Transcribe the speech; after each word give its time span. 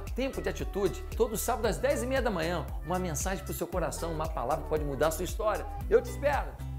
Tempo 0.00 0.40
de 0.40 0.48
Atitude, 0.48 1.02
todo 1.16 1.36
sábado 1.36 1.66
às 1.66 1.80
10h30 1.80 2.20
da 2.20 2.30
manhã. 2.30 2.66
Uma 2.84 2.98
mensagem 2.98 3.44
para 3.44 3.52
o 3.52 3.54
seu 3.54 3.66
coração, 3.66 4.12
uma 4.12 4.28
palavra 4.28 4.64
que 4.64 4.68
pode 4.68 4.84
mudar 4.84 5.08
a 5.08 5.10
sua 5.10 5.24
história. 5.24 5.66
Eu 5.88 6.02
te 6.02 6.10
espero! 6.10 6.75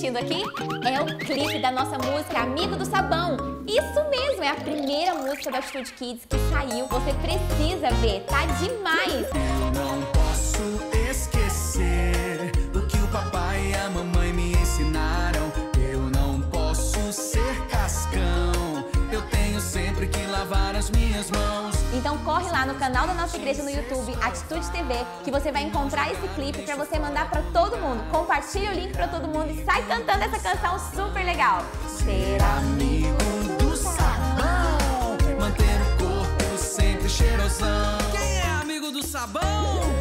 Assistindo 0.00 0.16
aqui? 0.16 0.42
É 0.88 1.00
o 1.00 1.18
clipe 1.18 1.58
da 1.58 1.70
nossa 1.70 1.98
música 1.98 2.40
Amigo 2.40 2.74
do 2.74 2.86
Sabão. 2.86 3.36
Isso 3.66 4.10
mesmo, 4.10 4.42
é 4.42 4.48
a 4.48 4.54
primeira 4.54 5.14
música 5.14 5.50
da 5.50 5.58
Atitude 5.58 5.92
Kids 5.92 6.24
que 6.24 6.36
saiu. 6.50 6.86
Você 6.86 7.12
precisa 7.14 7.90
ver, 8.00 8.20
tá 8.22 8.46
demais! 8.58 9.26
Eu 9.34 9.70
não 9.72 10.02
posso 10.12 10.62
esquecer 11.10 12.50
o 12.74 12.86
que 12.86 12.96
o 12.96 13.08
papai 13.08 13.72
e 13.72 13.74
a 13.74 13.90
mamãe 13.90 14.32
me 14.32 14.52
ensinaram. 14.52 15.52
Eu 15.78 16.00
não 16.00 16.40
posso 16.40 17.12
ser 17.12 17.66
cascão. 17.68 18.84
Eu 19.12 19.20
tenho 19.28 19.60
sempre 19.60 20.06
que 20.08 20.24
lavar 20.26 20.74
as 20.74 20.90
minhas 20.90 21.30
mãos. 21.30 21.59
Então 22.00 22.16
corre 22.24 22.50
lá 22.50 22.64
no 22.64 22.76
canal 22.76 23.06
da 23.06 23.12
nossa 23.12 23.36
igreja 23.36 23.62
no 23.62 23.68
YouTube, 23.68 24.16
Atitude 24.22 24.70
TV, 24.70 25.04
que 25.22 25.30
você 25.30 25.52
vai 25.52 25.64
encontrar 25.64 26.10
esse 26.10 26.26
clipe 26.28 26.62
para 26.62 26.74
você 26.74 26.98
mandar 26.98 27.28
para 27.28 27.42
todo 27.52 27.76
mundo. 27.76 28.02
Compartilha 28.10 28.70
o 28.70 28.74
link 28.74 28.92
para 28.92 29.06
todo 29.06 29.28
mundo 29.28 29.50
e 29.50 29.62
sai 29.66 29.86
cantando 29.86 30.24
essa 30.24 30.38
canção 30.38 30.78
super 30.78 31.22
legal. 31.22 31.62
Ser 31.86 32.42
amigo 32.42 33.62
do 33.62 33.76
sabão, 33.76 35.18
manter 35.38 35.62
o 35.82 35.98
corpo 35.98 36.56
sempre 36.56 37.06
cheirosão. 37.06 37.98
Quem 38.12 38.38
é 38.38 38.46
amigo 38.62 38.90
do 38.90 39.06
sabão? 39.06 39.99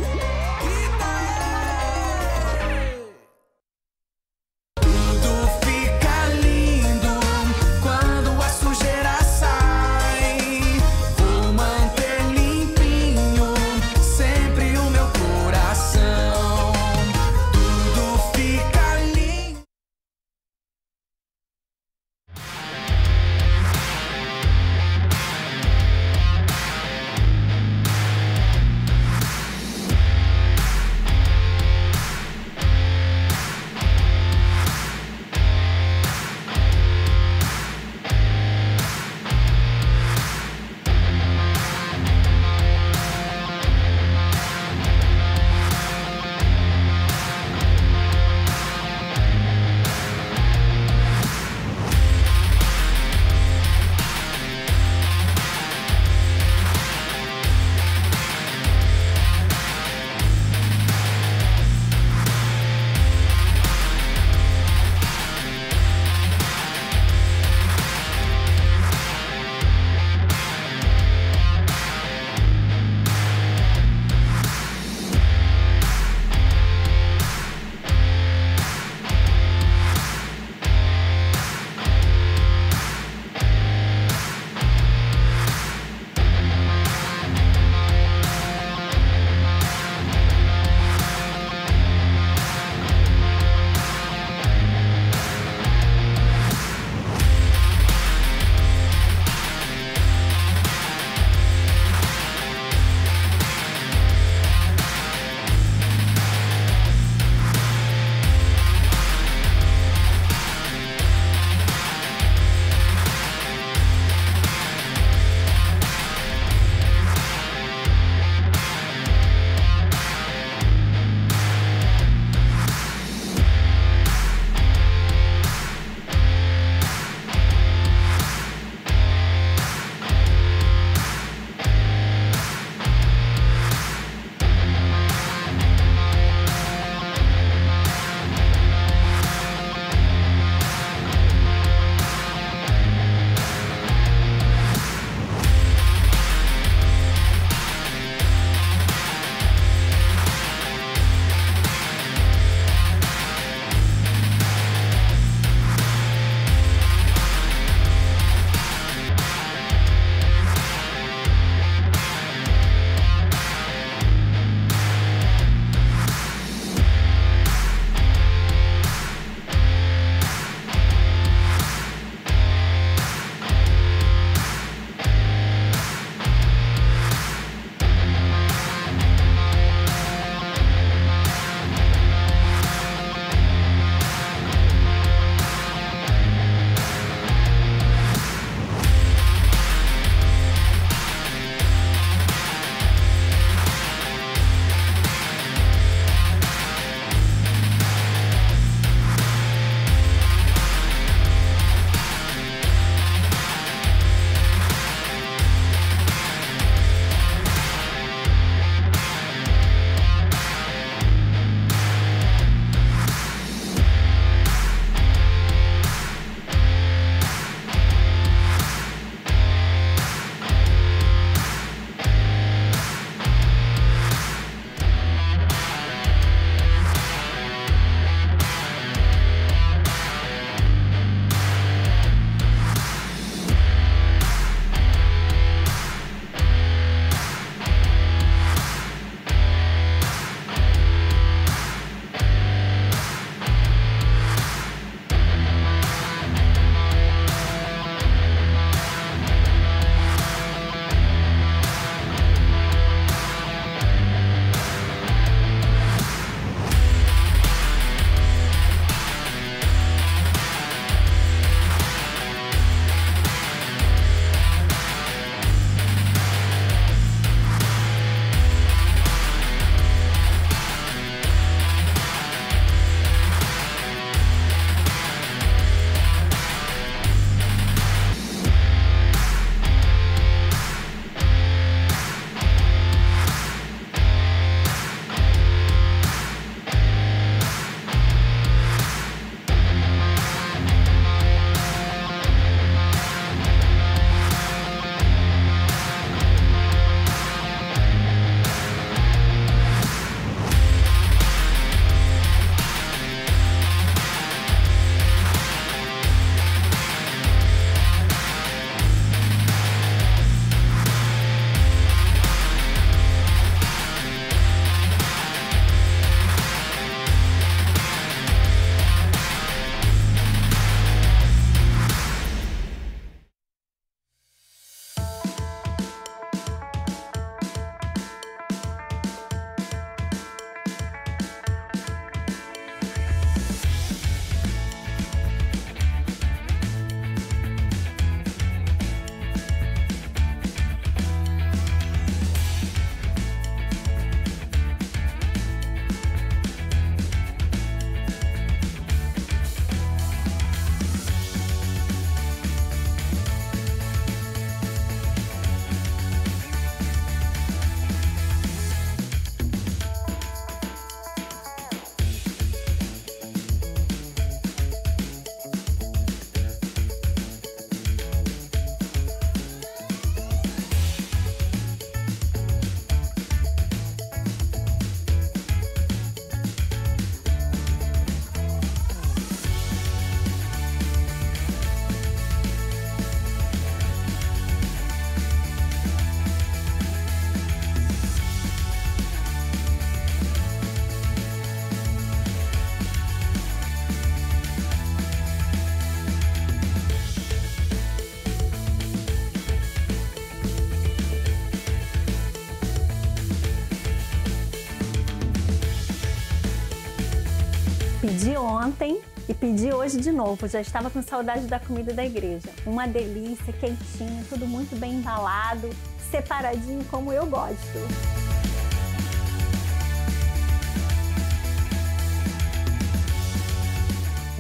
Ontem 408.70 409.02
e 409.28 409.34
pedi 409.34 409.74
hoje 409.74 410.00
de 410.00 410.12
novo. 410.12 410.48
Já 410.48 410.62
estava 410.62 410.90
com 410.90 411.02
saudade 411.02 411.48
da 411.48 411.60
comida 411.60 411.92
da 411.92 412.06
igreja. 412.06 412.50
Uma 412.66 412.88
delícia, 412.88 413.52
quentinho, 413.54 414.24
tudo 414.30 414.46
muito 414.46 414.76
bem 414.76 414.96
embalado, 414.96 415.70
separadinho 416.12 416.86
como 416.86 417.12
eu 417.12 417.26
gosto. 417.26 417.80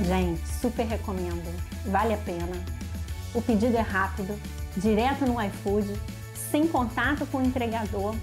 Gente, 0.06 0.48
super 0.62 0.86
recomendo. 0.86 1.44
Vale 1.86 2.14
a 2.14 2.18
pena. 2.18 2.64
O 3.34 3.42
pedido 3.42 3.78
é 3.78 3.82
rápido, 3.82 4.40
direto 4.78 5.26
no 5.26 5.42
iFood, 5.44 6.00
sem 6.52 6.68
contato 6.68 7.26
com 7.28 7.40
o 7.40 7.44
entregador. 7.44 8.16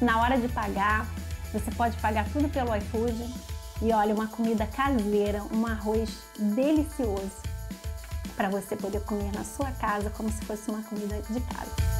Na 0.00 0.20
hora 0.20 0.38
de 0.38 0.48
pagar, 0.48 1.06
você 1.52 1.70
pode 1.70 1.96
pagar 1.96 2.26
tudo 2.32 2.48
pelo 2.48 2.74
iFood. 2.76 3.55
E 3.82 3.92
olha, 3.92 4.14
uma 4.14 4.26
comida 4.26 4.66
caseira, 4.66 5.42
um 5.52 5.66
arroz 5.66 6.18
delicioso 6.38 7.42
para 8.34 8.48
você 8.48 8.76
poder 8.76 9.00
comer 9.02 9.32
na 9.32 9.44
sua 9.44 9.70
casa 9.72 10.10
como 10.10 10.30
se 10.30 10.44
fosse 10.44 10.70
uma 10.70 10.82
comida 10.82 11.20
de 11.22 11.40
casa. 11.40 11.96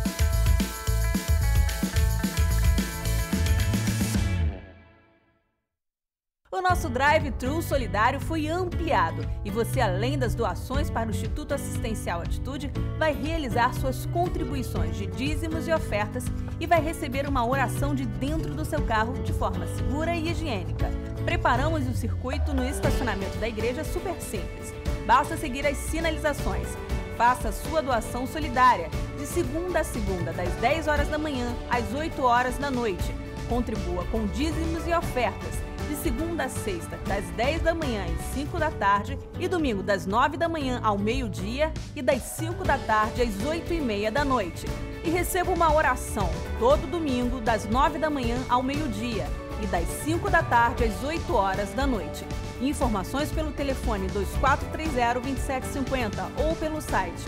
O 6.50 6.62
nosso 6.62 6.88
drive-thru 6.88 7.60
solidário 7.60 8.18
foi 8.18 8.48
ampliado 8.48 9.22
e 9.44 9.50
você, 9.50 9.80
além 9.80 10.18
das 10.18 10.34
doações 10.34 10.88
para 10.88 11.06
o 11.06 11.10
Instituto 11.10 11.52
Assistencial 11.52 12.22
Atitude, 12.22 12.72
vai 12.98 13.12
realizar 13.12 13.74
suas 13.74 14.06
contribuições 14.06 14.96
de 14.96 15.06
dízimos 15.06 15.68
e 15.68 15.72
ofertas 15.72 16.24
e 16.58 16.66
vai 16.66 16.80
receber 16.80 17.28
uma 17.28 17.46
oração 17.46 17.94
de 17.94 18.06
dentro 18.06 18.54
do 18.54 18.64
seu 18.64 18.82
carro 18.82 19.12
de 19.22 19.34
forma 19.34 19.66
segura 19.66 20.16
e 20.16 20.30
higiênica. 20.30 20.90
Preparamos 21.26 21.88
o 21.88 21.92
circuito 21.92 22.54
no 22.54 22.64
estacionamento 22.64 23.36
da 23.38 23.48
igreja 23.48 23.82
super 23.82 24.14
simples. 24.20 24.72
Basta 25.04 25.36
seguir 25.36 25.66
as 25.66 25.76
sinalizações. 25.76 26.68
Faça 27.16 27.50
sua 27.50 27.82
doação 27.82 28.28
solidária 28.28 28.88
de 29.18 29.26
segunda 29.26 29.80
a 29.80 29.84
segunda, 29.84 30.32
das 30.32 30.48
10 30.60 30.86
horas 30.86 31.08
da 31.08 31.18
manhã 31.18 31.52
às 31.68 31.92
8 31.92 32.22
horas 32.22 32.56
da 32.58 32.70
noite. 32.70 33.12
Contribua 33.48 34.04
com 34.04 34.24
dízimos 34.28 34.86
e 34.86 34.94
ofertas 34.94 35.56
de 35.88 35.96
segunda 35.96 36.44
a 36.44 36.48
sexta, 36.48 36.96
das 37.08 37.24
10 37.30 37.62
da 37.62 37.74
manhã 37.74 38.04
às 38.04 38.26
5 38.26 38.56
da 38.56 38.70
tarde, 38.70 39.18
e 39.40 39.48
domingo 39.48 39.82
das 39.82 40.06
9 40.06 40.36
da 40.36 40.48
manhã 40.48 40.80
ao 40.80 40.96
meio-dia 40.96 41.72
e 41.96 42.02
das 42.02 42.22
5 42.22 42.62
da 42.62 42.78
tarde 42.78 43.22
às 43.22 43.44
8 43.44 43.74
e 43.74 43.80
meia 43.80 44.12
da 44.12 44.24
noite. 44.24 44.64
E 45.02 45.10
receba 45.10 45.50
uma 45.50 45.74
oração 45.74 46.30
todo 46.60 46.88
domingo, 46.88 47.40
das 47.40 47.64
9 47.68 47.98
da 47.98 48.08
manhã 48.08 48.36
ao 48.48 48.62
meio-dia 48.62 49.26
e 49.62 49.66
das 49.66 49.86
5 50.04 50.30
da 50.30 50.42
tarde 50.42 50.84
às 50.84 51.04
8 51.04 51.34
horas 51.34 51.74
da 51.74 51.86
noite. 51.86 52.24
Informações 52.60 53.30
pelo 53.32 53.52
telefone 53.52 54.08
2430-2750 54.08 56.46
ou 56.46 56.56
pelo 56.56 56.80
site 56.80 57.22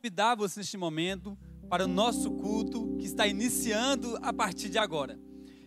convidar 0.00 0.34
você 0.34 0.60
neste 0.60 0.78
momento 0.78 1.36
para 1.68 1.84
o 1.84 1.88
nosso 1.88 2.30
culto 2.30 2.96
que 2.98 3.04
está 3.04 3.26
iniciando 3.26 4.18
a 4.22 4.32
partir 4.32 4.70
de 4.70 4.78
agora. 4.78 5.20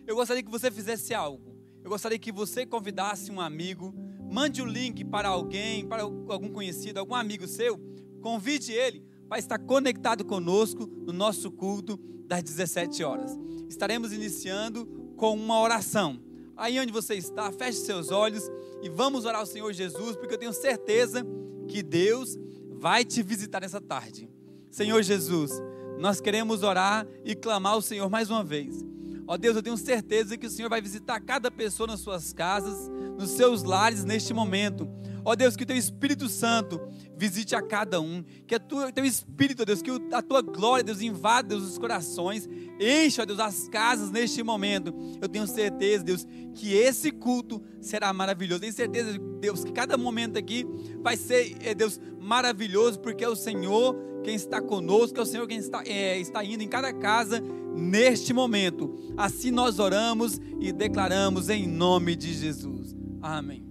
Eu 0.06 0.16
gostaria 0.16 0.42
que 0.42 0.50
você 0.50 0.72
fizesse 0.72 1.14
algo. 1.14 1.53
Eu 1.84 1.90
gostaria 1.90 2.18
que 2.18 2.32
você 2.32 2.64
convidasse 2.64 3.30
um 3.30 3.38
amigo, 3.38 3.94
mande 4.30 4.62
o 4.62 4.64
link 4.64 5.04
para 5.04 5.28
alguém, 5.28 5.86
para 5.86 6.02
algum 6.02 6.48
conhecido, 6.48 6.98
algum 6.98 7.14
amigo 7.14 7.46
seu, 7.46 7.78
convide 8.22 8.72
ele 8.72 9.04
para 9.28 9.38
estar 9.38 9.58
conectado 9.58 10.24
conosco 10.24 10.86
no 10.86 11.12
nosso 11.12 11.50
culto 11.50 12.00
das 12.26 12.42
17 12.42 13.04
horas. 13.04 13.36
Estaremos 13.68 14.14
iniciando 14.14 14.86
com 15.18 15.34
uma 15.34 15.60
oração. 15.60 16.18
Aí 16.56 16.80
onde 16.80 16.90
você 16.90 17.16
está, 17.16 17.52
feche 17.52 17.80
seus 17.80 18.10
olhos 18.10 18.50
e 18.82 18.88
vamos 18.88 19.26
orar 19.26 19.40
ao 19.40 19.46
Senhor 19.46 19.70
Jesus, 19.74 20.16
porque 20.16 20.32
eu 20.32 20.38
tenho 20.38 20.54
certeza 20.54 21.22
que 21.68 21.82
Deus 21.82 22.38
vai 22.78 23.04
te 23.04 23.22
visitar 23.22 23.60
nessa 23.60 23.80
tarde. 23.80 24.30
Senhor 24.70 25.02
Jesus, 25.02 25.50
nós 25.98 26.18
queremos 26.18 26.62
orar 26.62 27.06
e 27.26 27.34
clamar 27.34 27.74
ao 27.74 27.82
Senhor 27.82 28.08
mais 28.08 28.30
uma 28.30 28.42
vez. 28.42 28.93
Ó 29.26 29.36
Deus, 29.36 29.56
eu 29.56 29.62
tenho 29.62 29.76
certeza 29.76 30.36
que 30.36 30.46
o 30.46 30.50
Senhor 30.50 30.68
vai 30.68 30.82
visitar 30.82 31.20
cada 31.20 31.50
pessoa 31.50 31.86
nas 31.86 32.00
suas 32.00 32.32
casas, 32.32 32.90
nos 33.18 33.30
seus 33.30 33.62
lares 33.62 34.04
neste 34.04 34.34
momento. 34.34 34.88
Ó 35.24 35.34
Deus, 35.34 35.56
que 35.56 35.62
o 35.62 35.66
teu 35.66 35.76
Espírito 35.76 36.28
Santo 36.28 36.78
visite 37.16 37.56
a 37.56 37.62
cada 37.62 37.98
um, 37.98 38.22
que 38.46 38.54
o 38.54 38.92
teu 38.92 39.04
Espírito, 39.06 39.62
ó 39.62 39.64
Deus, 39.64 39.80
que 39.80 39.90
a 40.12 40.20
tua 40.20 40.42
glória, 40.42 40.84
Deus, 40.84 41.00
invada 41.00 41.48
Deus, 41.48 41.62
os 41.62 41.78
corações, 41.78 42.46
encha, 42.78 43.22
ó 43.22 43.24
Deus, 43.24 43.40
as 43.40 43.66
casas 43.68 44.10
neste 44.10 44.42
momento. 44.42 44.94
Eu 45.22 45.28
tenho 45.28 45.46
certeza, 45.46 46.04
Deus, 46.04 46.26
que 46.54 46.74
esse 46.74 47.10
culto 47.10 47.62
será 47.80 48.12
maravilhoso. 48.12 48.60
Tenho 48.60 48.72
certeza, 48.74 49.18
Deus, 49.40 49.64
que 49.64 49.72
cada 49.72 49.96
momento 49.96 50.38
aqui 50.38 50.66
vai 51.00 51.16
ser, 51.16 51.56
é, 51.62 51.74
Deus, 51.74 51.98
maravilhoso, 52.20 53.00
porque 53.00 53.24
é 53.24 53.28
o 53.28 53.36
Senhor 53.36 53.96
quem 54.24 54.34
está 54.34 54.60
conosco, 54.60 55.18
é 55.18 55.22
o 55.22 55.26
Senhor 55.26 55.46
quem 55.46 55.58
está, 55.58 55.84
é, 55.86 56.18
está 56.18 56.42
indo 56.42 56.62
em 56.62 56.68
cada 56.68 56.92
casa 56.92 57.40
neste 57.76 58.32
momento. 58.32 58.94
Assim 59.16 59.50
nós 59.50 59.78
oramos 59.78 60.40
e 60.58 60.72
declaramos 60.72 61.48
em 61.48 61.68
nome 61.68 62.16
de 62.16 62.32
Jesus. 62.32 62.96
Amém. 63.22 63.64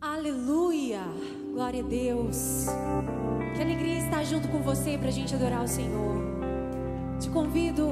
Aleluia! 0.00 1.02
Glória 1.52 1.82
a 1.82 1.86
Deus. 1.86 2.66
Que 3.54 3.62
alegria 3.62 3.98
estar 3.98 4.24
junto 4.24 4.48
com 4.48 4.62
você 4.62 4.96
para 4.98 5.08
a 5.08 5.12
gente 5.12 5.34
adorar 5.34 5.64
o 5.64 5.68
Senhor. 5.68 6.16
Te 7.20 7.30
convido 7.30 7.86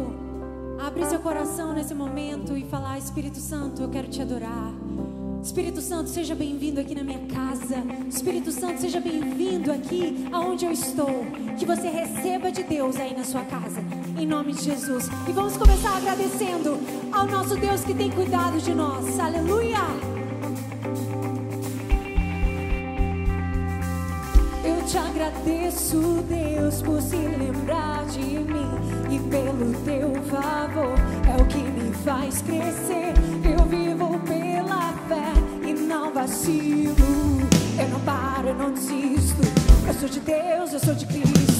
a 0.78 0.86
abrir 0.86 1.06
seu 1.06 1.18
coração 1.20 1.72
nesse 1.72 1.94
momento 1.94 2.56
e 2.56 2.64
falar: 2.64 2.98
Espírito 2.98 3.38
Santo, 3.38 3.82
eu 3.82 3.88
quero 3.88 4.08
te 4.08 4.20
adorar. 4.20 4.72
Espírito 5.44 5.82
Santo, 5.82 6.08
seja 6.08 6.34
bem-vindo 6.34 6.80
aqui 6.80 6.94
na 6.94 7.04
minha 7.04 7.18
casa. 7.26 7.76
Espírito 8.08 8.50
Santo, 8.50 8.80
seja 8.80 8.98
bem-vindo 8.98 9.70
aqui 9.70 10.26
aonde 10.32 10.64
eu 10.64 10.72
estou. 10.72 11.26
Que 11.58 11.66
você 11.66 11.90
receba 11.90 12.50
de 12.50 12.62
Deus 12.62 12.96
aí 12.96 13.14
na 13.14 13.24
sua 13.24 13.42
casa, 13.42 13.84
em 14.18 14.26
nome 14.26 14.54
de 14.54 14.64
Jesus. 14.64 15.06
E 15.28 15.32
vamos 15.32 15.54
começar 15.58 15.98
agradecendo 15.98 16.78
ao 17.12 17.26
nosso 17.26 17.56
Deus 17.56 17.84
que 17.84 17.92
tem 17.92 18.10
cuidado 18.10 18.58
de 18.58 18.74
nós. 18.74 19.20
Aleluia! 19.20 20.14
te 24.86 24.98
agradeço, 24.98 26.22
Deus, 26.28 26.82
por 26.82 27.00
se 27.00 27.16
lembrar 27.16 28.04
de 28.06 28.20
mim 28.20 28.68
e 29.10 29.18
pelo 29.30 29.72
teu 29.82 30.12
favor 30.24 30.94
é 31.26 31.42
o 31.42 31.46
que 31.46 31.58
me 31.58 31.92
faz 32.04 32.42
crescer. 32.42 33.14
Eu 33.42 33.64
vivo 33.66 34.20
e 34.30 34.43
não 35.84 36.12
vacilo. 36.12 36.94
Eu 37.78 37.88
não 37.88 38.00
paro, 38.00 38.48
eu 38.48 38.54
não 38.54 38.72
desisto. 38.72 39.42
Eu 39.86 39.94
sou 39.94 40.08
de 40.08 40.20
Deus, 40.20 40.72
eu 40.72 40.80
sou 40.80 40.94
de 40.94 41.06
Cristo. 41.06 41.53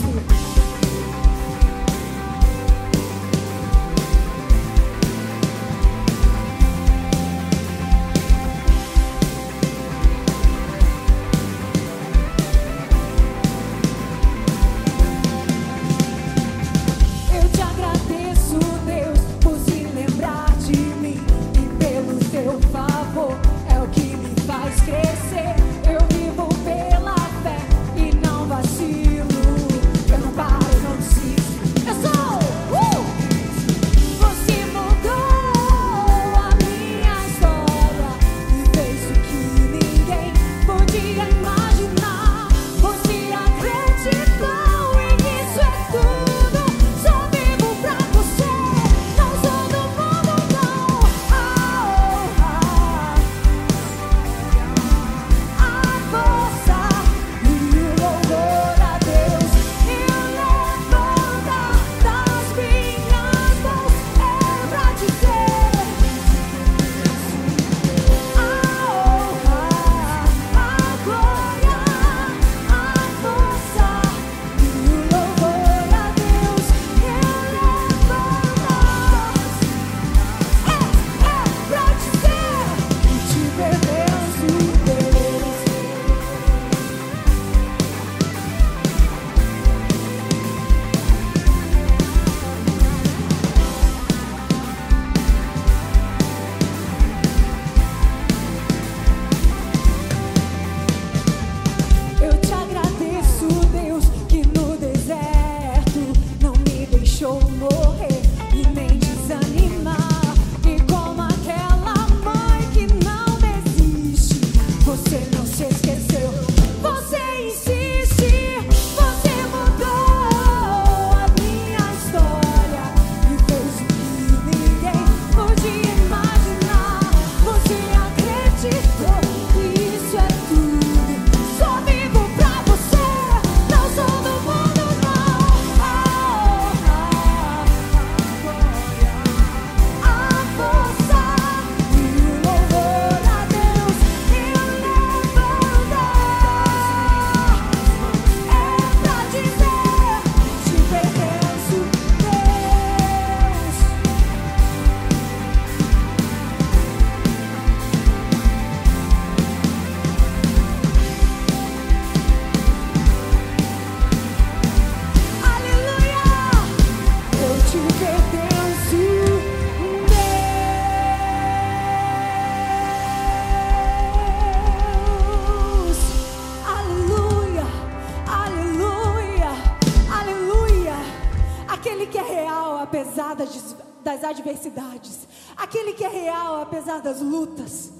Das 187.04 187.20
lutas, 187.20 187.92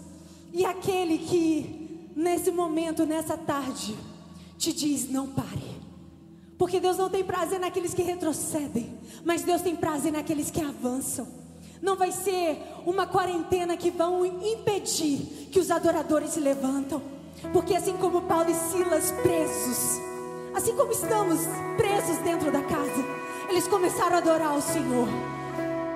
e 0.53 0.65
aquele 0.65 1.19
que 1.19 2.11
nesse 2.17 2.51
momento, 2.51 3.05
nessa 3.05 3.37
tarde, 3.37 3.97
te 4.59 4.73
diz: 4.73 5.09
não 5.11 5.29
pare. 5.29 5.75
Porque 6.57 6.81
Deus 6.81 6.97
não 6.97 7.11
tem 7.11 7.23
prazer 7.23 7.61
naqueles 7.61 7.93
que 7.93 8.03
retrocedem, 8.03 8.99
mas 9.25 9.43
Deus 9.43 9.61
tem 9.61 9.77
prazer 9.77 10.13
naqueles 10.13 10.51
que 10.51 10.61
avançam. 10.61 11.27
Não 11.83 11.97
vai 11.97 12.11
ser 12.13 12.59
uma 12.87 13.07
quarentena 13.07 13.77
que 13.77 13.91
vão 13.91 14.25
impedir 14.25 15.49
que 15.53 15.61
os 15.61 15.71
adoradores 15.71 16.31
se 16.31 16.41
levantam. 16.41 17.03
Porque 17.53 17.75
assim 17.75 17.95
como 17.99 18.23
Paulo 18.23 18.51
e 18.51 18.55
Silas 18.55 19.11
presos, 19.23 20.01
assim 20.55 20.75
como 20.75 20.93
estamos 20.93 21.41
presos 21.77 22.17
dentro 22.25 22.51
da 22.51 22.63
casa, 22.63 23.05
eles 23.51 23.69
começaram 23.69 24.17
a 24.17 24.19
adorar 24.19 24.57
o 24.57 24.63
Senhor. 24.63 25.09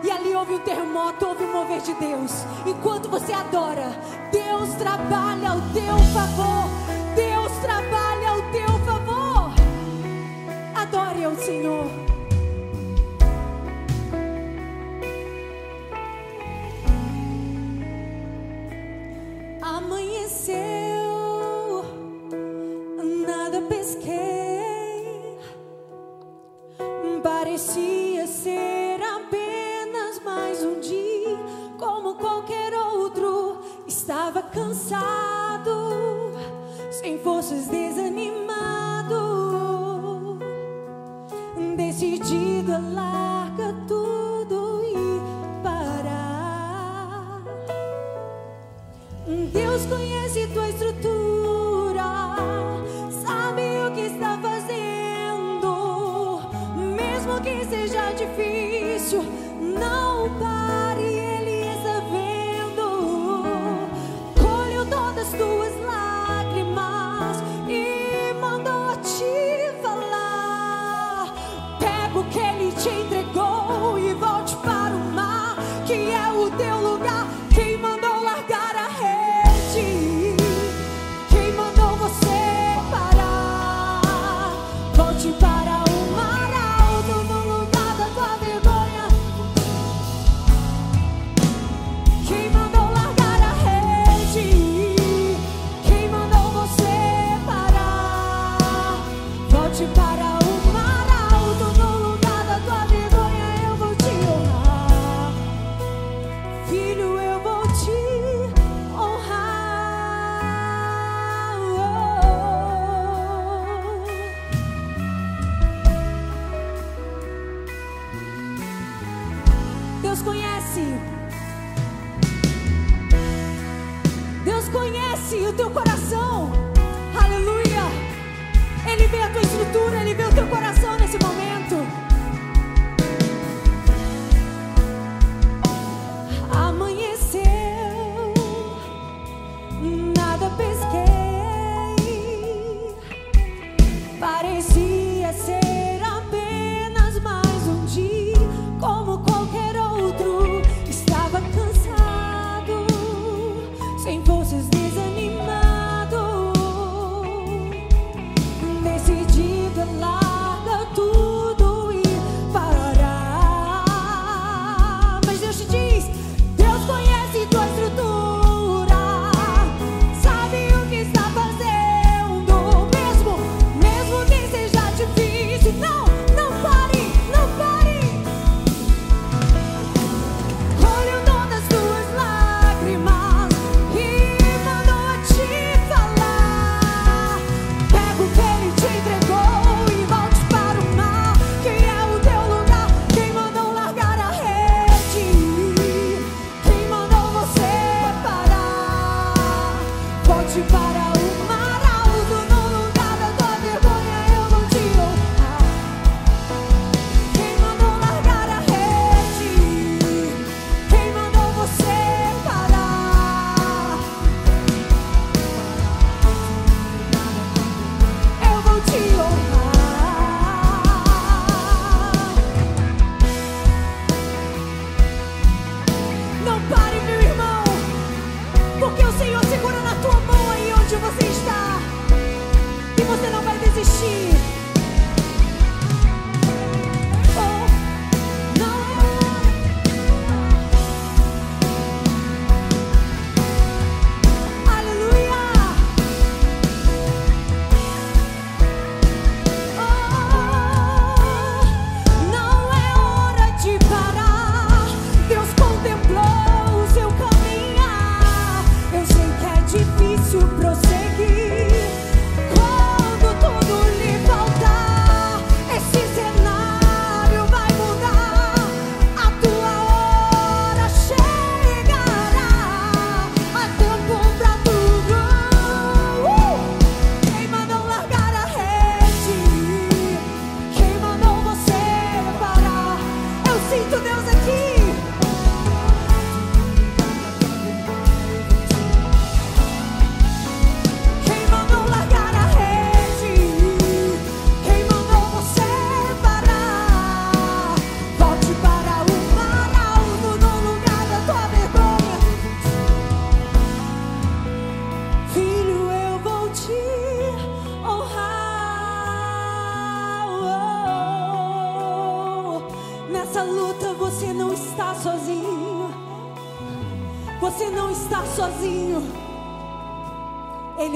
E 0.02 0.10
ali 0.10 0.34
houve 0.34 0.54
um 0.54 0.58
terremoto, 0.60 1.26
houve 1.26 1.44
um 1.44 1.52
mover 1.52 1.80
de 1.80 1.94
Deus. 1.94 2.32
Enquanto 2.66 3.08
você 3.08 3.32
adora, 3.32 3.90
Deus 4.30 4.74
trabalha 4.76 5.50
ao 5.50 5.60
teu 5.72 5.98
favor. 6.12 6.57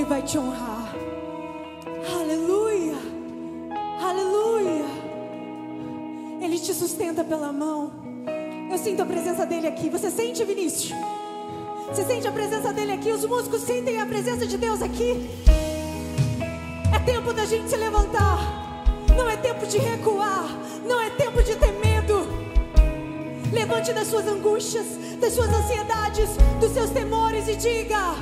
Ele 0.02 0.08
vai 0.08 0.22
te 0.22 0.36
honrar. 0.36 0.92
Aleluia. 2.12 2.96
Aleluia. 4.02 4.84
Ele 6.40 6.58
te 6.58 6.74
sustenta 6.74 7.22
pela 7.22 7.52
mão. 7.52 7.92
Eu 8.68 8.76
sinto 8.78 9.00
a 9.02 9.06
presença 9.06 9.46
dele 9.46 9.68
aqui. 9.68 9.88
Você 9.90 10.10
sente, 10.10 10.42
Vinícius? 10.44 10.92
Você 11.86 12.02
sente 12.02 12.26
a 12.26 12.32
presença 12.32 12.72
dele 12.72 12.90
aqui? 12.90 13.12
Os 13.12 13.24
músicos 13.24 13.62
sentem 13.62 14.00
a 14.00 14.06
presença 14.06 14.44
de 14.44 14.58
Deus 14.58 14.82
aqui? 14.82 15.30
É 16.92 16.98
tempo 16.98 17.32
da 17.32 17.44
gente 17.44 17.70
se 17.70 17.76
levantar. 17.76 18.40
Não 19.16 19.30
é 19.30 19.36
tempo 19.36 19.64
de 19.68 19.78
recuar. 19.78 20.48
Não 20.84 21.00
é 21.00 21.10
tempo 21.10 21.40
de 21.44 21.54
ter 21.54 21.70
medo. 21.74 22.26
Levante 23.52 23.92
das 23.92 24.08
suas 24.08 24.26
angústias, 24.26 24.86
das 25.20 25.32
suas 25.32 25.48
ansiedades, 25.48 26.28
dos 26.58 26.72
seus 26.72 26.90
temores 26.90 27.46
e 27.46 27.54
diga: 27.54 28.16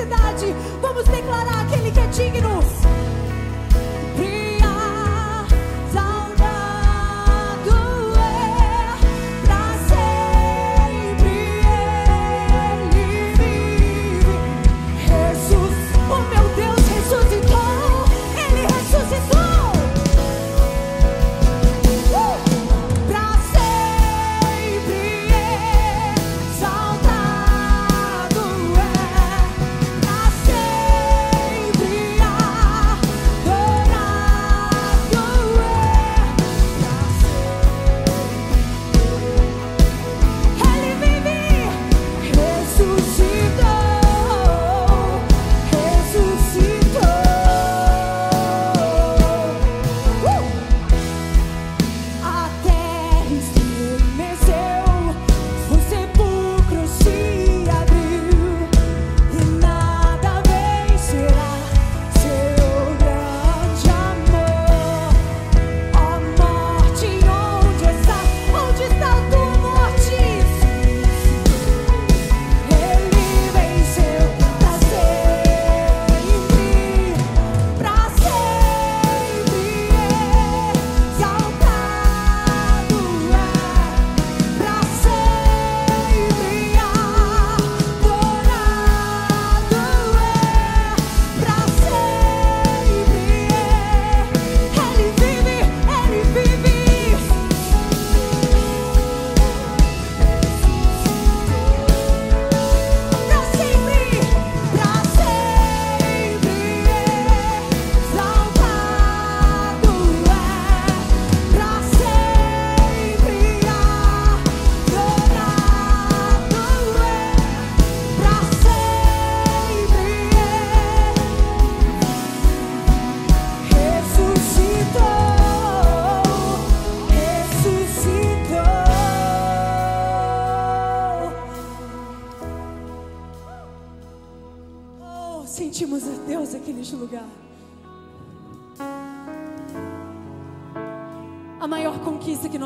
intensidade, 0.00 0.54
vamos 0.80 1.04
declarar 1.04 1.60
aquele 1.62 1.90
que 1.90 2.00
é 2.00 2.06
digno. 2.06 2.99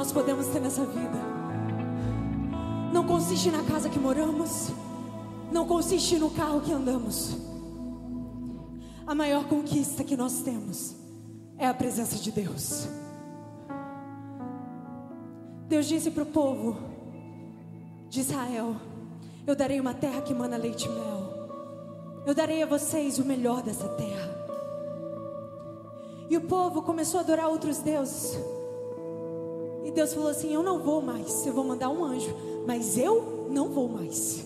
Nós 0.04 0.12
podemos 0.12 0.46
ter 0.48 0.60
nessa 0.60 0.84
vida 0.84 1.34
não 2.92 3.06
consiste 3.06 3.50
na 3.50 3.64
casa 3.64 3.88
que 3.88 3.98
moramos, 3.98 4.68
não 5.50 5.66
consiste 5.66 6.18
no 6.18 6.30
carro 6.30 6.60
que 6.60 6.70
andamos. 6.70 7.36
A 9.06 9.14
maior 9.14 9.46
conquista 9.46 10.04
que 10.04 10.14
nós 10.16 10.42
temos 10.42 10.94
é 11.58 11.66
a 11.66 11.72
presença 11.72 12.16
de 12.16 12.30
Deus. 12.30 12.86
Deus 15.68 15.86
disse 15.86 16.10
para 16.10 16.22
o 16.22 16.26
povo 16.26 16.76
de 18.10 18.20
Israel: 18.20 18.76
Eu 19.46 19.56
darei 19.56 19.80
uma 19.80 19.94
terra 19.94 20.20
que 20.20 20.34
mana 20.34 20.58
leite 20.58 20.86
e 20.86 20.88
mel. 20.88 22.22
Eu 22.26 22.34
darei 22.34 22.62
a 22.62 22.66
vocês 22.66 23.18
o 23.18 23.24
melhor 23.24 23.62
dessa 23.62 23.88
terra. 23.88 24.30
E 26.30 26.36
o 26.36 26.42
povo 26.42 26.82
começou 26.82 27.18
a 27.18 27.22
adorar 27.22 27.48
outros 27.48 27.78
deuses. 27.78 28.53
E 29.84 29.90
Deus 29.90 30.14
falou 30.14 30.30
assim: 30.30 30.52
Eu 30.52 30.62
não 30.62 30.78
vou 30.78 31.02
mais. 31.02 31.46
Eu 31.46 31.52
vou 31.52 31.62
mandar 31.62 31.90
um 31.90 32.02
anjo, 32.02 32.34
mas 32.66 32.96
eu 32.96 33.48
não 33.50 33.68
vou 33.68 33.88
mais. 33.88 34.44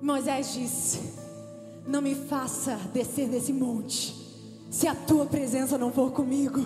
Moisés 0.00 0.54
disse: 0.54 1.00
Não 1.86 2.00
me 2.00 2.14
faça 2.14 2.76
descer 2.94 3.28
desse 3.28 3.52
monte, 3.52 4.14
se 4.70 4.86
a 4.86 4.94
tua 4.94 5.26
presença 5.26 5.76
não 5.76 5.92
for 5.92 6.12
comigo. 6.12 6.64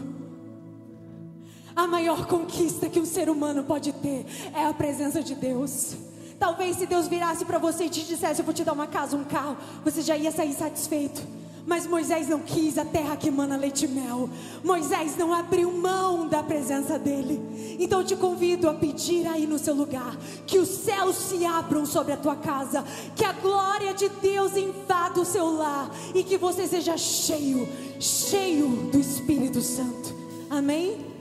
A 1.75 1.87
maior 1.87 2.27
conquista 2.27 2.91
que 2.91 3.01
um 3.01 3.07
ser 3.07 3.31
humano 3.31 3.65
pode 3.65 3.93
ter 3.95 4.27
é 4.55 4.67
a 4.67 4.75
presença 4.75 5.23
de 5.23 5.35
Deus. 5.35 5.97
Talvez 6.39 6.77
se 6.77 6.87
Deus 6.87 7.09
virasse 7.09 7.47
para 7.47 7.59
você 7.59 7.85
e 7.85 7.89
te 7.89 8.05
dissesse: 8.05 8.41
Eu 8.41 8.45
vou 8.45 8.53
te 8.53 8.63
dar 8.63 8.75
uma 8.75 8.87
casa, 8.87 9.17
um 9.17 9.25
carro, 9.25 9.57
você 9.83 10.03
já 10.03 10.17
ia 10.17 10.31
sair 10.31 10.53
satisfeito. 10.53 11.23
Mas 11.67 11.87
Moisés 11.87 12.29
não 12.29 12.41
quis 12.41 12.77
a 12.77 12.85
terra 12.85 13.17
que 13.17 13.29
emana 13.29 13.57
leite 13.57 13.85
e 13.85 13.89
mel. 13.89 14.29
Moisés 14.65 15.17
não 15.17 15.33
abriu 15.33 15.71
mão 15.73 16.27
da 16.27 16.43
presença 16.43 16.99
dele. 16.99 17.77
Então 17.79 18.05
te 18.05 18.17
convido 18.17 18.69
a 18.69 18.75
pedir 18.75 19.27
aí 19.27 19.47
no 19.47 19.59
seu 19.59 19.75
lugar 19.75 20.17
que 20.47 20.59
os 20.59 20.69
céus 20.69 21.17
se 21.17 21.45
abram 21.45 21.87
sobre 21.87 22.13
a 22.13 22.17
tua 22.17 22.37
casa, 22.37 22.85
que 23.15 23.25
a 23.25 23.33
glória 23.33 23.95
de 23.95 24.09
Deus 24.09 24.57
invada 24.57 25.21
o 25.21 25.25
seu 25.25 25.57
lar 25.57 25.91
e 26.15 26.23
que 26.23 26.37
você 26.37 26.67
seja 26.67 26.97
cheio, 26.97 27.69
cheio 28.01 28.69
do 28.91 28.99
Espírito 28.99 29.61
Santo. 29.61 30.15
Amém? 30.51 31.13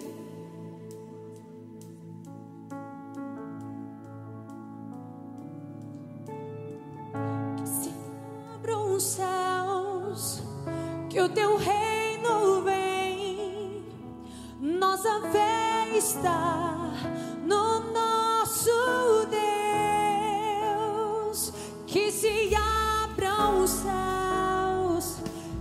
Que 7.57 7.69
se 7.69 7.91
abram 8.55 8.95
os 8.95 9.03
céus, 9.03 9.50
que 11.11 11.19
o 11.19 11.27
teu 11.27 11.57
reino 11.57 12.61
vem, 12.61 13.83
Nossa 14.61 15.19
fé 15.29 15.89
está 15.93 16.89
no 17.45 17.91
nosso 17.91 19.27
Deus. 21.29 21.51
Que 21.85 22.09
se 22.13 22.55
abram 22.55 23.61
os 23.61 23.71
céus, 23.71 25.17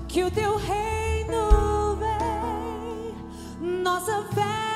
que 0.07 0.23
o 0.23 0.31
teu 0.31 0.57
reino 0.57 1.97
vem. 1.99 3.17
Nossa 3.83 4.23
fé 4.33 4.69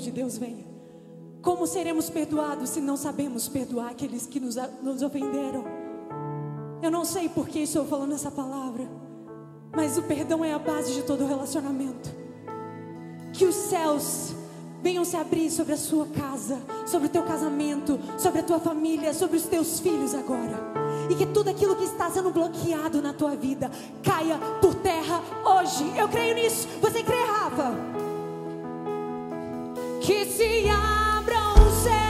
de 0.00 0.10
Deus 0.10 0.38
venha. 0.38 0.70
Como 1.42 1.66
seremos 1.66 2.10
perdoados 2.10 2.70
se 2.70 2.80
não 2.80 2.96
sabemos 2.96 3.48
perdoar 3.48 3.90
aqueles 3.90 4.26
que 4.26 4.38
nos, 4.38 4.56
nos 4.82 5.02
ofenderam? 5.02 5.64
Eu 6.82 6.90
não 6.90 7.04
sei 7.04 7.28
por 7.28 7.48
que 7.48 7.60
estou 7.60 7.84
falando 7.86 8.14
essa 8.14 8.30
palavra, 8.30 8.88
mas 9.74 9.96
o 9.96 10.02
perdão 10.02 10.44
é 10.44 10.52
a 10.52 10.58
base 10.58 10.92
de 10.92 11.02
todo 11.02 11.26
relacionamento. 11.26 12.10
Que 13.32 13.44
os 13.44 13.54
céus 13.54 14.34
venham 14.82 15.04
se 15.04 15.16
abrir 15.16 15.50
sobre 15.50 15.74
a 15.74 15.76
sua 15.76 16.06
casa, 16.06 16.58
sobre 16.86 17.06
o 17.06 17.10
teu 17.10 17.22
casamento, 17.22 17.98
sobre 18.18 18.40
a 18.40 18.42
tua 18.42 18.58
família, 18.58 19.14
sobre 19.14 19.36
os 19.36 19.44
teus 19.44 19.80
filhos 19.80 20.14
agora. 20.14 20.58
E 21.10 21.14
que 21.14 21.26
tudo 21.26 21.50
aquilo 21.50 21.76
que 21.76 21.84
está 21.84 22.10
sendo 22.10 22.30
bloqueado 22.30 23.02
na 23.02 23.12
tua 23.12 23.36
vida 23.36 23.70
caia 24.02 24.38
por 24.60 24.74
terra 24.76 25.20
hoje. 25.44 25.90
Eu 25.96 26.08
creio 26.08 26.34
nisso. 26.34 26.66
Você 26.80 27.02
crê, 27.02 27.22
Rafa? 27.24 27.89
Que 30.10 30.24
se 30.24 30.68
abram 30.68 31.54
os 31.68 31.84
céus, 31.84 32.09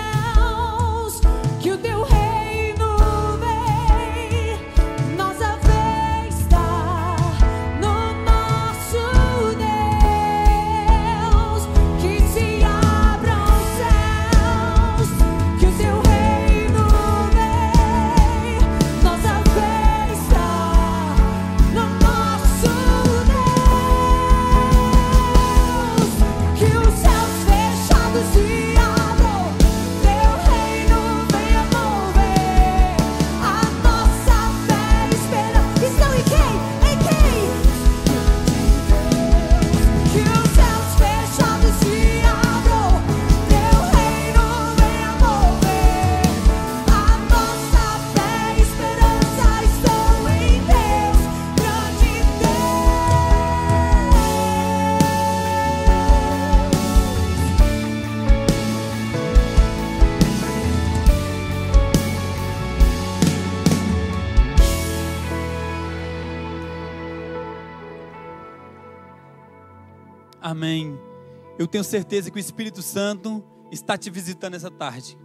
tenho 71.70 71.84
certeza 71.84 72.30
que 72.30 72.36
o 72.36 72.40
Espírito 72.40 72.82
Santo 72.82 73.44
está 73.70 73.96
te 73.96 74.10
visitando 74.10 74.54
essa 74.54 74.70
tarde. 74.70 75.16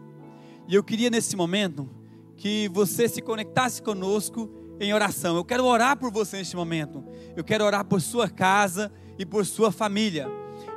E 0.68 0.76
eu 0.76 0.84
queria 0.84 1.10
nesse 1.10 1.36
momento 1.36 1.90
que 2.38 2.70
você 2.70 3.08
se 3.08 3.22
conectasse 3.22 3.82
conosco 3.82 4.50
em 4.80 4.94
oração. 4.94 5.36
Eu 5.36 5.46
quero 5.46 5.66
orar 5.66 5.98
por 5.98 6.12
você 6.12 6.38
neste 6.38 6.56
momento. 6.56 7.04
Eu 7.36 7.44
quero 7.44 7.64
orar 7.64 7.86
por 7.86 8.02
sua 8.02 8.30
casa 8.30 8.92
e 9.18 9.26
por 9.26 9.46
sua 9.46 9.72
família. 9.72 10.28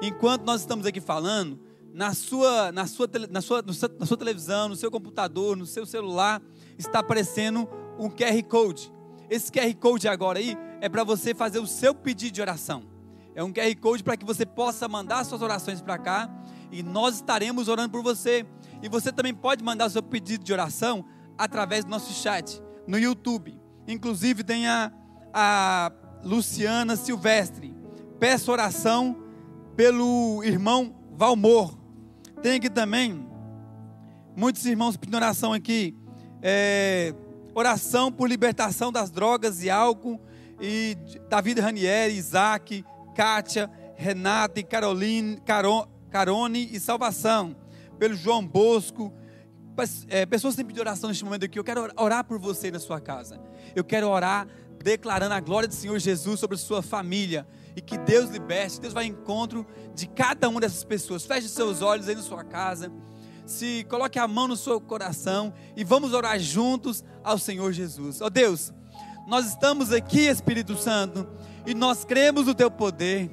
Enquanto 0.01 0.45
nós 0.45 0.61
estamos 0.61 0.87
aqui 0.87 1.01
falando, 1.01 1.59
na 1.93 2.15
sua, 2.15 2.71
na 2.71 2.87
sua, 2.87 3.09
na 3.31 3.41
sua, 3.41 3.63
na 3.63 4.07
sua 4.07 4.17
televisão, 4.17 4.69
no 4.69 4.77
seu 4.77 4.91
computador, 4.91 5.57
no 5.57 5.67
seu 5.67 5.85
celular, 5.85 6.41
está 6.79 7.01
aparecendo 7.01 7.69
um 7.99 8.09
QR 8.09 8.43
Code. 8.49 8.93
Esse 9.29 9.51
QR 9.51 9.75
Code 9.75 10.07
agora 10.07 10.39
aí 10.39 10.57
é 10.81 10.89
para 10.89 11.03
você 11.03 11.35
fazer 11.35 11.59
o 11.59 11.67
seu 11.67 11.95
pedido 11.95 12.35
de 12.35 12.41
oração. 12.41 12.83
É 13.39 13.45
um 13.45 13.53
QR 13.53 13.73
Code 13.81 14.03
para 14.03 14.17
que 14.17 14.25
você 14.27 14.45
possa 14.45 14.89
mandar 14.89 15.23
suas 15.23 15.43
orações 15.43 15.81
para 15.81 15.97
cá 15.97 16.29
e 16.73 16.83
nós 16.83 17.15
estaremos 17.15 17.69
orando 17.69 17.91
por 17.91 18.03
você. 18.03 18.45
E 18.83 18.89
você 18.89 19.13
também 19.13 19.33
pode 19.33 19.63
mandar 19.63 19.89
seu 19.91 20.03
pedido 20.03 20.43
de 20.43 20.53
oração 20.53 21.05
através 21.39 21.85
do 21.85 21.91
nosso 21.93 22.13
chat 22.13 22.61
no 22.85 22.99
YouTube. 22.99 23.57
Inclusive 23.87 24.43
tem 24.43 24.67
a, 24.67 24.91
a 25.33 25.93
Luciana 26.25 26.97
Silvestre. 26.97 27.73
Peço 28.19 28.51
oração 28.51 29.17
pelo 29.77 30.43
irmão 30.43 30.97
Valmor. 31.13 31.79
Tem 32.43 32.57
aqui 32.57 32.69
também 32.69 33.25
muitos 34.37 34.67
irmãos 34.67 34.97
pedindo 34.97 35.17
oração 35.17 35.53
aqui. 35.53 35.97
É, 36.43 37.15
oração 37.55 38.11
por 38.11 38.29
libertação 38.29 38.91
das 38.91 39.13
drogas 39.13 39.63
e 39.63 39.71
álcool. 39.71 40.21
E 40.61 40.97
David 41.31 41.61
Ranieri, 41.61 42.17
Isaac, 42.17 42.85
Kátia, 43.19 43.69
Renata 43.97 44.61
e 44.61 44.63
Caroline, 44.63 45.41
Caro, 45.45 45.89
Carone 46.09 46.69
e 46.71 46.79
salvação. 46.79 47.57
Pelo 47.99 48.15
João 48.15 48.47
Bosco. 48.47 49.13
É, 50.07 50.25
pessoas 50.25 50.55
têm 50.55 50.65
pedido 50.65 50.83
oração 50.83 51.09
neste 51.09 51.25
momento 51.25 51.45
aqui. 51.45 51.59
Eu 51.59 51.65
quero 51.65 51.91
orar 51.97 52.23
por 52.23 52.39
você 52.39 52.71
na 52.71 52.79
sua 52.79 53.01
casa. 53.01 53.41
Eu 53.75 53.83
quero 53.83 54.09
orar 54.09 54.47
declarando 54.85 55.35
a 55.35 55.41
glória 55.41 55.67
do 55.67 55.75
Senhor 55.75 55.99
Jesus 55.99 56.39
sobre 56.39 56.55
a 56.55 56.59
sua 56.59 56.81
família. 56.81 57.45
E 57.75 57.81
que 57.81 57.99
Deus 57.99 58.31
liberte, 58.31 58.81
Deus 58.81 58.95
vai 58.95 59.07
ao 59.07 59.11
encontro 59.11 59.67
de 59.97 60.07
cada 60.07 60.49
uma 60.49 60.61
dessas 60.61 60.85
pessoas. 60.85 61.27
Feche 61.27 61.49
seus 61.49 61.83
olhos 61.83 62.09
aí 62.09 62.15
na 62.15 62.23
sua 62.23 62.45
casa. 62.45 62.93
Se 63.45 63.85
coloque 63.89 64.21
a 64.21 64.29
mão 64.29 64.47
no 64.47 64.57
seu 64.57 64.81
coração 64.81 65.53
e 65.77 65.83
vamos 65.83 66.13
orar 66.13 66.39
juntos 66.39 67.03
ao 67.25 67.37
Senhor 67.37 67.73
Jesus. 67.73 68.21
Ó 68.21 68.27
oh 68.27 68.31
Deus, 68.31 68.73
nós 69.27 69.47
estamos 69.49 69.93
aqui, 69.93 70.21
Espírito 70.21 70.77
Santo, 70.77 71.29
e 71.69 71.75
nós 71.75 72.03
cremos 72.03 72.47
no 72.47 72.55
teu 72.55 72.71
poder. 72.71 73.31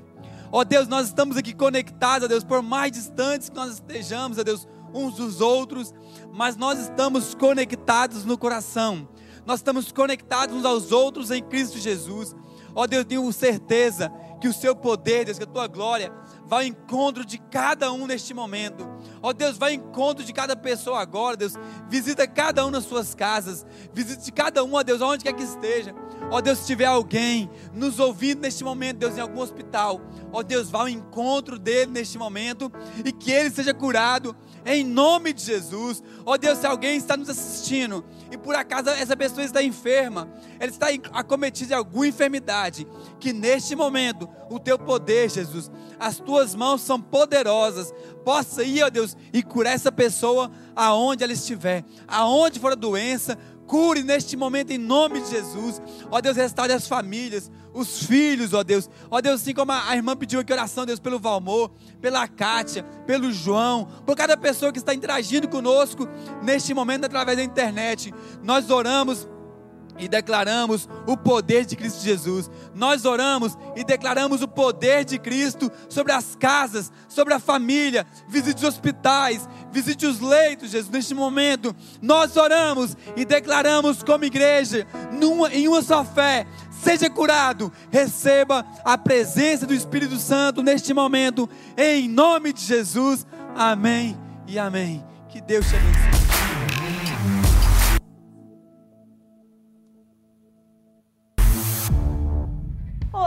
Ó 0.51 0.65
Deus, 0.65 0.89
nós 0.89 1.07
estamos 1.07 1.37
aqui 1.37 1.53
conectados, 1.53 2.25
ó 2.25 2.27
Deus, 2.27 2.43
por 2.43 2.61
mais 2.61 2.91
distantes 2.91 3.47
que 3.49 3.55
nós 3.55 3.75
estejamos, 3.75 4.37
ó 4.37 4.43
Deus, 4.43 4.67
uns 4.93 5.15
dos 5.15 5.39
outros, 5.39 5.93
mas 6.33 6.57
nós 6.57 6.79
estamos 6.79 7.33
conectados 7.33 8.25
no 8.25 8.37
coração. 8.37 9.07
Nós 9.45 9.59
estamos 9.59 9.89
conectados 9.89 10.53
uns 10.53 10.65
aos 10.65 10.91
outros 10.91 11.31
em 11.31 11.41
Cristo 11.41 11.77
Jesus. 11.77 12.35
Ó 12.73 12.85
Deus, 12.85 13.03
eu 13.03 13.05
tenho 13.05 13.31
certeza 13.31 14.11
que 14.41 14.49
o 14.49 14.53
seu 14.53 14.75
poder, 14.75 15.23
Deus, 15.25 15.37
que 15.37 15.45
a 15.45 15.47
tua 15.47 15.67
glória 15.67 16.11
vai 16.45 16.65
ao 16.65 16.69
encontro 16.69 17.25
de 17.25 17.37
cada 17.37 17.91
um 17.93 18.05
neste 18.05 18.33
momento. 18.33 18.85
Ó 19.21 19.31
Deus, 19.31 19.57
vai 19.57 19.75
ao 19.75 19.81
encontro 19.81 20.25
de 20.25 20.33
cada 20.33 20.57
pessoa 20.57 20.99
agora, 20.99 21.37
Deus. 21.37 21.53
Visita 21.87 22.27
cada 22.27 22.65
um 22.65 22.69
nas 22.69 22.83
suas 22.83 23.15
casas. 23.15 23.65
Visite 23.93 24.31
cada 24.31 24.63
um, 24.63 24.73
ó 24.73 24.83
Deus, 24.83 25.01
aonde 25.01 25.23
quer 25.23 25.33
que 25.33 25.43
esteja. 25.43 25.95
Ó 26.31 26.41
Deus, 26.41 26.59
se 26.59 26.65
tiver 26.65 26.85
alguém 26.85 27.49
nos 27.73 27.99
ouvindo 27.99 28.41
neste 28.41 28.63
momento, 28.63 28.97
Deus, 28.97 29.17
em 29.17 29.21
algum 29.21 29.41
hospital, 29.41 30.01
ó 30.31 30.41
Deus, 30.41 30.69
vá 30.69 30.81
ao 30.81 30.89
encontro 30.89 31.59
dele 31.59 31.91
neste 31.91 32.17
momento 32.17 32.71
e 33.03 33.11
que 33.11 33.31
ele 33.31 33.49
seja 33.51 33.73
curado 33.73 34.35
em 34.65 34.83
nome 34.83 35.31
de 35.31 35.43
Jesus. 35.43 36.01
Ó 36.25 36.35
Deus, 36.37 36.57
se 36.57 36.65
alguém 36.65 36.97
está 36.97 37.15
nos 37.15 37.29
assistindo 37.29 38.03
e 38.31 38.37
por 38.37 38.55
acaso 38.55 38.89
essa 38.89 39.15
pessoa 39.15 39.43
está 39.43 39.61
enferma, 39.61 40.27
ela 40.59 40.71
está 40.71 40.87
acometida 41.13 41.67
de 41.67 41.73
alguma 41.75 42.07
enfermidade, 42.07 42.87
que 43.19 43.31
neste 43.31 43.75
momento 43.75 44.27
o 44.49 44.59
teu 44.59 44.79
poder, 44.79 45.29
Jesus, 45.29 45.71
as 45.99 46.17
tuas 46.17 46.55
mãos 46.55 46.81
são 46.81 46.99
poderosas, 46.99 47.93
possa 48.23 48.63
ir, 48.63 48.83
ó 48.83 48.89
Deus, 48.89 49.15
e 49.31 49.43
curar 49.43 49.73
essa 49.73 49.91
pessoa 49.91 50.51
aonde 50.75 51.23
ela 51.23 51.33
estiver, 51.33 51.85
aonde 52.07 52.59
for 52.59 52.71
a 52.71 52.75
doença, 52.75 53.37
cure 53.67 54.03
neste 54.03 54.35
momento 54.37 54.71
em 54.71 54.77
nome 54.77 55.21
de 55.21 55.29
Jesus. 55.29 55.81
Ó 56.09 56.21
Deus, 56.21 56.37
restaure 56.37 56.71
as 56.71 56.87
famílias, 56.87 57.51
os 57.73 58.03
filhos, 58.03 58.53
ó 58.53 58.63
Deus. 58.63 58.89
Ó 59.09 59.19
Deus, 59.21 59.41
assim 59.41 59.53
como 59.53 59.71
a 59.71 59.95
irmã 59.95 60.15
pediu 60.15 60.39
aqui 60.39 60.53
oração, 60.53 60.85
Deus, 60.85 60.99
pelo 60.99 61.19
Valmor, 61.19 61.71
pela 62.01 62.27
Kátia, 62.27 62.83
pelo 63.05 63.31
João, 63.31 63.87
por 64.05 64.15
cada 64.15 64.37
pessoa 64.37 64.71
que 64.71 64.79
está 64.79 64.93
interagindo 64.93 65.47
conosco 65.47 66.07
neste 66.41 66.73
momento 66.73 67.05
através 67.05 67.37
da 67.37 67.43
internet. 67.43 68.13
Nós 68.43 68.69
oramos 68.69 69.27
e 69.97 70.07
declaramos 70.07 70.87
o 71.05 71.15
poder 71.15 71.65
de 71.65 71.75
Cristo 71.75 72.03
Jesus. 72.03 72.49
Nós 72.73 73.05
oramos 73.05 73.57
e 73.75 73.83
declaramos 73.83 74.41
o 74.41 74.47
poder 74.47 75.05
de 75.05 75.17
Cristo 75.17 75.71
sobre 75.89 76.11
as 76.11 76.35
casas, 76.35 76.91
sobre 77.07 77.33
a 77.33 77.39
família. 77.39 78.05
Visite 78.27 78.57
os 78.57 78.63
hospitais, 78.63 79.47
visite 79.71 80.05
os 80.05 80.19
leitos, 80.19 80.71
Jesus. 80.71 80.91
Neste 80.91 81.13
momento, 81.13 81.75
nós 82.01 82.35
oramos 82.35 82.95
e 83.15 83.25
declaramos 83.25 84.03
como 84.03 84.25
igreja, 84.25 84.85
numa, 85.11 85.53
em 85.53 85.67
uma 85.67 85.81
só 85.81 86.03
fé. 86.03 86.45
Seja 86.83 87.09
curado, 87.09 87.71
receba 87.89 88.65
a 88.83 88.97
presença 88.97 89.65
do 89.65 89.73
Espírito 89.73 90.17
Santo 90.17 90.61
neste 90.61 90.93
momento, 90.93 91.49
em 91.77 92.07
nome 92.07 92.53
de 92.53 92.61
Jesus. 92.61 93.25
Amém 93.55 94.17
e 94.47 94.59
amém. 94.59 95.03
Que 95.29 95.41
Deus 95.41 95.67
te 95.67 95.75
abençoe. 95.75 96.14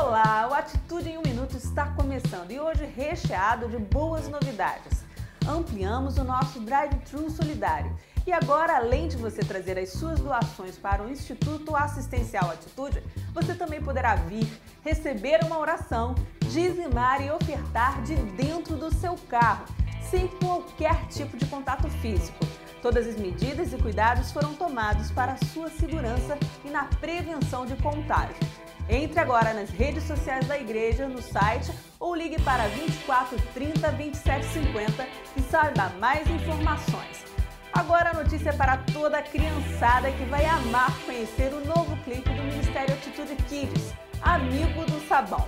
Olá, 0.09 0.49
o 0.51 0.55
Atitude 0.55 1.11
em 1.11 1.19
um 1.19 1.23
Minuto 1.23 1.55
está 1.55 1.89
começando 1.89 2.51
e 2.51 2.59
hoje 2.59 2.87
recheado 2.87 3.69
de 3.69 3.77
boas 3.77 4.27
novidades. 4.27 5.05
Ampliamos 5.47 6.17
o 6.17 6.25
nosso 6.25 6.61
Drive-Thru 6.61 7.29
Solidário 7.29 7.95
e 8.27 8.33
agora, 8.33 8.77
além 8.77 9.09
de 9.09 9.19
você 9.19 9.41
trazer 9.41 9.79
as 9.79 9.91
suas 9.91 10.19
doações 10.19 10.79
para 10.79 11.03
o 11.03 11.11
Instituto 11.11 11.77
Assistencial 11.77 12.51
Atitude, 12.51 13.03
você 13.35 13.55
também 13.55 13.83
poderá 13.83 14.15
vir 14.15 14.49
receber 14.83 15.45
uma 15.45 15.59
oração, 15.59 16.15
dizimar 16.41 17.21
e 17.21 17.31
ofertar 17.31 18.01
de 18.01 18.15
dentro 18.17 18.77
do 18.77 18.91
seu 18.91 19.15
carro, 19.29 19.67
sem 20.11 20.27
qualquer 20.27 21.07
tipo 21.09 21.37
de 21.37 21.45
contato 21.45 21.87
físico. 22.01 22.39
Todas 22.81 23.07
as 23.07 23.17
medidas 23.17 23.75
e 23.75 23.77
cuidados 23.77 24.33
foram 24.33 24.55
tomados 24.55 25.11
para 25.11 25.33
a 25.33 25.47
sua 25.53 25.69
segurança 25.69 26.39
e 26.65 26.71
na 26.71 26.85
prevenção 26.85 27.67
de 27.67 27.77
contágio. 27.77 28.68
Entre 28.89 29.21
agora 29.21 29.53
nas 29.53 29.69
redes 29.69 30.05
sociais 30.05 30.47
da 30.47 30.59
igreja, 30.59 31.07
no 31.07 31.21
site 31.21 31.71
ou 32.01 32.15
ligue 32.15 32.41
para 32.41 32.69
24 32.69 33.39
30 33.53 33.91
27 33.93 34.47
50 34.47 35.07
e 35.37 35.43
saiba 35.43 35.93
mais 36.01 36.27
informações. 36.29 37.25
Agora 37.73 38.11
a 38.11 38.15
notícia 38.15 38.49
é 38.49 38.53
para 38.53 38.79
toda 38.79 39.19
a 39.19 39.23
criançada 39.23 40.11
que 40.11 40.25
vai 40.25 40.45
amar 40.47 40.91
conhecer 41.05 41.53
o 41.53 41.65
novo 41.67 41.97
clipe 42.03 42.31
do 42.31 42.43
Ministério 42.43 42.95
Atitude 42.95 43.37
Kids, 43.49 43.93
Amigo 44.23 44.85
do 44.87 45.07
Sabão. 45.07 45.47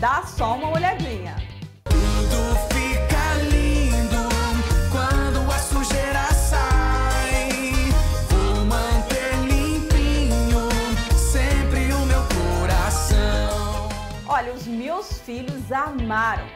Dá 0.00 0.22
só 0.22 0.54
uma 0.54 0.70
olhadinha. 0.70 1.36
Tudo 1.84 2.56
fica 2.72 3.07
Olha, 14.38 14.52
os 14.52 14.68
meus 14.68 15.20
filhos 15.22 15.72
amaram. 15.72 16.46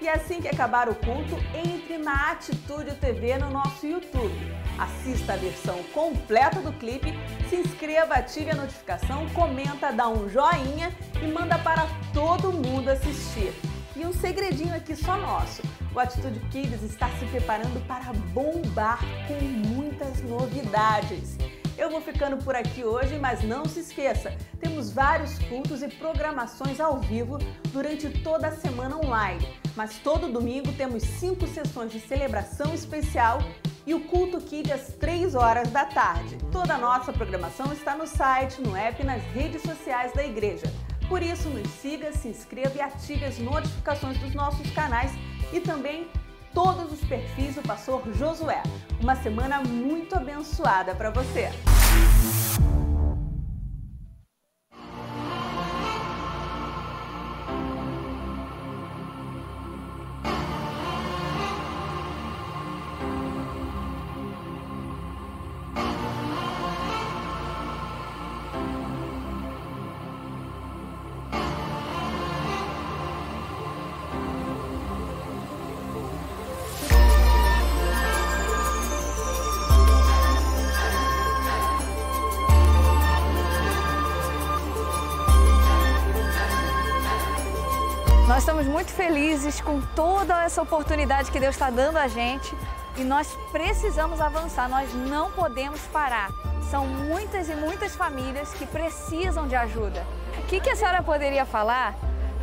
E 0.00 0.08
assim 0.08 0.40
que 0.40 0.46
acabar 0.46 0.88
o 0.88 0.94
culto, 0.94 1.36
entre 1.52 1.98
na 1.98 2.30
Atitude 2.30 2.94
TV 3.00 3.36
no 3.36 3.50
nosso 3.50 3.84
YouTube. 3.84 4.32
Assista 4.78 5.32
a 5.32 5.36
versão 5.36 5.82
completa 5.92 6.60
do 6.60 6.72
clipe, 6.74 7.12
se 7.50 7.56
inscreva, 7.56 8.14
ative 8.14 8.52
a 8.52 8.54
notificação, 8.54 9.28
comenta, 9.30 9.90
dá 9.90 10.08
um 10.08 10.28
joinha 10.28 10.96
e 11.20 11.26
manda 11.26 11.58
para 11.58 11.88
todo 12.14 12.52
mundo 12.52 12.88
assistir. 12.88 13.52
E 13.96 14.06
um 14.06 14.12
segredinho 14.12 14.76
aqui 14.76 14.94
só 14.94 15.16
nosso: 15.16 15.62
o 15.92 15.98
Atitude 15.98 16.38
Kids 16.52 16.80
está 16.84 17.08
se 17.18 17.24
preparando 17.26 17.84
para 17.88 18.12
bombar 18.32 19.00
com 19.26 19.42
muitas 19.42 20.22
novidades. 20.22 21.36
Eu 21.82 21.90
vou 21.90 22.00
ficando 22.00 22.36
por 22.36 22.54
aqui 22.54 22.84
hoje, 22.84 23.18
mas 23.18 23.42
não 23.42 23.64
se 23.64 23.80
esqueça, 23.80 24.32
temos 24.60 24.92
vários 24.92 25.36
cultos 25.40 25.82
e 25.82 25.88
programações 25.88 26.78
ao 26.78 27.00
vivo 27.00 27.38
durante 27.72 28.08
toda 28.22 28.46
a 28.46 28.52
semana 28.52 28.96
online. 28.98 29.44
Mas 29.74 29.98
todo 29.98 30.30
domingo 30.30 30.72
temos 30.74 31.02
cinco 31.02 31.44
sessões 31.48 31.90
de 31.90 31.98
celebração 31.98 32.72
especial 32.72 33.40
e 33.84 33.94
o 33.94 34.04
culto 34.04 34.40
Kid 34.40 34.72
às 34.72 34.92
3 34.94 35.34
horas 35.34 35.70
da 35.70 35.84
tarde. 35.84 36.38
Toda 36.52 36.74
a 36.74 36.78
nossa 36.78 37.12
programação 37.12 37.72
está 37.72 37.96
no 37.96 38.06
site, 38.06 38.62
no 38.62 38.76
app 38.76 39.02
e 39.02 39.04
nas 39.04 39.22
redes 39.34 39.62
sociais 39.62 40.12
da 40.12 40.24
igreja. 40.24 40.72
Por 41.08 41.20
isso, 41.20 41.48
nos 41.48 41.68
siga, 41.68 42.12
se 42.12 42.28
inscreva 42.28 42.78
e 42.78 42.80
ative 42.80 43.24
as 43.24 43.40
notificações 43.40 44.16
dos 44.18 44.32
nossos 44.36 44.70
canais 44.70 45.10
e 45.52 45.58
também 45.58 46.06
todos 46.54 46.92
os 46.92 47.00
perfis 47.06 47.54
do 47.54 47.62
pastor 47.62 48.02
Josué. 48.14 48.62
Uma 49.00 49.16
semana 49.16 49.60
muito 49.62 50.14
abençoada 50.14 50.94
para 50.94 51.10
você. 51.10 51.50
Felizes 88.92 89.60
com 89.60 89.80
toda 89.80 90.44
essa 90.44 90.62
oportunidade 90.62 91.30
que 91.30 91.40
Deus 91.40 91.54
está 91.54 91.70
dando 91.70 91.96
a 91.96 92.08
gente 92.08 92.54
e 92.96 93.04
nós 93.04 93.36
precisamos 93.50 94.20
avançar, 94.20 94.68
nós 94.68 94.92
não 94.94 95.30
podemos 95.32 95.80
parar. 95.88 96.30
São 96.70 96.86
muitas 96.86 97.48
e 97.48 97.54
muitas 97.54 97.96
famílias 97.96 98.52
que 98.54 98.66
precisam 98.66 99.48
de 99.48 99.56
ajuda. 99.56 100.04
O 100.38 100.46
que, 100.46 100.60
que 100.60 100.70
a 100.70 100.76
senhora 100.76 101.02
poderia 101.02 101.44
falar 101.44 101.94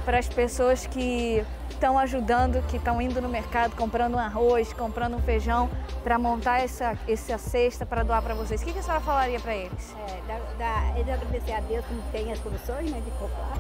para 0.05 0.17
as 0.17 0.27
pessoas 0.27 0.85
que 0.85 1.45
estão 1.69 1.97
ajudando, 1.97 2.61
que 2.67 2.77
estão 2.77 3.01
indo 3.01 3.21
no 3.21 3.29
mercado, 3.29 3.75
comprando 3.75 4.15
um 4.15 4.19
arroz, 4.19 4.73
comprando 4.73 5.15
um 5.15 5.21
feijão, 5.21 5.69
para 6.03 6.17
montar 6.17 6.61
essa, 6.61 6.97
essa 7.07 7.37
cesta 7.37 7.85
para 7.85 8.03
doar 8.03 8.21
para 8.21 8.33
vocês? 8.33 8.61
O 8.61 8.65
que, 8.65 8.73
que 8.73 8.79
a 8.79 8.83
senhora 8.83 9.01
falaria 9.01 9.39
para 9.39 9.55
eles? 9.55 9.95
É, 10.07 10.21
dá, 10.57 10.93
eles 10.97 11.13
agradecer 11.13 11.53
a 11.53 11.59
Deus 11.61 11.85
que 11.85 12.11
tem 12.11 12.31
as 12.31 12.39
condições 12.39 12.91
né, 12.91 13.01
de 13.03 13.11
comprar. 13.11 13.57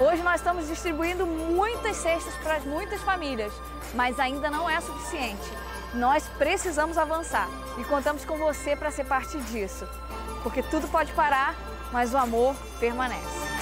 Hoje 0.00 0.22
nós 0.22 0.40
estamos 0.40 0.66
distribuindo 0.66 1.24
muitas 1.24 1.96
cestas 1.96 2.34
para 2.42 2.58
muitas 2.60 3.00
famílias, 3.02 3.52
mas 3.94 4.18
ainda 4.18 4.50
não 4.50 4.68
é 4.68 4.80
suficiente. 4.80 5.50
Nós 5.94 6.26
precisamos 6.38 6.98
avançar 6.98 7.48
e 7.78 7.84
contamos 7.84 8.24
com 8.24 8.36
você 8.36 8.74
para 8.74 8.90
ser 8.90 9.04
parte 9.04 9.38
disso, 9.42 9.86
porque 10.42 10.62
tudo 10.62 10.88
pode 10.88 11.12
parar, 11.12 11.54
mas 11.92 12.12
o 12.14 12.18
amor 12.18 12.56
permanece. 12.80 13.61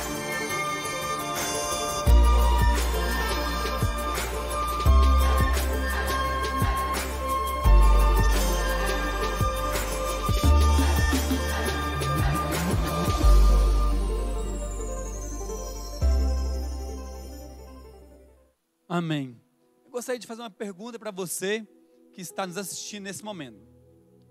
Amém. 18.92 19.40
Eu 19.84 19.90
gostaria 19.92 20.18
de 20.18 20.26
fazer 20.26 20.42
uma 20.42 20.50
pergunta 20.50 20.98
para 20.98 21.12
você 21.12 21.64
que 22.12 22.20
está 22.20 22.44
nos 22.44 22.56
assistindo 22.56 23.04
nesse 23.04 23.22
momento. 23.24 23.64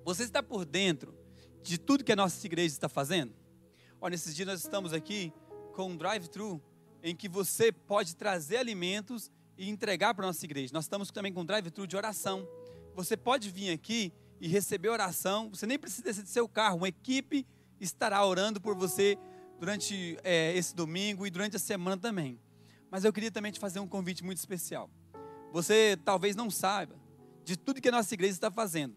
Você 0.03 0.24
está 0.24 0.43
por 0.43 0.66
dentro 0.66 1.18
de 1.64 1.78
tudo 1.78 2.03
que 2.03 2.12
a 2.12 2.16
nossa 2.18 2.45
igreja 2.45 2.74
está 2.74 2.89
fazendo? 2.89 3.34
Olha, 4.01 4.12
nesses 4.12 4.36
dias 4.36 4.45
nós 4.45 4.60
estamos 4.60 4.91
aqui 4.91 5.32
com 5.74 5.91
um 5.91 5.95
drive-thru 5.95 6.62
em 7.01 7.16
que 7.16 7.30
você 7.30 7.72
pode 7.72 8.18
trazer 8.18 8.57
alimentos 8.57 9.32
e 9.57 9.70
entregar 9.70 10.14
para 10.14 10.26
a 10.26 10.28
nossa 10.28 10.43
igreja. 10.43 10.74
Nós 10.74 10.84
estamos 10.84 11.10
também 11.10 11.32
com 11.32 11.39
um 11.39 11.45
drive-thru 11.45 11.88
de 11.88 11.95
oração. 11.95 12.45
Você 12.95 13.16
pode 13.16 13.49
vir 13.51 13.72
aqui 13.72 14.12
e 14.41 14.49
receber 14.49 14.89
oração. 14.89 15.49
Você 15.51 15.66
nem 15.66 15.80
precisa 15.80 16.03
descer 16.03 16.24
do 16.24 16.30
seu 16.30 16.49
carro. 16.49 16.80
Uma 16.80 16.89
equipe 16.89 17.47
estará 17.80 18.26
orando 18.26 18.60
por 18.60 18.76
você 18.76 19.18
durante 19.57 20.18
é, 20.22 20.53
esse 20.57 20.76
domingo 20.76 21.26
e 21.26 21.30
durante 21.30 21.55
a 21.55 21.60
semana 21.60 21.95
também. 21.95 22.38
Mas 22.92 23.06
eu 23.06 23.14
queria 23.14 23.32
também 23.32 23.52
te 23.52 23.60
fazer 23.60 23.80
um 23.80 23.88
convite 23.88 24.24
muito 24.24 24.38
especial. 24.38 24.90
Você 25.52 25.98
talvez 26.04 26.36
não 26.36 26.50
saiba 26.50 26.96
de 27.44 27.58
tudo 27.58 27.82
que 27.82 27.90
a 27.90 27.92
nossa 27.92 28.14
igreja 28.14 28.34
está 28.34 28.52
fazendo. 28.52 28.96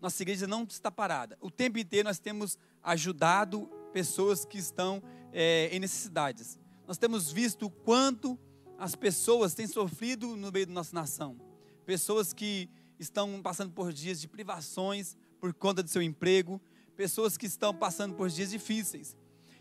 Nossa 0.00 0.22
igreja 0.22 0.46
não 0.46 0.64
está 0.64 0.90
parada. 0.90 1.36
O 1.40 1.50
tempo 1.50 1.78
inteiro 1.78 2.08
nós 2.08 2.18
temos 2.18 2.58
ajudado 2.82 3.68
pessoas 3.92 4.44
que 4.44 4.58
estão 4.58 5.02
é, 5.32 5.68
em 5.72 5.80
necessidades. 5.80 6.58
Nós 6.86 6.98
temos 6.98 7.30
visto 7.32 7.66
o 7.66 7.70
quanto 7.70 8.38
as 8.78 8.94
pessoas 8.94 9.54
têm 9.54 9.66
sofrido 9.66 10.36
no 10.36 10.52
meio 10.52 10.66
da 10.66 10.72
nossa 10.72 10.94
nação. 10.94 11.40
Pessoas 11.84 12.32
que 12.32 12.68
estão 12.98 13.40
passando 13.42 13.72
por 13.72 13.92
dias 13.92 14.20
de 14.20 14.28
privações 14.28 15.16
por 15.40 15.52
conta 15.52 15.82
do 15.82 15.88
seu 15.88 16.02
emprego, 16.02 16.60
pessoas 16.96 17.36
que 17.36 17.46
estão 17.46 17.74
passando 17.74 18.14
por 18.14 18.28
dias 18.28 18.50
difíceis. 18.50 19.16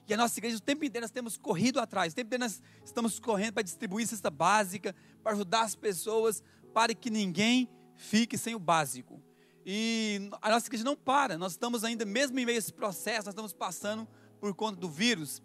E 0.08 0.14
a 0.14 0.18
nossa 0.18 0.39
igreja, 0.39 0.58
o 0.58 0.62
tempo 0.62 0.86
inteiro, 0.86 1.03
nós 1.03 1.12
temos 1.12 1.36
corrido 1.36 1.80
atrás, 1.80 2.14
o 2.14 2.16
tempo 2.16 2.28
inteiro 2.28 2.43
nós 2.43 2.62
estamos 2.84 3.20
correndo 3.20 3.53
para 3.53 3.64
distribuir 3.64 4.06
cesta 4.06 4.30
básica, 4.30 4.95
para 5.24 5.34
ajudar 5.34 5.62
as 5.62 5.76
pessoas, 5.76 6.43
para 6.74 6.93
que 6.93 7.10
ninguém 7.10 7.70
fique 7.95 8.38
sem 8.38 8.53
o 8.53 8.60
básico. 8.60 9.22
E 9.66 10.30
a 10.41 10.49
nossa 10.51 10.68
igreja 10.68 10.84
não 10.84 10.95
para, 10.95 11.38
nós 11.38 11.53
estamos 11.53 11.84
ainda, 11.84 12.06
mesmo 12.06 12.38
em 12.38 12.45
meio 12.45 12.58
a 12.58 12.60
esse 12.60 12.72
processo, 12.72 13.26
nós 13.26 13.34
estamos 13.34 13.51
passando 13.51 14.08
por 14.39 14.53
conta 14.53 14.80
do 14.80 14.88
vírus, 14.88 15.41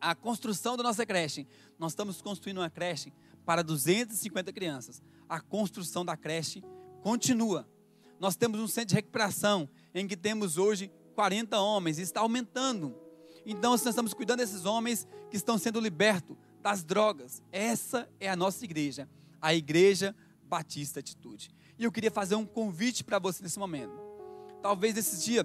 a 0.00 0.14
construção 0.14 0.76
da 0.76 0.82
nossa 0.82 1.06
creche. 1.06 1.46
Nós 1.78 1.92
estamos 1.92 2.20
construindo 2.20 2.58
uma 2.58 2.70
creche 2.70 3.12
para 3.44 3.62
250 3.62 4.52
crianças. 4.52 5.02
A 5.28 5.40
construção 5.40 6.04
da 6.04 6.16
creche 6.16 6.64
continua. 7.02 7.68
Nós 8.18 8.34
temos 8.34 8.58
um 8.58 8.66
centro 8.66 8.88
de 8.88 8.94
recuperação, 8.94 9.68
em 9.94 10.06
que 10.06 10.16
temos 10.16 10.58
hoje 10.58 10.90
40 11.14 11.60
homens, 11.60 11.98
e 11.98 12.02
está 12.02 12.20
aumentando. 12.20 12.94
Então, 13.50 13.72
nós 13.72 13.84
estamos 13.84 14.14
cuidando 14.14 14.38
desses 14.38 14.64
homens 14.64 15.08
que 15.28 15.36
estão 15.36 15.58
sendo 15.58 15.80
libertos 15.80 16.36
das 16.62 16.84
drogas. 16.84 17.42
Essa 17.50 18.08
é 18.20 18.30
a 18.30 18.36
nossa 18.36 18.64
igreja, 18.64 19.08
a 19.42 19.52
Igreja 19.52 20.14
Batista 20.44 21.00
Atitude. 21.00 21.50
E 21.76 21.82
eu 21.82 21.90
queria 21.90 22.12
fazer 22.12 22.36
um 22.36 22.46
convite 22.46 23.02
para 23.02 23.18
você 23.18 23.42
nesse 23.42 23.58
momento. 23.58 23.92
Talvez 24.62 24.94
nesse 24.94 25.24
dia 25.24 25.44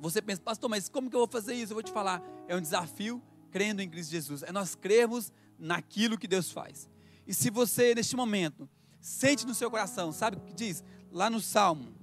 você 0.00 0.20
pense, 0.20 0.40
pastor, 0.40 0.68
mas 0.68 0.88
como 0.88 1.08
que 1.08 1.14
eu 1.14 1.20
vou 1.20 1.28
fazer 1.28 1.54
isso? 1.54 1.72
Eu 1.72 1.76
vou 1.76 1.82
te 1.84 1.92
falar, 1.92 2.20
é 2.48 2.56
um 2.56 2.60
desafio 2.60 3.22
crendo 3.52 3.80
em 3.80 3.88
Cristo 3.88 4.10
Jesus. 4.10 4.42
É 4.42 4.50
nós 4.50 4.74
crermos 4.74 5.30
naquilo 5.56 6.18
que 6.18 6.26
Deus 6.26 6.50
faz. 6.50 6.90
E 7.24 7.32
se 7.32 7.50
você, 7.50 7.94
neste 7.94 8.16
momento, 8.16 8.68
sente 9.00 9.46
no 9.46 9.54
seu 9.54 9.70
coração, 9.70 10.10
sabe 10.10 10.38
o 10.38 10.40
que 10.40 10.52
diz? 10.52 10.82
Lá 11.12 11.30
no 11.30 11.40
Salmo, 11.40 11.94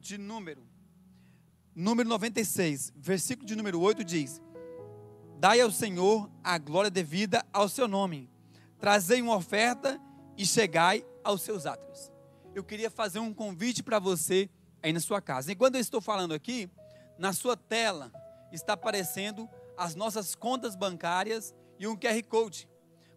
de 0.00 0.18
número 0.18 0.68
número 1.78 2.08
96, 2.08 2.92
versículo 2.96 3.46
de 3.46 3.54
número 3.54 3.80
8 3.80 4.02
diz: 4.02 4.40
Dai 5.38 5.60
ao 5.60 5.70
Senhor 5.70 6.28
a 6.42 6.58
glória 6.58 6.90
devida 6.90 7.46
ao 7.52 7.68
seu 7.68 7.86
nome, 7.86 8.28
trazei 8.80 9.22
uma 9.22 9.36
oferta 9.36 10.00
e 10.36 10.44
chegai 10.44 11.06
aos 11.22 11.42
seus 11.42 11.64
átrios. 11.64 12.10
Eu 12.56 12.64
queria 12.64 12.90
fazer 12.90 13.20
um 13.20 13.32
convite 13.32 13.80
para 13.80 14.00
você 14.00 14.50
aí 14.82 14.92
na 14.92 14.98
sua 14.98 15.22
casa. 15.22 15.52
Enquanto 15.52 15.76
eu 15.76 15.80
estou 15.80 16.00
falando 16.00 16.34
aqui, 16.34 16.68
na 17.16 17.32
sua 17.32 17.56
tela 17.56 18.10
está 18.50 18.72
aparecendo 18.72 19.48
as 19.76 19.94
nossas 19.94 20.34
contas 20.34 20.74
bancárias 20.74 21.54
e 21.78 21.86
um 21.86 21.96
QR 21.96 22.20
Code. 22.24 22.68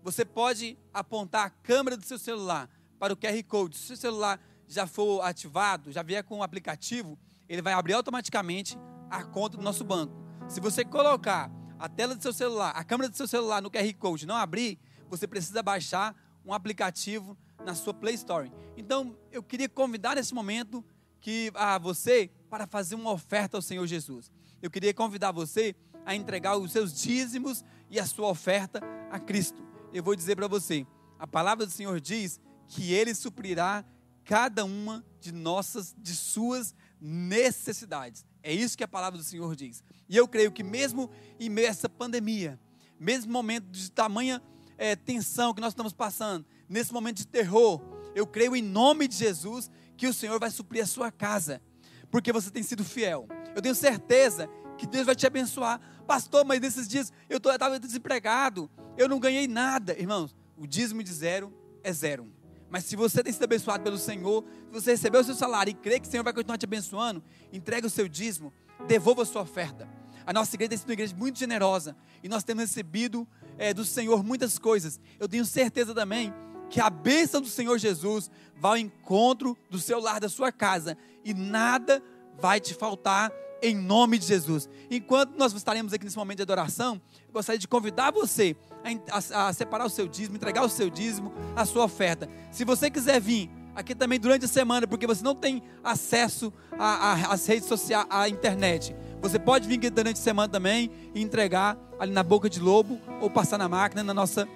Você 0.04 0.24
pode 0.24 0.78
apontar 0.94 1.48
a 1.48 1.50
câmera 1.50 1.98
do 1.98 2.06
seu 2.06 2.20
celular 2.20 2.70
para 3.00 3.14
o 3.14 3.18
QR 3.18 3.44
Code. 3.48 3.76
Se 3.76 3.86
o 3.86 3.88
seu 3.88 3.98
celular 3.98 4.40
já 4.68 4.86
for 4.86 5.22
ativado, 5.22 5.92
já 5.92 6.04
vier 6.04 6.24
com 6.24 6.38
o 6.38 6.44
aplicativo, 6.44 7.18
ele 7.50 7.64
vai 7.64 7.74
abrir 7.74 7.94
automaticamente 7.94 8.78
a 9.10 9.24
conta 9.24 9.58
do 9.58 9.64
nosso 9.64 9.84
banco. 9.84 10.14
Se 10.48 10.60
você 10.60 10.86
colocar 10.86 11.52
a 11.82 11.90
tela 11.90 12.14
do 12.14 12.22
seu 12.22 12.32
celular, 12.32 12.70
a 12.76 12.84
câmera 12.84 13.10
do 13.10 13.18
seu 13.18 13.28
celular 13.28 13.60
no 13.60 13.72
QR 13.72 13.92
Code 13.96 14.28
não 14.28 14.36
abrir, 14.36 14.80
você 15.10 15.28
precisa 15.28 15.64
baixar 15.64 16.16
um 16.46 16.54
aplicativo 16.54 17.36
na 17.66 17.74
sua 17.74 17.92
Play 17.92 18.14
Store. 18.14 18.52
Então, 18.78 19.18
eu 19.32 19.42
queria 19.42 19.68
convidar 19.68 20.16
nesse 20.16 20.32
momento 20.32 20.86
que 21.20 21.52
a 21.56 21.80
você 21.80 22.30
para 22.52 22.68
fazer 22.68 22.94
uma 22.94 23.12
oferta 23.12 23.58
ao 23.58 23.64
Senhor 23.64 23.88
Jesus. 23.88 24.32
Eu 24.62 24.70
queria 24.70 24.94
convidar 24.94 25.32
você 25.32 25.76
a 26.06 26.14
entregar 26.14 26.56
os 26.56 26.72
seus 26.72 26.94
dízimos 26.94 27.66
e 27.90 28.00
a 28.00 28.06
sua 28.06 28.28
oferta 28.28 28.80
a 29.10 29.20
Cristo. 29.20 29.64
Eu 29.92 30.04
vou 30.04 30.16
dizer 30.16 30.36
para 30.36 30.48
você, 30.48 30.86
a 31.18 31.26
palavra 31.26 31.66
do 31.66 31.72
Senhor 31.72 32.00
diz 32.00 32.40
que 32.68 32.94
ele 32.94 33.16
suprirá 33.16 33.84
cada 34.24 34.64
uma 34.66 35.04
de 35.20 35.32
nossas, 35.32 35.96
de 35.98 36.16
suas 36.16 36.76
necessidades. 37.00 38.24
É 38.44 38.54
isso 38.54 38.78
que 38.78 38.84
a 38.84 38.88
palavra 38.88 39.18
do 39.18 39.24
Senhor 39.24 39.56
diz. 39.56 39.84
E 40.10 40.18
eu 40.18 40.28
creio 40.28 40.52
que 40.52 40.64
mesmo 40.64 41.10
em 41.40 41.50
meio 41.50 41.68
a 41.68 41.72
essa 41.72 41.88
pandemia, 41.88 42.60
mesmo 43.00 43.32
momento 43.32 43.66
de 43.68 43.92
tamanha 43.92 44.42
é, 44.78 44.96
tensão 44.96 45.54
que 45.54 45.62
nós 45.62 45.74
estamos 45.74 45.94
passando, 45.94 46.46
nesse 46.68 46.92
momento 46.92 47.18
de 47.18 47.28
terror, 47.28 47.82
eu 48.16 48.26
creio 48.26 48.56
em 48.56 48.62
nome 48.62 49.08
de 49.08 49.16
Jesus 49.16 49.70
que 49.96 50.08
o 50.08 50.14
Senhor 50.14 50.40
vai 50.40 50.50
suprir 50.50 50.84
a 50.84 50.88
sua 50.88 51.12
casa, 51.12 51.62
porque 52.10 52.32
você 52.32 52.50
tem 52.50 52.64
sido 52.64 52.84
fiel. 52.84 53.28
Eu 53.56 53.62
tenho 53.62 53.76
certeza 53.76 54.50
que 54.78 54.88
Deus 54.88 55.06
vai 55.06 55.16
te 55.16 55.28
abençoar. 55.28 55.80
Pastor, 56.08 56.44
mas 56.44 56.60
nesses 56.60 56.88
dias 56.88 57.14
eu 57.30 57.38
estava 57.38 57.80
desempregado, 57.80 58.70
eu 58.98 59.08
não 59.08 59.20
ganhei 59.20 59.48
nada. 59.48 59.98
Irmãos, 59.98 60.36
o 60.58 60.66
dízimo 60.66 61.04
de 61.04 61.14
zero 61.14 61.54
é 61.84 61.94
zero. 61.94 62.41
Mas 62.72 62.86
se 62.86 62.96
você 62.96 63.22
tem 63.22 63.34
sido 63.34 63.44
abençoado 63.44 63.84
pelo 63.84 63.98
Senhor, 63.98 64.46
se 64.68 64.72
você 64.72 64.92
recebeu 64.92 65.20
o 65.20 65.24
seu 65.24 65.36
salário 65.36 65.72
e 65.72 65.74
crê 65.74 66.00
que 66.00 66.08
o 66.08 66.10
Senhor 66.10 66.24
vai 66.24 66.32
continuar 66.32 66.58
te 66.58 66.64
abençoando, 66.64 67.22
entregue 67.52 67.86
o 67.86 67.90
seu 67.90 68.08
dízimo, 68.08 68.54
devolva 68.88 69.24
a 69.24 69.26
sua 69.26 69.42
oferta. 69.42 69.90
A 70.26 70.32
nossa 70.32 70.56
igreja 70.56 70.70
tem 70.70 70.78
sido 70.78 70.88
uma 70.88 70.94
igreja 70.94 71.14
muito 71.14 71.38
generosa 71.38 71.98
e 72.24 72.30
nós 72.30 72.46
temos 72.46 72.64
recebido 72.64 73.28
é, 73.58 73.74
do 73.74 73.84
Senhor 73.84 74.24
muitas 74.24 74.58
coisas. 74.58 75.02
Eu 75.20 75.28
tenho 75.28 75.44
certeza 75.46 75.94
também 75.94 76.34
que 76.70 76.80
a 76.80 76.90
bênção 76.90 77.42
do 77.42 77.50
Senhor 77.50 77.78
Jesus 77.78 78.32
vai 78.56 78.72
ao 78.72 78.78
encontro 78.78 79.58
do 79.70 79.78
seu 79.78 80.00
lar, 80.00 80.22
da 80.22 80.30
sua 80.30 80.50
casa 80.50 80.98
e 81.26 81.34
nada 81.34 82.02
vai 82.40 82.62
te 82.62 82.74
faltar 82.74 83.34
em 83.62 83.76
nome 83.76 84.18
de 84.18 84.26
Jesus. 84.26 84.70
Enquanto 84.90 85.38
nós 85.38 85.54
estaremos 85.54 85.94
aqui 85.94 86.04
nesse 86.04 86.18
momento 86.18 86.38
de 86.38 86.44
adoração, 86.44 87.02
eu 87.28 87.34
gostaria 87.34 87.60
de 87.60 87.68
convidar 87.68 88.12
você 88.12 88.56
a, 88.84 89.18
a, 89.18 89.48
a, 89.48 89.54
separar 89.54 89.86
o 89.86 89.90
seu 89.90 90.08
dízimo, 90.08 90.36
entregar 90.36 90.64
o 90.64 90.70
seu 90.70 90.90
dízimo, 90.90 91.32
a 91.56 91.66
sua 91.66 91.86
oferta. 91.86 92.30
Se 92.52 92.66
você 92.66 92.90
quiser 92.90 93.22
vir 93.22 93.50
aqui 93.76 93.96
também 93.96 94.20
durante 94.20 94.46
a 94.46 94.48
semana, 94.48 94.88
porque 94.88 95.08
você 95.08 95.24
não 95.24 95.36
tem 95.36 95.62
acesso 95.84 96.52
às 96.78 97.46
redes 97.46 97.68
sociais, 97.68 98.06
à 98.10 98.28
internet. 98.28 98.96
Você 99.22 99.38
pode 99.38 99.68
vir 99.68 99.78
aqui 99.78 99.90
durante 99.90 100.18
a 100.18 100.24
semana 100.24 100.50
também 100.50 100.90
e 101.14 101.22
entregar 101.22 101.78
ali 102.00 102.12
na 102.12 102.24
boca 102.24 102.50
de 102.50 102.60
lobo 102.60 103.00
ou 103.22 103.30
passar 103.30 103.58
na 103.58 103.70
máquina 103.70 104.04
na 104.04 104.14
nossa 104.14 104.48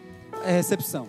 é, 0.43 0.51
recepção. 0.51 1.07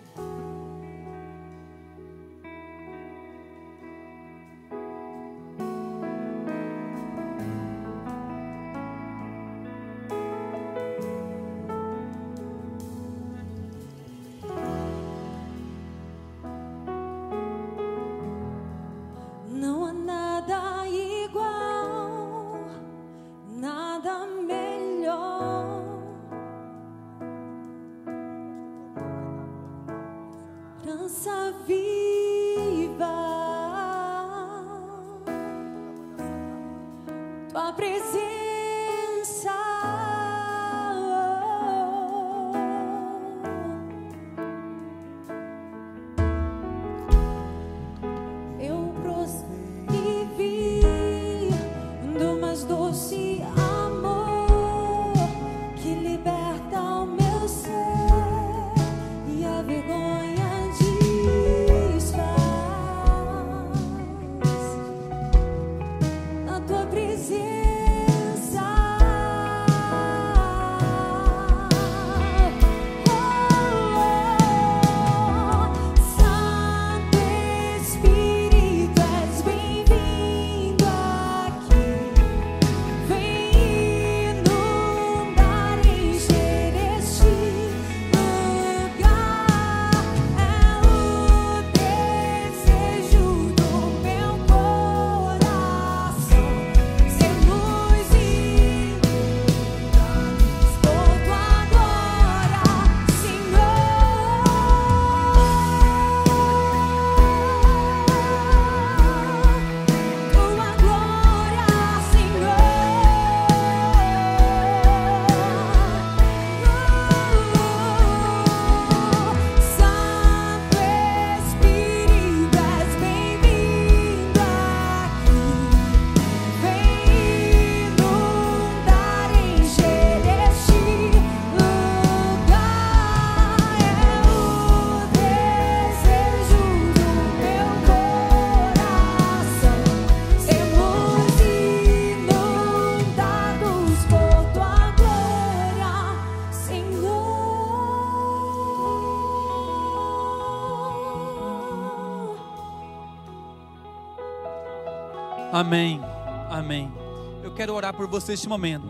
Orar 157.87 157.95
por 157.95 158.09
você 158.09 158.32
neste 158.32 158.49
momento. 158.49 158.84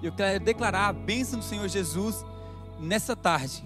Eu 0.00 0.12
quero 0.12 0.44
declarar 0.44 0.88
a 0.88 0.92
bênção 0.92 1.40
do 1.40 1.44
Senhor 1.44 1.66
Jesus 1.68 2.24
nessa 2.78 3.16
tarde. 3.16 3.64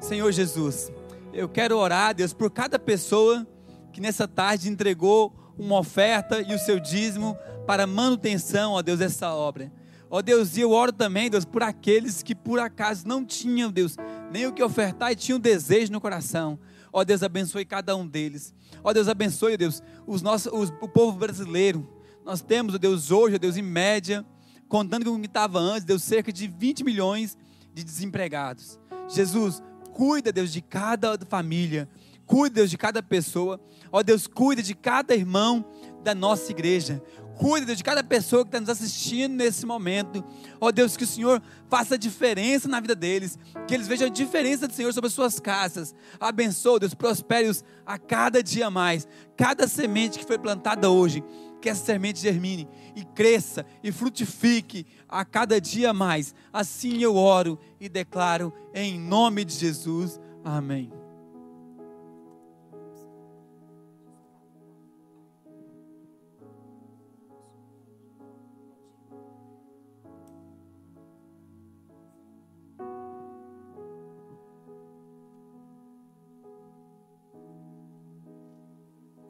Senhor 0.00 0.32
Jesus, 0.32 0.90
eu 1.32 1.48
quero 1.48 1.76
orar, 1.76 2.12
Deus, 2.14 2.32
por 2.32 2.50
cada 2.50 2.76
pessoa 2.76 3.46
que 3.92 4.00
nessa 4.00 4.26
tarde 4.26 4.68
entregou 4.68 5.32
uma 5.56 5.78
oferta 5.78 6.40
e 6.40 6.52
o 6.54 6.58
seu 6.58 6.80
dízimo 6.80 7.36
para 7.68 7.86
manutenção, 7.86 8.72
ó 8.72 8.82
Deus, 8.82 8.98
dessa 8.98 9.32
obra. 9.32 9.70
Ó 10.10 10.20
Deus, 10.20 10.56
e 10.56 10.60
eu 10.62 10.72
oro 10.72 10.92
também, 10.92 11.30
Deus, 11.30 11.44
por 11.44 11.62
aqueles 11.62 12.20
que 12.20 12.34
por 12.34 12.58
acaso 12.58 13.06
não 13.06 13.24
tinham, 13.24 13.70
Deus, 13.70 13.96
nem 14.32 14.44
o 14.46 14.52
que 14.52 14.62
ofertar 14.62 15.12
e 15.12 15.16
tinham 15.16 15.38
desejo 15.38 15.92
no 15.92 16.00
coração. 16.00 16.58
Ó 16.92 17.04
Deus, 17.04 17.22
abençoe 17.22 17.64
cada 17.64 17.94
um 17.94 18.04
deles. 18.04 18.52
Ó 18.82 18.92
Deus, 18.92 19.06
abençoe, 19.06 19.56
Deus, 19.56 19.80
os 20.04 20.20
nossos, 20.20 20.52
os- 20.52 20.72
o 20.80 20.88
povo 20.88 21.16
brasileiro. 21.16 21.88
Nós 22.24 22.40
temos, 22.40 22.74
ó 22.74 22.78
Deus, 22.78 23.10
hoje, 23.10 23.36
ó 23.36 23.38
Deus, 23.38 23.56
em 23.56 23.62
média, 23.62 24.24
contando 24.68 25.04
com 25.04 25.16
o 25.16 25.20
que 25.20 25.26
estava 25.26 25.58
antes, 25.58 25.84
Deus, 25.84 26.02
cerca 26.02 26.32
de 26.32 26.46
20 26.46 26.84
milhões 26.84 27.36
de 27.72 27.82
desempregados. 27.82 28.78
Jesus, 29.08 29.62
cuida, 29.92 30.32
Deus, 30.32 30.52
de 30.52 30.60
cada 30.60 31.18
família. 31.28 31.88
Cuida, 32.24 32.56
Deus, 32.56 32.70
de 32.70 32.78
cada 32.78 33.02
pessoa. 33.02 33.60
Ó 33.90 34.02
Deus, 34.02 34.26
cuida 34.26 34.62
de 34.62 34.74
cada 34.74 35.14
irmão 35.14 35.64
da 36.04 36.14
nossa 36.14 36.52
igreja. 36.52 37.02
Cuida, 37.36 37.66
Deus, 37.66 37.78
de 37.78 37.84
cada 37.84 38.04
pessoa 38.04 38.44
que 38.44 38.48
está 38.48 38.60
nos 38.60 38.68
assistindo 38.68 39.34
nesse 39.34 39.66
momento. 39.66 40.24
Ó 40.60 40.70
Deus, 40.70 40.96
que 40.96 41.04
o 41.04 41.06
Senhor 41.06 41.42
faça 41.68 41.98
diferença 41.98 42.68
na 42.68 42.78
vida 42.78 42.94
deles. 42.94 43.38
Que 43.66 43.74
eles 43.74 43.88
vejam 43.88 44.06
a 44.06 44.10
diferença 44.10 44.68
do 44.68 44.74
Senhor 44.74 44.92
sobre 44.92 45.08
as 45.08 45.14
suas 45.14 45.40
casas. 45.40 45.94
Abençoa, 46.20 46.78
Deus, 46.78 46.94
prospere-os 46.94 47.64
a 47.84 47.98
cada 47.98 48.42
dia 48.42 48.70
mais. 48.70 49.08
Cada 49.36 49.66
semente 49.66 50.18
que 50.18 50.24
foi 50.24 50.38
plantada 50.38 50.90
hoje, 50.90 51.24
que 51.60 51.68
essa 51.68 51.84
semente 51.84 52.20
germine 52.20 52.68
e 52.96 53.04
cresça 53.04 53.64
e 53.82 53.92
frutifique 53.92 54.86
a 55.08 55.24
cada 55.24 55.60
dia 55.60 55.92
mais. 55.92 56.34
Assim 56.52 57.02
eu 57.02 57.16
oro 57.16 57.58
e 57.78 57.88
declaro 57.88 58.52
em 58.74 58.98
nome 58.98 59.44
de 59.44 59.54
Jesus. 59.54 60.18
Amém. 60.44 60.90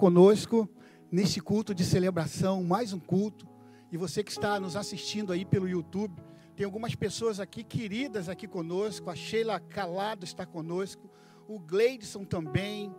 conosco 0.01 0.67
neste 1.11 1.41
culto 1.41 1.75
de 1.75 1.85
celebração, 1.85 2.63
mais 2.63 2.93
um 2.93 3.01
culto. 3.01 3.47
E 3.91 3.97
você 3.97 4.23
que 4.23 4.31
está 4.31 4.61
nos 4.61 4.77
assistindo 4.77 5.33
aí 5.33 5.45
pelo 5.45 5.69
YouTube, 5.69 6.23
tem 6.55 6.65
algumas 6.65 6.95
pessoas 6.95 7.41
aqui 7.41 7.65
queridas 7.65 8.29
aqui 8.29 8.47
conosco. 8.47 9.11
A 9.11 9.17
Sheila 9.17 9.59
Calado 9.59 10.25
está 10.25 10.47
conosco, 10.47 11.11
o 11.49 11.59
Gleidson 11.59 12.25
também, 12.25 12.95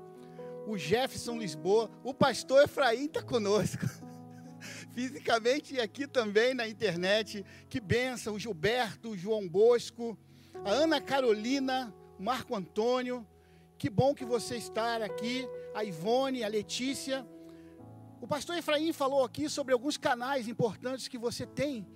o 0.68 0.78
Jefferson 0.78 1.38
Lisboa, 1.38 1.90
o 2.04 2.14
pastor 2.14 2.64
Efraim 2.64 3.06
está 3.06 3.22
conosco. 3.24 3.86
Fisicamente 4.92 5.76
e 5.76 5.80
aqui 5.80 6.06
também 6.06 6.54
na 6.54 6.68
internet. 6.68 7.46
Que 7.70 7.80
benção, 7.80 8.36
o 8.36 8.40
Gilberto, 8.40 9.12
o 9.12 9.18
João 9.18 9.48
Bosco, 9.48 10.18
a 10.66 10.70
Ana 10.70 11.00
Carolina, 11.00 11.94
o 12.20 12.24
Marco 12.24 12.56
Antônio. 12.56 13.26
Que 13.78 13.90
bom 13.90 14.14
que 14.14 14.26
você 14.26 14.58
está 14.58 14.98
aqui, 14.98 15.48
a 15.74 15.84
Ivone, 15.84 16.44
a 16.44 16.48
Letícia. 16.50 17.26
O 18.22 18.28
pastor 18.28 18.56
Efraim 18.56 18.94
falou 18.94 19.26
aqui 19.26 19.50
sobre 19.50 19.74
alguns 19.74 19.98
canais 19.98 20.48
importantes 20.48 21.08
que 21.08 21.18
você 21.18 21.44
tem 21.44 21.88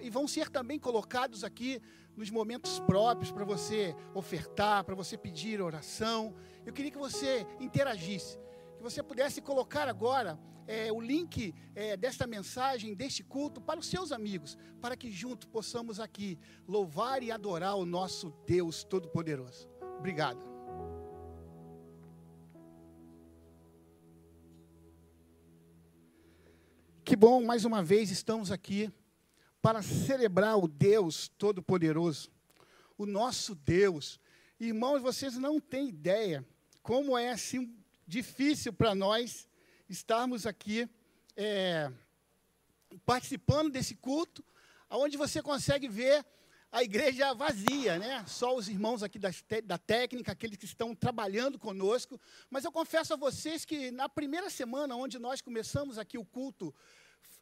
e 0.00 0.08
vão 0.08 0.26
ser 0.26 0.48
também 0.48 0.78
colocados 0.78 1.44
aqui 1.44 1.78
nos 2.16 2.30
momentos 2.30 2.80
próprios 2.80 3.30
para 3.30 3.44
você 3.44 3.94
ofertar, 4.14 4.82
para 4.84 4.94
você 4.94 5.18
pedir 5.18 5.60
oração. 5.60 6.34
Eu 6.64 6.72
queria 6.72 6.90
que 6.90 6.96
você 6.96 7.46
interagisse, 7.60 8.38
que 8.78 8.82
você 8.82 9.02
pudesse 9.02 9.42
colocar 9.42 9.86
agora 9.86 10.40
é, 10.66 10.90
o 10.90 11.02
link 11.02 11.54
é, 11.74 11.98
desta 11.98 12.26
mensagem, 12.26 12.94
deste 12.94 13.22
culto, 13.22 13.60
para 13.60 13.78
os 13.78 13.86
seus 13.86 14.10
amigos, 14.10 14.56
para 14.80 14.96
que 14.96 15.10
juntos 15.12 15.46
possamos 15.46 16.00
aqui 16.00 16.38
louvar 16.66 17.22
e 17.22 17.30
adorar 17.30 17.76
o 17.76 17.84
nosso 17.84 18.32
Deus 18.46 18.84
Todo-Poderoso. 18.84 19.68
Obrigado. 19.98 20.53
Que 27.14 27.16
bom, 27.16 27.44
mais 27.44 27.64
uma 27.64 27.80
vez 27.80 28.10
estamos 28.10 28.50
aqui 28.50 28.90
para 29.62 29.82
celebrar 29.82 30.58
o 30.58 30.66
Deus 30.66 31.28
Todo-Poderoso, 31.38 32.28
o 32.98 33.06
nosso 33.06 33.54
Deus. 33.54 34.18
Irmãos, 34.58 35.00
vocês 35.00 35.36
não 35.36 35.60
têm 35.60 35.90
ideia 35.90 36.44
como 36.82 37.16
é 37.16 37.30
assim 37.30 37.72
difícil 38.04 38.72
para 38.72 38.96
nós 38.96 39.48
estarmos 39.88 40.44
aqui 40.44 40.88
é, 41.36 41.88
participando 43.06 43.70
desse 43.70 43.94
culto, 43.94 44.44
onde 44.90 45.16
você 45.16 45.40
consegue 45.40 45.86
ver 45.86 46.26
a 46.72 46.82
igreja 46.82 47.32
vazia, 47.32 47.96
né? 47.96 48.24
Só 48.26 48.56
os 48.56 48.68
irmãos 48.68 49.04
aqui 49.04 49.20
da, 49.20 49.30
da 49.64 49.78
técnica, 49.78 50.32
aqueles 50.32 50.56
que 50.56 50.64
estão 50.64 50.96
trabalhando 50.96 51.60
conosco. 51.60 52.20
Mas 52.50 52.64
eu 52.64 52.72
confesso 52.72 53.14
a 53.14 53.16
vocês 53.16 53.64
que 53.64 53.92
na 53.92 54.08
primeira 54.08 54.50
semana, 54.50 54.96
onde 54.96 55.20
nós 55.20 55.40
começamos 55.40 55.96
aqui 55.96 56.18
o 56.18 56.24
culto, 56.24 56.74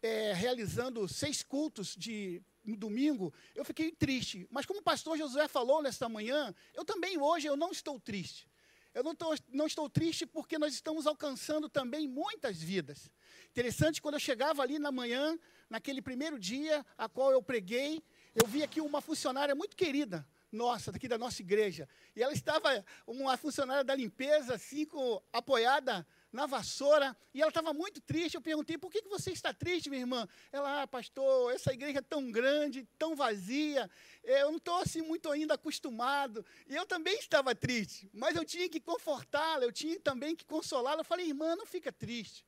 é, 0.02 0.32
realizando 0.32 1.06
seis 1.08 1.42
cultos 1.42 1.94
de 1.96 2.42
no 2.64 2.76
domingo, 2.76 3.32
eu 3.54 3.64
fiquei 3.64 3.90
triste. 3.90 4.46
Mas 4.50 4.66
como 4.66 4.80
o 4.80 4.82
pastor 4.82 5.18
Josué 5.18 5.48
falou 5.48 5.82
nesta 5.82 6.08
manhã, 6.08 6.54
eu 6.74 6.84
também 6.84 7.18
hoje 7.18 7.46
eu 7.46 7.56
não 7.56 7.70
estou 7.70 7.98
triste. 7.98 8.48
Eu 8.94 9.02
não, 9.02 9.14
tô, 9.14 9.34
não 9.48 9.66
estou 9.66 9.88
triste 9.88 10.26
porque 10.26 10.58
nós 10.58 10.74
estamos 10.74 11.06
alcançando 11.06 11.68
também 11.68 12.06
muitas 12.06 12.62
vidas. 12.62 13.10
Interessante, 13.50 14.02
quando 14.02 14.14
eu 14.14 14.20
chegava 14.20 14.62
ali 14.62 14.78
na 14.78 14.92
manhã, 14.92 15.38
naquele 15.68 16.02
primeiro 16.02 16.38
dia 16.38 16.84
a 16.96 17.08
qual 17.08 17.32
eu 17.32 17.42
preguei, 17.42 18.02
eu 18.34 18.46
vi 18.46 18.62
aqui 18.62 18.80
uma 18.80 19.00
funcionária 19.00 19.54
muito 19.54 19.76
querida, 19.76 20.28
nossa, 20.50 20.92
daqui 20.92 21.08
da 21.08 21.16
nossa 21.16 21.40
igreja. 21.40 21.88
E 22.14 22.22
ela 22.22 22.34
estava, 22.34 22.84
uma 23.06 23.36
funcionária 23.38 23.82
da 23.82 23.94
limpeza, 23.94 24.54
assim, 24.54 24.84
com, 24.84 25.22
apoiada 25.32 26.06
na 26.32 26.46
vassoura, 26.46 27.14
e 27.34 27.42
ela 27.42 27.50
estava 27.50 27.74
muito 27.74 28.00
triste. 28.00 28.34
Eu 28.34 28.40
perguntei, 28.40 28.78
por 28.78 28.90
que, 28.90 29.02
que 29.02 29.08
você 29.08 29.30
está 29.30 29.52
triste, 29.52 29.90
minha 29.90 30.00
irmã? 30.00 30.26
Ela, 30.50 30.82
ah, 30.82 30.86
pastor, 30.86 31.52
essa 31.52 31.72
igreja 31.72 31.98
é 31.98 32.02
tão 32.02 32.30
grande, 32.30 32.88
tão 32.98 33.14
vazia, 33.14 33.90
eu 34.24 34.50
não 34.50 34.56
estou 34.56 34.76
assim 34.78 35.02
muito 35.02 35.30
ainda 35.30 35.54
acostumado. 35.54 36.44
E 36.66 36.74
eu 36.74 36.86
também 36.86 37.18
estava 37.18 37.54
triste, 37.54 38.08
mas 38.12 38.34
eu 38.34 38.44
tinha 38.44 38.68
que 38.68 38.80
confortá-la, 38.80 39.64
eu 39.64 39.72
tinha 39.72 40.00
também 40.00 40.34
que 40.34 40.46
consolá-la. 40.46 41.00
Eu 41.00 41.04
falei, 41.04 41.26
irmã, 41.26 41.54
não 41.54 41.66
fica 41.66 41.92
triste. 41.92 42.46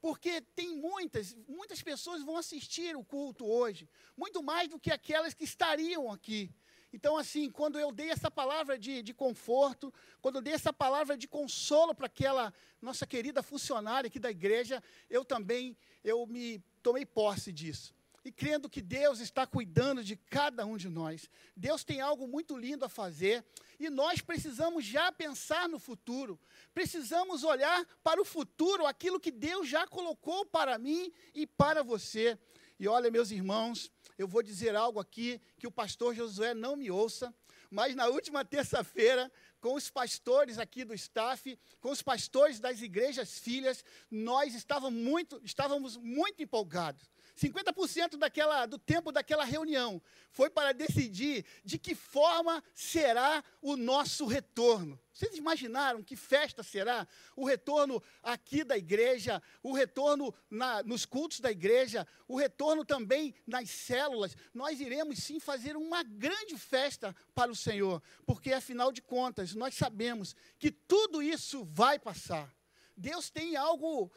Porque 0.00 0.42
tem 0.54 0.76
muitas, 0.76 1.34
muitas 1.48 1.82
pessoas 1.82 2.22
vão 2.22 2.36
assistir 2.36 2.94
o 2.94 3.02
culto 3.02 3.46
hoje, 3.46 3.88
muito 4.14 4.42
mais 4.42 4.68
do 4.68 4.78
que 4.78 4.90
aquelas 4.90 5.32
que 5.32 5.44
estariam 5.44 6.12
aqui. 6.12 6.54
Então, 6.94 7.16
assim, 7.16 7.50
quando 7.50 7.76
eu 7.76 7.90
dei 7.90 8.08
essa 8.08 8.30
palavra 8.30 8.78
de, 8.78 9.02
de 9.02 9.12
conforto, 9.12 9.92
quando 10.22 10.36
eu 10.36 10.40
dei 10.40 10.54
essa 10.54 10.72
palavra 10.72 11.16
de 11.16 11.26
consolo 11.26 11.92
para 11.92 12.06
aquela 12.06 12.54
nossa 12.80 13.04
querida 13.04 13.42
funcionária 13.42 14.06
aqui 14.06 14.20
da 14.20 14.30
igreja, 14.30 14.80
eu 15.10 15.24
também, 15.24 15.76
eu 16.04 16.24
me 16.24 16.62
tomei 16.84 17.04
posse 17.04 17.50
disso. 17.50 17.92
E 18.24 18.30
crendo 18.30 18.70
que 18.70 18.80
Deus 18.80 19.18
está 19.18 19.44
cuidando 19.44 20.04
de 20.04 20.14
cada 20.14 20.64
um 20.64 20.76
de 20.76 20.88
nós. 20.88 21.28
Deus 21.56 21.82
tem 21.82 22.00
algo 22.00 22.28
muito 22.28 22.56
lindo 22.56 22.84
a 22.84 22.88
fazer. 22.88 23.44
E 23.80 23.90
nós 23.90 24.20
precisamos 24.20 24.84
já 24.84 25.10
pensar 25.10 25.68
no 25.68 25.80
futuro. 25.80 26.38
Precisamos 26.72 27.42
olhar 27.42 27.84
para 28.04 28.22
o 28.22 28.24
futuro, 28.24 28.86
aquilo 28.86 29.18
que 29.18 29.32
Deus 29.32 29.68
já 29.68 29.84
colocou 29.84 30.46
para 30.46 30.78
mim 30.78 31.12
e 31.34 31.44
para 31.44 31.82
você. 31.82 32.38
E 32.78 32.86
olha, 32.86 33.10
meus 33.10 33.32
irmãos, 33.32 33.90
eu 34.18 34.28
vou 34.28 34.42
dizer 34.42 34.74
algo 34.76 35.00
aqui 35.00 35.40
que 35.58 35.66
o 35.66 35.72
pastor 35.72 36.14
Josué 36.14 36.54
não 36.54 36.76
me 36.76 36.90
ouça, 36.90 37.34
mas 37.70 37.94
na 37.94 38.06
última 38.06 38.44
terça-feira, 38.44 39.30
com 39.60 39.74
os 39.74 39.90
pastores 39.90 40.58
aqui 40.58 40.84
do 40.84 40.94
staff, 40.94 41.58
com 41.80 41.90
os 41.90 42.02
pastores 42.02 42.60
das 42.60 42.80
igrejas 42.80 43.38
filhas, 43.38 43.84
nós 44.10 44.54
estávamos 44.54 45.02
muito, 45.02 45.40
estávamos 45.42 45.96
muito 45.96 46.42
empolgados. 46.42 47.10
50% 47.36 48.16
daquela, 48.16 48.64
do 48.66 48.78
tempo 48.78 49.10
daquela 49.10 49.44
reunião 49.44 50.00
foi 50.30 50.48
para 50.48 50.72
decidir 50.72 51.44
de 51.64 51.78
que 51.78 51.94
forma 51.94 52.62
será 52.72 53.42
o 53.60 53.76
nosso 53.76 54.24
retorno. 54.24 54.98
Vocês 55.12 55.36
imaginaram 55.36 56.02
que 56.02 56.16
festa 56.16 56.62
será 56.62 57.06
o 57.36 57.44
retorno 57.44 58.02
aqui 58.22 58.64
da 58.64 58.76
igreja, 58.76 59.42
o 59.62 59.72
retorno 59.72 60.34
na, 60.50 60.82
nos 60.82 61.04
cultos 61.04 61.40
da 61.40 61.50
igreja, 61.50 62.06
o 62.26 62.36
retorno 62.36 62.84
também 62.84 63.34
nas 63.46 63.70
células? 63.70 64.36
Nós 64.52 64.80
iremos 64.80 65.18
sim 65.18 65.38
fazer 65.40 65.76
uma 65.76 66.02
grande 66.02 66.56
festa 66.56 67.14
para 67.34 67.50
o 67.50 67.56
Senhor, 67.56 68.02
porque 68.26 68.52
afinal 68.52 68.92
de 68.92 69.02
contas 69.02 69.54
nós 69.54 69.74
sabemos 69.74 70.36
que 70.58 70.70
tudo 70.70 71.22
isso 71.22 71.64
vai 71.64 71.98
passar. 71.98 72.52
Deus 72.96 73.28
tem 73.28 73.56
algo 73.56 74.10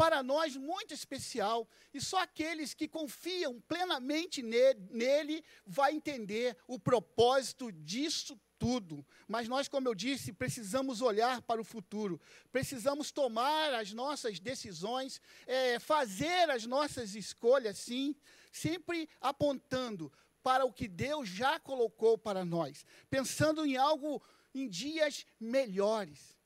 para 0.00 0.22
nós 0.22 0.56
muito 0.56 0.94
especial 0.94 1.68
e 1.92 2.00
só 2.00 2.22
aqueles 2.22 2.72
que 2.72 2.88
confiam 2.88 3.60
plenamente 3.68 4.40
nele, 4.40 4.80
nele 4.90 5.44
vai 5.66 5.92
entender 5.92 6.56
o 6.66 6.78
propósito 6.78 7.70
disso 7.70 8.40
tudo. 8.58 9.06
Mas 9.28 9.46
nós, 9.46 9.68
como 9.68 9.86
eu 9.86 9.94
disse, 9.94 10.32
precisamos 10.32 11.02
olhar 11.02 11.42
para 11.42 11.60
o 11.60 11.64
futuro, 11.64 12.18
precisamos 12.50 13.12
tomar 13.12 13.74
as 13.74 13.92
nossas 13.92 14.40
decisões, 14.40 15.20
é, 15.46 15.78
fazer 15.78 16.48
as 16.48 16.64
nossas 16.64 17.14
escolhas, 17.14 17.76
sim, 17.76 18.16
sempre 18.50 19.06
apontando 19.20 20.10
para 20.42 20.64
o 20.64 20.72
que 20.72 20.88
Deus 20.88 21.28
já 21.28 21.60
colocou 21.60 22.16
para 22.16 22.42
nós, 22.42 22.86
pensando 23.10 23.66
em 23.66 23.76
algo 23.76 24.22
em 24.54 24.66
dias 24.66 25.26
melhores. 25.38 26.39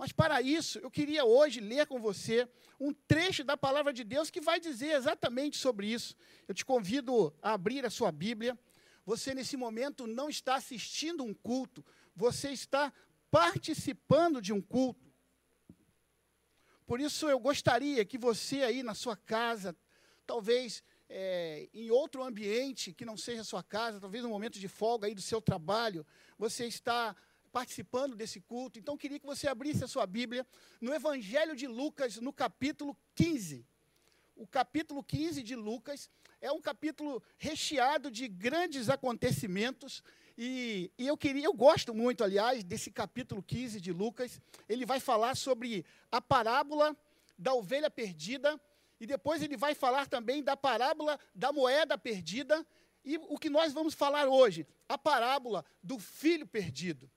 Mas 0.00 0.12
para 0.12 0.40
isso, 0.40 0.78
eu 0.78 0.90
queria 0.90 1.26
hoje 1.26 1.60
ler 1.60 1.86
com 1.86 2.00
você 2.00 2.48
um 2.80 2.90
trecho 2.90 3.44
da 3.44 3.54
palavra 3.54 3.92
de 3.92 4.02
Deus 4.02 4.30
que 4.30 4.40
vai 4.40 4.58
dizer 4.58 4.92
exatamente 4.92 5.58
sobre 5.58 5.88
isso. 5.88 6.16
Eu 6.48 6.54
te 6.54 6.64
convido 6.64 7.36
a 7.42 7.52
abrir 7.52 7.84
a 7.84 7.90
sua 7.90 8.10
Bíblia. 8.10 8.58
Você, 9.04 9.34
nesse 9.34 9.58
momento, 9.58 10.06
não 10.06 10.30
está 10.30 10.54
assistindo 10.54 11.22
um 11.22 11.34
culto, 11.34 11.84
você 12.16 12.48
está 12.50 12.90
participando 13.30 14.40
de 14.40 14.54
um 14.54 14.62
culto. 14.62 15.12
Por 16.86 16.98
isso, 16.98 17.28
eu 17.28 17.38
gostaria 17.38 18.02
que 18.02 18.16
você 18.16 18.62
aí 18.62 18.82
na 18.82 18.94
sua 18.94 19.18
casa, 19.18 19.76
talvez 20.26 20.82
é, 21.10 21.68
em 21.74 21.90
outro 21.90 22.22
ambiente 22.22 22.94
que 22.94 23.04
não 23.04 23.18
seja 23.18 23.42
a 23.42 23.44
sua 23.52 23.62
casa, 23.62 24.00
talvez 24.00 24.24
no 24.24 24.30
momento 24.30 24.58
de 24.58 24.66
folga 24.66 25.08
aí 25.08 25.14
do 25.14 25.20
seu 25.20 25.42
trabalho, 25.42 26.06
você 26.38 26.64
está 26.64 27.14
participando 27.50 28.16
desse 28.16 28.40
culto. 28.40 28.78
Então, 28.78 28.96
queria 28.96 29.18
que 29.18 29.26
você 29.26 29.48
abrisse 29.48 29.84
a 29.84 29.88
sua 29.88 30.06
Bíblia 30.06 30.46
no 30.80 30.94
Evangelho 30.94 31.54
de 31.54 31.66
Lucas, 31.66 32.16
no 32.16 32.32
capítulo 32.32 32.96
15. 33.14 33.66
O 34.36 34.46
capítulo 34.46 35.04
15 35.04 35.42
de 35.42 35.54
Lucas 35.54 36.08
é 36.40 36.50
um 36.50 36.60
capítulo 36.60 37.22
recheado 37.36 38.10
de 38.10 38.26
grandes 38.26 38.88
acontecimentos. 38.88 40.02
E, 40.38 40.90
e 40.96 41.06
eu 41.06 41.16
queria, 41.16 41.44
eu 41.44 41.52
gosto 41.52 41.92
muito, 41.92 42.24
aliás, 42.24 42.64
desse 42.64 42.90
capítulo 42.90 43.42
15 43.42 43.80
de 43.80 43.92
Lucas. 43.92 44.40
Ele 44.68 44.86
vai 44.86 44.98
falar 44.98 45.36
sobre 45.36 45.84
a 46.10 46.20
parábola 46.20 46.96
da 47.36 47.52
ovelha 47.52 47.90
perdida. 47.90 48.58
E 48.98 49.06
depois 49.06 49.42
ele 49.42 49.56
vai 49.56 49.74
falar 49.74 50.06
também 50.06 50.42
da 50.42 50.56
parábola 50.56 51.18
da 51.34 51.52
moeda 51.52 51.98
perdida. 51.98 52.66
E 53.04 53.18
o 53.18 53.38
que 53.38 53.50
nós 53.50 53.72
vamos 53.72 53.94
falar 53.94 54.26
hoje, 54.28 54.66
a 54.88 54.96
parábola 54.96 55.64
do 55.82 55.98
filho 55.98 56.46
perdido. 56.46 57.10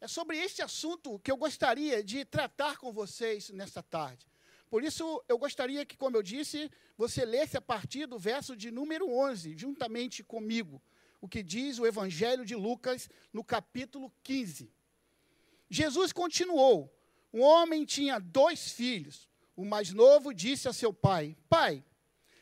É 0.00 0.08
sobre 0.08 0.38
este 0.38 0.62
assunto 0.62 1.18
que 1.18 1.30
eu 1.30 1.36
gostaria 1.36 2.02
de 2.02 2.24
tratar 2.24 2.78
com 2.78 2.90
vocês 2.90 3.50
nesta 3.50 3.82
tarde. 3.82 4.26
Por 4.70 4.82
isso, 4.82 5.22
eu 5.28 5.36
gostaria 5.36 5.84
que, 5.84 5.96
como 5.96 6.16
eu 6.16 6.22
disse, 6.22 6.70
você 6.96 7.24
lesse 7.24 7.56
a 7.56 7.60
partir 7.60 8.06
do 8.06 8.18
verso 8.18 8.56
de 8.56 8.70
número 8.70 9.10
11, 9.10 9.58
juntamente 9.58 10.22
comigo, 10.22 10.80
o 11.20 11.28
que 11.28 11.42
diz 11.42 11.78
o 11.78 11.86
Evangelho 11.86 12.46
de 12.46 12.54
Lucas, 12.54 13.10
no 13.30 13.44
capítulo 13.44 14.10
15. 14.22 14.72
Jesus 15.68 16.12
continuou: 16.12 16.90
Um 17.32 17.42
homem 17.42 17.84
tinha 17.84 18.18
dois 18.18 18.72
filhos. 18.72 19.28
O 19.54 19.64
mais 19.66 19.92
novo 19.92 20.32
disse 20.32 20.66
a 20.66 20.72
seu 20.72 20.94
pai: 20.94 21.36
Pai, 21.48 21.84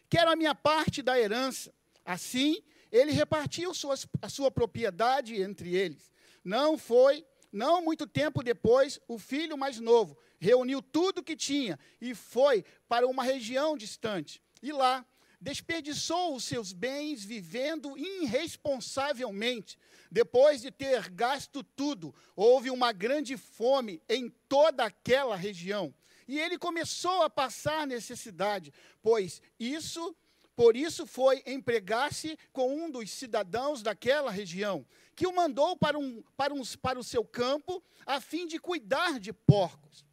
quero 0.08 0.30
a 0.30 0.36
minha 0.36 0.54
parte 0.54 1.02
da 1.02 1.18
herança. 1.18 1.74
Assim, 2.04 2.62
ele 2.92 3.10
repartiu 3.10 3.74
suas, 3.74 4.06
a 4.22 4.28
sua 4.28 4.50
propriedade 4.50 5.34
entre 5.42 5.74
eles. 5.74 6.12
Não 6.44 6.78
foi 6.78 7.26
não 7.52 7.82
muito 7.82 8.06
tempo 8.06 8.42
depois, 8.42 9.00
o 9.08 9.18
filho 9.18 9.56
mais 9.56 9.80
novo 9.80 10.16
reuniu 10.38 10.80
tudo 10.82 11.22
que 11.22 11.36
tinha 11.36 11.78
e 12.00 12.14
foi 12.14 12.64
para 12.88 13.06
uma 13.06 13.22
região 13.22 13.76
distante. 13.76 14.42
E 14.62 14.72
lá 14.72 15.04
desperdiçou 15.40 16.34
os 16.34 16.44
seus 16.44 16.72
bens 16.72 17.24
vivendo 17.24 17.96
irresponsavelmente. 17.96 19.78
Depois 20.10 20.62
de 20.62 20.70
ter 20.70 21.08
gasto 21.10 21.62
tudo, 21.62 22.14
houve 22.34 22.70
uma 22.70 22.92
grande 22.92 23.36
fome 23.36 24.02
em 24.08 24.28
toda 24.48 24.84
aquela 24.84 25.36
região. 25.36 25.94
e 26.26 26.38
ele 26.38 26.58
começou 26.58 27.22
a 27.22 27.30
passar 27.30 27.86
necessidade, 27.86 28.70
pois 29.00 29.40
isso, 29.58 30.14
por 30.54 30.76
isso 30.76 31.06
foi 31.06 31.42
empregar-se 31.46 32.38
com 32.52 32.84
um 32.84 32.90
dos 32.90 33.10
cidadãos 33.10 33.82
daquela 33.82 34.30
região, 34.30 34.84
que 35.18 35.26
o 35.26 35.34
mandou 35.34 35.76
para, 35.76 35.98
um, 35.98 36.22
para, 36.36 36.54
um, 36.54 36.62
para 36.80 36.96
o 36.96 37.02
seu 37.02 37.24
campo, 37.24 37.82
a 38.06 38.20
fim 38.20 38.46
de 38.46 38.56
cuidar 38.56 39.18
de 39.18 39.32
porcos. 39.32 40.06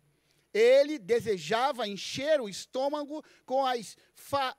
Ele 0.52 0.98
desejava 0.98 1.88
encher 1.88 2.42
o 2.42 2.50
estômago 2.50 3.24
com 3.46 3.64
as 3.64 3.96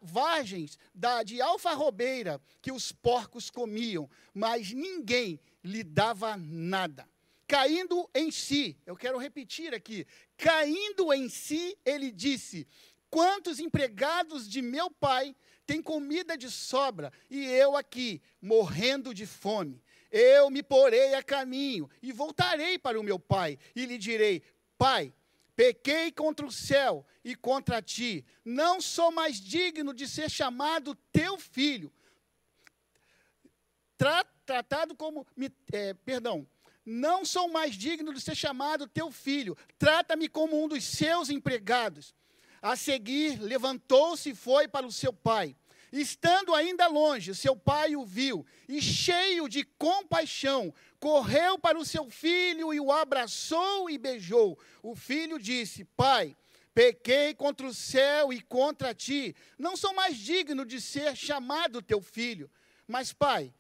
vagens 0.00 0.78
da, 0.94 1.24
de 1.24 1.42
alfarrobeira 1.42 2.40
que 2.62 2.70
os 2.70 2.92
porcos 2.92 3.50
comiam, 3.50 4.08
mas 4.32 4.70
ninguém 4.70 5.40
lhe 5.64 5.82
dava 5.82 6.36
nada. 6.36 7.08
Caindo 7.48 8.08
em 8.14 8.30
si, 8.30 8.78
eu 8.86 8.94
quero 8.94 9.18
repetir 9.18 9.74
aqui, 9.74 10.06
caindo 10.36 11.12
em 11.12 11.28
si, 11.28 11.76
ele 11.84 12.12
disse: 12.12 12.68
Quantos 13.10 13.58
empregados 13.58 14.48
de 14.48 14.62
meu 14.62 14.92
pai 14.92 15.34
têm 15.66 15.82
comida 15.82 16.38
de 16.38 16.48
sobra 16.48 17.12
e 17.28 17.44
eu 17.46 17.76
aqui, 17.76 18.22
morrendo 18.40 19.12
de 19.12 19.26
fome? 19.26 19.82
Eu 20.10 20.50
me 20.50 20.62
porei 20.62 21.14
a 21.14 21.22
caminho 21.22 21.88
e 22.02 22.12
voltarei 22.12 22.78
para 22.78 22.98
o 22.98 23.02
meu 23.02 23.18
pai 23.18 23.58
e 23.74 23.86
lhe 23.86 23.98
direi: 23.98 24.42
Pai, 24.78 25.12
Pequei 25.56 26.12
contra 26.12 26.44
o 26.44 26.52
céu 26.52 27.04
e 27.24 27.34
contra 27.34 27.80
ti. 27.80 28.22
Não 28.44 28.78
sou 28.78 29.10
mais 29.10 29.40
digno 29.40 29.94
de 29.94 30.06
ser 30.06 30.30
chamado 30.30 30.94
teu 31.10 31.38
filho. 31.38 31.90
Tra 33.96 34.22
tratado 34.44 34.94
como. 34.94 35.26
É, 35.72 35.94
perdão. 35.94 36.46
Não 36.84 37.24
sou 37.24 37.48
mais 37.48 37.74
digno 37.74 38.12
de 38.12 38.20
ser 38.20 38.36
chamado 38.36 38.86
teu 38.86 39.10
filho. 39.10 39.56
Trata-me 39.78 40.28
como 40.28 40.62
um 40.62 40.68
dos 40.68 40.84
seus 40.84 41.30
empregados. 41.30 42.14
A 42.60 42.76
seguir, 42.76 43.40
levantou-se 43.40 44.30
e 44.30 44.34
foi 44.34 44.68
para 44.68 44.86
o 44.86 44.92
seu 44.92 45.12
pai. 45.12 45.56
Estando 46.00 46.54
ainda 46.54 46.86
longe, 46.88 47.34
seu 47.34 47.56
pai 47.56 47.96
o 47.96 48.04
viu 48.04 48.44
e, 48.68 48.82
cheio 48.82 49.48
de 49.48 49.64
compaixão, 49.64 50.72
correu 51.00 51.58
para 51.58 51.78
o 51.78 51.84
seu 51.84 52.10
filho 52.10 52.72
e 52.74 52.78
o 52.78 52.92
abraçou 52.92 53.88
e 53.88 53.96
beijou. 53.96 54.58
O 54.82 54.94
filho 54.94 55.38
disse: 55.38 55.84
Pai, 55.84 56.36
pequei 56.74 57.34
contra 57.34 57.66
o 57.66 57.72
céu 57.72 58.32
e 58.32 58.40
contra 58.42 58.94
ti. 58.94 59.34
Não 59.58 59.76
sou 59.76 59.94
mais 59.94 60.18
digno 60.18 60.66
de 60.66 60.80
ser 60.80 61.16
chamado 61.16 61.80
teu 61.80 62.02
filho. 62.02 62.50
Mas, 62.86 63.12
pai, 63.12 63.54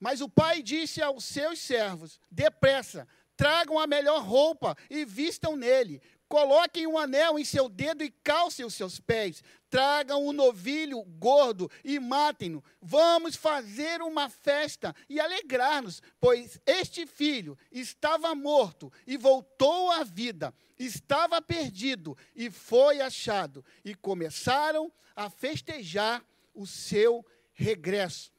mas 0.00 0.20
o 0.20 0.28
pai 0.28 0.62
disse 0.62 1.00
aos 1.00 1.24
seus 1.24 1.60
servos: 1.60 2.20
Depressa, 2.28 3.06
tragam 3.36 3.78
a 3.78 3.86
melhor 3.86 4.22
roupa 4.22 4.76
e 4.90 5.04
vistam 5.04 5.54
nele. 5.56 6.02
Coloquem 6.28 6.86
um 6.88 6.98
anel 6.98 7.38
em 7.38 7.44
seu 7.44 7.68
dedo 7.68 8.02
e 8.02 8.10
calcem 8.10 8.66
os 8.66 8.74
seus 8.74 8.98
pés. 8.98 9.44
Tragam 9.70 10.26
um 10.26 10.32
novilho 10.32 11.02
gordo 11.04 11.70
e 11.84 12.00
matem-no. 12.00 12.64
Vamos 12.82 13.36
fazer 13.36 14.02
uma 14.02 14.28
festa 14.28 14.94
e 15.08 15.20
alegrar-nos, 15.20 16.02
pois 16.20 16.60
este 16.66 17.06
filho 17.06 17.56
estava 17.70 18.34
morto 18.34 18.92
e 19.06 19.16
voltou 19.16 19.90
à 19.90 20.02
vida, 20.02 20.52
estava 20.78 21.40
perdido 21.40 22.16
e 22.34 22.50
foi 22.50 23.00
achado. 23.00 23.64
E 23.84 23.94
começaram 23.94 24.92
a 25.14 25.30
festejar 25.30 26.24
o 26.52 26.66
seu 26.66 27.24
regresso. 27.52 28.32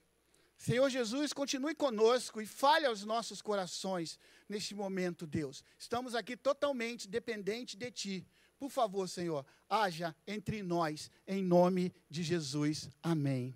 Senhor 0.58 0.90
Jesus, 0.90 1.32
continue 1.34 1.76
conosco 1.76 2.42
e 2.42 2.46
fale 2.46 2.86
aos 2.86 3.06
nossos 3.06 3.42
corações 3.42 4.20
neste 4.48 4.74
momento, 4.74 5.28
Deus. 5.28 5.64
Estamos 5.78 6.16
aqui 6.16 6.36
totalmente 6.36 7.08
dependentes 7.08 7.76
de 7.76 7.92
Ti. 7.92 8.28
Por 8.58 8.70
favor, 8.70 9.08
Senhor, 9.08 9.46
haja 9.70 10.16
entre 10.26 10.64
nós, 10.64 11.12
em 11.28 11.44
nome 11.44 11.94
de 12.10 12.24
Jesus. 12.24 12.90
Amém. 13.04 13.56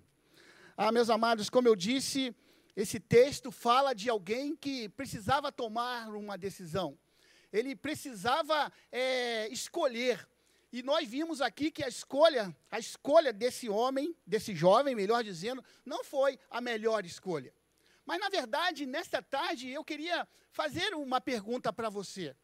Ah, 0.76 0.92
meus 0.92 1.10
amados, 1.10 1.50
como 1.50 1.68
eu 1.68 1.74
disse, 1.74 2.34
esse 2.76 3.00
texto 3.00 3.50
fala 3.50 3.94
de 3.94 4.08
alguém 4.08 4.56
que 4.56 4.88
precisava 4.90 5.50
tomar 5.50 6.08
uma 6.08 6.38
decisão. 6.38 6.96
Ele 7.52 7.76
precisava 7.76 8.72
é, 8.90 9.48
escolher. 9.48 10.26
E 10.72 10.82
nós 10.82 11.06
vimos 11.06 11.42
aqui 11.42 11.70
que 11.70 11.84
a 11.84 11.88
escolha, 11.88 12.56
a 12.70 12.78
escolha 12.78 13.32
desse 13.32 13.68
homem, 13.68 14.16
desse 14.26 14.54
jovem, 14.54 14.94
melhor 14.94 15.22
dizendo, 15.22 15.62
não 15.84 16.02
foi 16.02 16.38
a 16.48 16.60
melhor 16.62 17.04
escolha. 17.04 17.52
Mas, 18.04 18.18
na 18.18 18.28
verdade, 18.28 18.86
nesta 18.86 19.22
tarde, 19.22 19.70
eu 19.70 19.84
queria 19.84 20.26
fazer 20.50 20.94
uma 20.94 21.20
pergunta 21.20 21.72
para 21.72 21.88
você. 21.88 22.34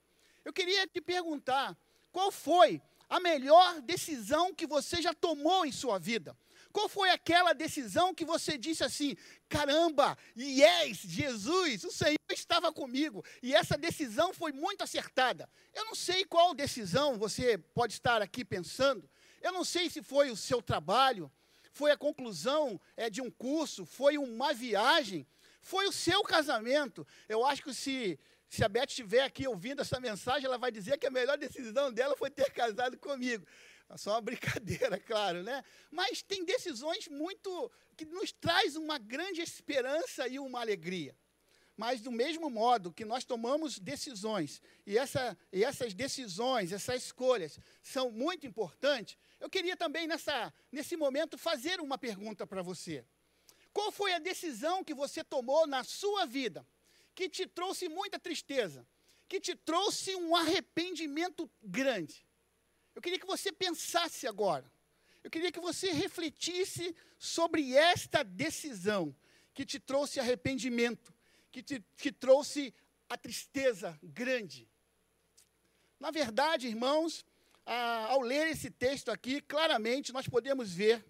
Eu 0.44 0.52
queria 0.52 0.86
te 0.86 1.00
perguntar 1.00 1.76
qual 2.12 2.30
foi 2.30 2.80
a 3.08 3.18
melhor 3.18 3.80
decisão 3.80 4.54
que 4.54 4.66
você 4.66 5.00
já 5.00 5.14
tomou 5.14 5.64
em 5.64 5.72
sua 5.72 5.98
vida. 5.98 6.36
Qual 6.72 6.88
foi 6.88 7.10
aquela 7.10 7.52
decisão 7.52 8.14
que 8.14 8.24
você 8.24 8.58
disse 8.58 8.84
assim: 8.84 9.16
caramba, 9.48 10.16
yes, 10.36 10.98
Jesus, 10.98 11.84
o 11.84 11.90
Senhor 11.90 12.16
estava 12.30 12.72
comigo 12.72 13.24
e 13.42 13.54
essa 13.54 13.76
decisão 13.76 14.34
foi 14.34 14.52
muito 14.52 14.82
acertada? 14.82 15.48
Eu 15.74 15.86
não 15.86 15.94
sei 15.94 16.24
qual 16.24 16.54
decisão 16.54 17.18
você 17.18 17.56
pode 17.56 17.94
estar 17.94 18.20
aqui 18.20 18.44
pensando, 18.44 19.08
eu 19.40 19.52
não 19.52 19.64
sei 19.64 19.88
se 19.88 20.02
foi 20.02 20.30
o 20.30 20.36
seu 20.36 20.60
trabalho, 20.60 21.32
foi 21.72 21.90
a 21.90 21.96
conclusão 21.96 22.80
é, 22.96 23.08
de 23.08 23.22
um 23.22 23.30
curso, 23.30 23.86
foi 23.86 24.18
uma 24.18 24.52
viagem, 24.52 25.26
foi 25.68 25.86
o 25.86 25.92
seu 25.92 26.22
casamento. 26.22 27.06
Eu 27.28 27.44
acho 27.44 27.62
que 27.62 27.74
se, 27.74 28.18
se 28.48 28.64
a 28.64 28.68
Beth 28.70 28.86
estiver 28.88 29.22
aqui 29.22 29.46
ouvindo 29.46 29.82
essa 29.82 30.00
mensagem, 30.00 30.46
ela 30.46 30.56
vai 30.56 30.72
dizer 30.72 30.96
que 30.96 31.06
a 31.06 31.10
melhor 31.10 31.36
decisão 31.36 31.92
dela 31.92 32.16
foi 32.16 32.30
ter 32.30 32.50
casado 32.50 32.96
comigo. 32.98 33.46
É 33.90 33.96
só 33.98 34.12
uma 34.12 34.20
brincadeira, 34.28 34.98
claro, 34.98 35.42
né? 35.42 35.62
Mas 35.90 36.22
tem 36.22 36.42
decisões 36.42 37.06
muito 37.08 37.70
que 37.98 38.06
nos 38.06 38.32
traz 38.32 38.76
uma 38.76 38.96
grande 38.98 39.42
esperança 39.42 40.26
e 40.26 40.38
uma 40.38 40.60
alegria. 40.60 41.14
Mas 41.76 42.00
do 42.00 42.10
mesmo 42.10 42.48
modo 42.48 42.90
que 42.90 43.04
nós 43.04 43.24
tomamos 43.24 43.78
decisões, 43.78 44.62
e, 44.86 44.96
essa, 44.96 45.36
e 45.52 45.62
essas 45.62 45.92
decisões, 45.92 46.72
essas 46.72 47.04
escolhas 47.04 47.60
são 47.82 48.10
muito 48.10 48.46
importantes, 48.46 49.18
eu 49.38 49.50
queria 49.50 49.76
também 49.76 50.06
nessa, 50.06 50.52
nesse 50.72 50.96
momento 50.96 51.36
fazer 51.36 51.78
uma 51.78 51.98
pergunta 51.98 52.46
para 52.46 52.62
você. 52.62 53.04
Qual 53.78 53.92
foi 53.92 54.12
a 54.12 54.18
decisão 54.18 54.82
que 54.82 54.92
você 54.92 55.22
tomou 55.22 55.64
na 55.64 55.84
sua 55.84 56.26
vida 56.26 56.66
que 57.14 57.28
te 57.28 57.46
trouxe 57.46 57.88
muita 57.88 58.18
tristeza, 58.18 58.84
que 59.28 59.38
te 59.38 59.54
trouxe 59.54 60.16
um 60.16 60.34
arrependimento 60.34 61.48
grande? 61.62 62.26
Eu 62.92 63.00
queria 63.00 63.20
que 63.20 63.24
você 63.34 63.52
pensasse 63.52 64.26
agora. 64.26 64.68
Eu 65.22 65.30
queria 65.30 65.52
que 65.52 65.60
você 65.60 65.92
refletisse 65.92 66.92
sobre 67.20 67.76
esta 67.76 68.24
decisão 68.24 69.14
que 69.54 69.64
te 69.64 69.78
trouxe 69.78 70.18
arrependimento, 70.18 71.14
que 71.52 71.62
te 71.62 71.80
que 71.96 72.10
trouxe 72.10 72.74
a 73.08 73.16
tristeza 73.16 73.96
grande. 74.02 74.68
Na 76.00 76.10
verdade, 76.10 76.66
irmãos, 76.66 77.24
ao 78.08 78.22
ler 78.22 78.48
esse 78.48 78.72
texto 78.72 79.08
aqui, 79.12 79.40
claramente 79.40 80.12
nós 80.12 80.26
podemos 80.26 80.74
ver 80.74 81.04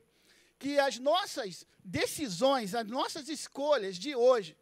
que 0.59 0.78
as 0.78 0.98
nossas 0.98 1.64
decisões, 1.84 2.74
as 2.74 2.86
nossas 2.86 3.28
escolhas 3.28 3.96
de 3.96 4.14
hoje, 4.14 4.56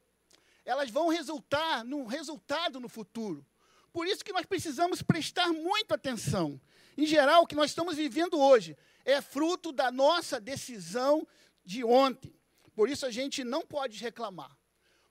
elas 0.65 0.91
vão 0.91 1.09
resultar 1.09 1.85
num 1.85 2.07
resultado 2.07 2.79
no 2.79 2.89
futuro. 2.89 3.45
Por 3.93 4.07
isso 4.07 4.25
que 4.25 4.33
nós 4.33 4.45
precisamos 4.45 5.01
prestar 5.01 5.53
muita 5.53 5.95
atenção. 5.95 6.61
Em 6.99 7.07
geral, 7.07 7.43
o 7.43 7.47
que 7.47 7.55
nós 7.55 7.71
estamos 7.71 7.97
vivendo 7.97 8.39
hoje 8.39 8.77
é 9.05 9.23
fruto 9.23 9.73
da 9.73 9.91
nossa 9.91 10.41
decisão 10.41 11.27
de 11.65 11.83
ontem. 11.83 12.35
Por 12.75 12.91
isso 12.91 13.07
a 13.07 13.11
gente 13.11 13.43
não 13.43 13.63
pode 13.63 13.99
reclamar. 13.99 14.55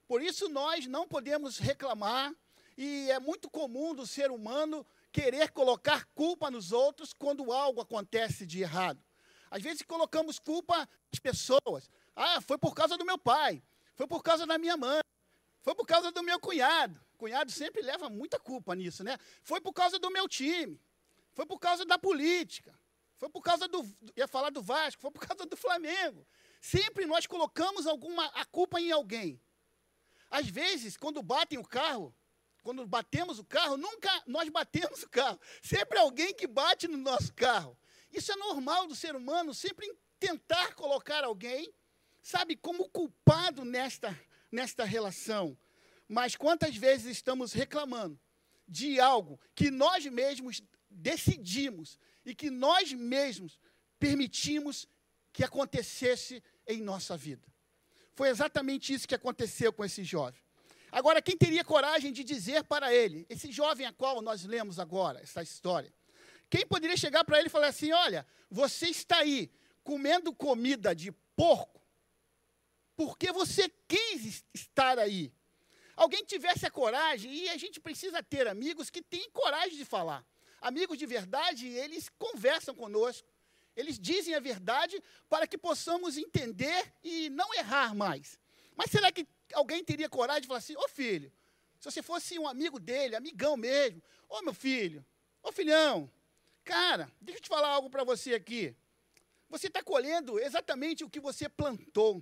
Por 0.07 0.21
isso 0.21 0.47
nós 0.49 0.85
não 0.85 1.07
podemos 1.07 1.57
reclamar 1.57 2.31
e 2.77 3.09
é 3.09 3.19
muito 3.19 3.49
comum 3.49 3.95
do 3.95 4.05
ser 4.05 4.29
humano 4.29 4.85
querer 5.11 5.49
colocar 5.51 6.05
culpa 6.13 6.51
nos 6.51 6.71
outros 6.71 7.13
quando 7.13 7.51
algo 7.51 7.81
acontece 7.81 8.45
de 8.45 8.61
errado. 8.61 9.01
Às 9.49 9.61
vezes 9.61 9.81
colocamos 9.83 10.39
culpa 10.39 10.77
nas 11.11 11.19
pessoas. 11.19 11.89
Ah, 12.15 12.41
foi 12.41 12.57
por 12.57 12.73
causa 12.73 12.97
do 12.97 13.05
meu 13.05 13.17
pai, 13.17 13.61
foi 13.93 14.07
por 14.07 14.23
causa 14.23 14.45
da 14.45 14.57
minha 14.57 14.77
mãe, 14.77 15.01
foi 15.61 15.75
por 15.75 15.85
causa 15.85 16.11
do 16.11 16.23
meu 16.23 16.39
cunhado. 16.39 16.99
Cunhado 17.17 17.51
sempre 17.51 17.81
leva 17.81 18.09
muita 18.09 18.39
culpa 18.39 18.75
nisso, 18.75 19.03
né? 19.03 19.17
Foi 19.41 19.61
por 19.61 19.73
causa 19.73 19.97
do 19.97 20.11
meu 20.11 20.27
time, 20.27 20.79
foi 21.33 21.45
por 21.45 21.59
causa 21.59 21.85
da 21.85 21.97
política, 21.97 22.77
foi 23.17 23.29
por 23.29 23.41
causa 23.41 23.67
do. 23.67 23.85
ia 24.15 24.27
falar 24.27 24.49
do 24.49 24.61
Vasco, 24.61 25.01
foi 25.01 25.11
por 25.11 25.25
causa 25.25 25.45
do 25.45 25.55
Flamengo. 25.55 26.27
Sempre 26.59 27.05
nós 27.05 27.25
colocamos 27.25 27.87
alguma 27.87 28.25
a 28.27 28.45
culpa 28.45 28.79
em 28.79 28.91
alguém. 28.91 29.41
Às 30.29 30.47
vezes, 30.47 30.97
quando 30.97 31.21
batem 31.23 31.57
o 31.57 31.63
carro, 31.63 32.13
quando 32.63 32.85
batemos 32.87 33.39
o 33.39 33.45
carro, 33.45 33.77
nunca 33.77 34.23
nós 34.25 34.49
batemos 34.49 35.03
o 35.03 35.09
carro. 35.09 35.39
Sempre 35.61 35.99
alguém 35.99 36.33
que 36.33 36.47
bate 36.47 36.87
no 36.87 36.97
nosso 36.97 37.33
carro. 37.33 37.77
Isso 38.11 38.31
é 38.31 38.35
normal 38.35 38.87
do 38.87 38.95
ser 38.95 39.15
humano, 39.15 39.53
sempre 39.53 39.91
tentar 40.19 40.73
colocar 40.75 41.23
alguém, 41.23 41.73
sabe, 42.21 42.55
como 42.55 42.89
culpado 42.89 43.65
nesta, 43.65 44.17
nesta 44.51 44.83
relação. 44.83 45.57
Mas 46.07 46.35
quantas 46.35 46.75
vezes 46.75 47.07
estamos 47.07 47.53
reclamando 47.53 48.19
de 48.67 48.99
algo 48.99 49.39
que 49.53 49.69
nós 49.69 50.05
mesmos 50.05 50.61
decidimos 50.89 51.99
e 52.25 52.33
que 52.33 52.49
nós 52.49 52.91
mesmos 52.93 53.59
permitimos 53.99 54.87
que 55.31 55.43
acontecesse 55.43 56.41
em 56.67 56.81
nossa 56.81 57.17
vida. 57.17 57.45
Foi 58.13 58.29
exatamente 58.29 58.93
isso 58.93 59.07
que 59.07 59.15
aconteceu 59.15 59.73
com 59.73 59.83
esse 59.83 60.03
jovem. 60.03 60.41
Agora, 60.91 61.21
quem 61.21 61.37
teria 61.37 61.63
coragem 61.63 62.13
de 62.13 62.23
dizer 62.23 62.63
para 62.63 62.93
ele, 62.93 63.25
esse 63.29 63.51
jovem 63.51 63.85
a 63.85 63.91
qual 63.91 64.21
nós 64.21 64.45
lemos 64.45 64.79
agora, 64.79 65.19
essa 65.19 65.43
história, 65.43 65.93
quem 66.49 66.65
poderia 66.65 66.97
chegar 66.97 67.23
para 67.23 67.39
ele 67.39 67.47
e 67.47 67.51
falar 67.51 67.67
assim: 67.67 67.91
olha, 67.91 68.25
você 68.49 68.87
está 68.87 69.17
aí 69.17 69.51
comendo 69.83 70.33
comida 70.33 70.95
de 70.95 71.11
porco, 71.35 71.81
porque 72.95 73.31
você 73.31 73.69
quis 73.87 74.43
estar 74.53 74.97
aí. 74.97 75.33
Alguém 75.95 76.25
tivesse 76.25 76.65
a 76.65 76.71
coragem, 76.71 77.33
e 77.33 77.49
a 77.49 77.57
gente 77.57 77.79
precisa 77.79 78.21
ter 78.21 78.47
amigos 78.47 78.89
que 78.89 79.01
têm 79.01 79.29
coragem 79.31 79.77
de 79.77 79.85
falar. 79.85 80.25
Amigos 80.59 80.97
de 80.97 81.05
verdade, 81.05 81.67
eles 81.67 82.09
conversam 82.17 82.75
conosco, 82.75 83.27
eles 83.75 83.99
dizem 83.99 84.33
a 84.33 84.39
verdade 84.39 85.01
para 85.29 85.47
que 85.47 85.57
possamos 85.57 86.17
entender 86.17 86.93
e 87.03 87.29
não 87.29 87.53
errar 87.53 87.93
mais. 87.93 88.39
Mas 88.75 88.91
será 88.91 89.11
que 89.11 89.27
alguém 89.53 89.83
teria 89.83 90.09
coragem 90.09 90.41
de 90.41 90.47
falar 90.47 90.59
assim: 90.59 90.75
ô 90.75 90.87
filho, 90.89 91.31
se 91.79 91.91
você 91.91 92.01
fosse 92.01 92.37
um 92.39 92.47
amigo 92.47 92.79
dele, 92.79 93.15
amigão 93.15 93.55
mesmo, 93.55 94.01
ô 94.27 94.41
meu 94.41 94.53
filho, 94.53 95.05
ô 95.43 95.51
filhão, 95.51 96.11
cara, 96.65 97.09
deixa 97.21 97.37
eu 97.37 97.43
te 97.43 97.47
falar 97.47 97.69
algo 97.69 97.89
para 97.89 98.03
você 98.03 98.33
aqui. 98.33 98.75
Você 99.47 99.67
está 99.67 99.83
colhendo 99.83 100.39
exatamente 100.39 101.03
o 101.03 101.09
que 101.09 101.19
você 101.19 101.47
plantou. 101.47 102.21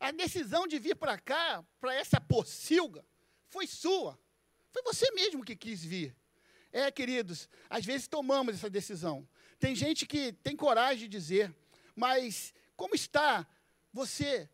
A 0.00 0.10
decisão 0.10 0.66
de 0.66 0.78
vir 0.78 0.96
para 0.96 1.16
cá, 1.16 1.64
para 1.80 1.94
essa 1.94 2.20
pocilga, 2.20 3.06
foi 3.48 3.66
sua. 3.66 4.18
Foi 4.72 4.82
você 4.82 5.10
mesmo 5.12 5.44
que 5.44 5.54
quis 5.54 5.84
vir. 5.84 6.14
É, 6.72 6.90
queridos, 6.90 7.48
às 7.70 7.84
vezes 7.84 8.08
tomamos 8.08 8.56
essa 8.56 8.68
decisão. 8.68 9.26
Tem 9.60 9.76
gente 9.76 10.06
que 10.06 10.32
tem 10.32 10.56
coragem 10.56 11.04
de 11.04 11.08
dizer, 11.08 11.54
mas 11.94 12.52
como 12.76 12.94
está 12.94 13.46
você 13.92 14.48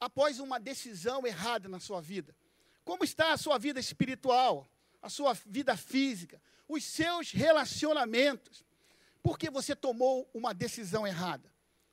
após 0.00 0.38
uma 0.38 0.58
decisão 0.58 1.26
errada 1.26 1.68
na 1.68 1.80
sua 1.80 2.00
vida? 2.00 2.34
Como 2.84 3.04
está 3.04 3.32
a 3.32 3.36
sua 3.36 3.58
vida 3.58 3.78
espiritual, 3.78 4.68
a 5.02 5.10
sua 5.10 5.34
vida 5.34 5.76
física, 5.76 6.40
os 6.68 6.84
seus 6.84 7.30
relacionamentos? 7.30 8.64
Porque 9.22 9.50
você 9.50 9.74
tomou 9.74 10.28
uma 10.34 10.52
decisão 10.52 11.06
errada. 11.06 11.52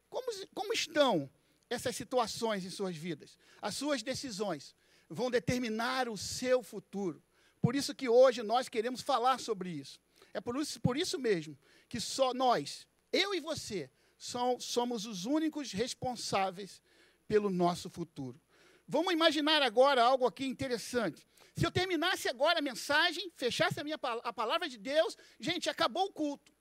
Como, 0.09 0.27
como 0.53 0.73
estão 0.73 1.29
essas 1.69 1.95
situações 1.95 2.65
em 2.65 2.69
suas 2.69 2.95
vidas? 2.95 3.37
As 3.61 3.75
suas 3.75 4.03
decisões 4.03 4.75
vão 5.09 5.31
determinar 5.31 6.09
o 6.09 6.17
seu 6.17 6.61
futuro. 6.61 7.23
Por 7.61 7.75
isso 7.75 7.95
que 7.95 8.09
hoje 8.09 8.41
nós 8.43 8.67
queremos 8.67 9.01
falar 9.01 9.39
sobre 9.39 9.69
isso. 9.69 9.99
É 10.33 10.41
por 10.41 10.55
isso, 10.57 10.79
por 10.79 10.97
isso 10.97 11.19
mesmo 11.19 11.57
que 11.87 11.99
só 11.99 12.33
nós, 12.33 12.87
eu 13.11 13.35
e 13.35 13.39
você, 13.39 13.89
somos 14.17 15.05
os 15.05 15.25
únicos 15.25 15.71
responsáveis 15.71 16.81
pelo 17.27 17.49
nosso 17.49 17.89
futuro. 17.89 18.39
Vamos 18.87 19.13
imaginar 19.13 19.61
agora 19.61 20.03
algo 20.03 20.25
aqui 20.25 20.45
interessante. 20.45 21.25
Se 21.55 21.65
eu 21.65 21.71
terminasse 21.71 22.29
agora 22.29 22.59
a 22.59 22.61
mensagem, 22.61 23.31
fechasse 23.35 23.79
a 23.79 23.83
minha 23.83 23.99
a 24.23 24.33
palavra 24.33 24.69
de 24.69 24.77
Deus, 24.77 25.17
gente, 25.39 25.69
acabou 25.69 26.05
o 26.05 26.13
culto. 26.13 26.51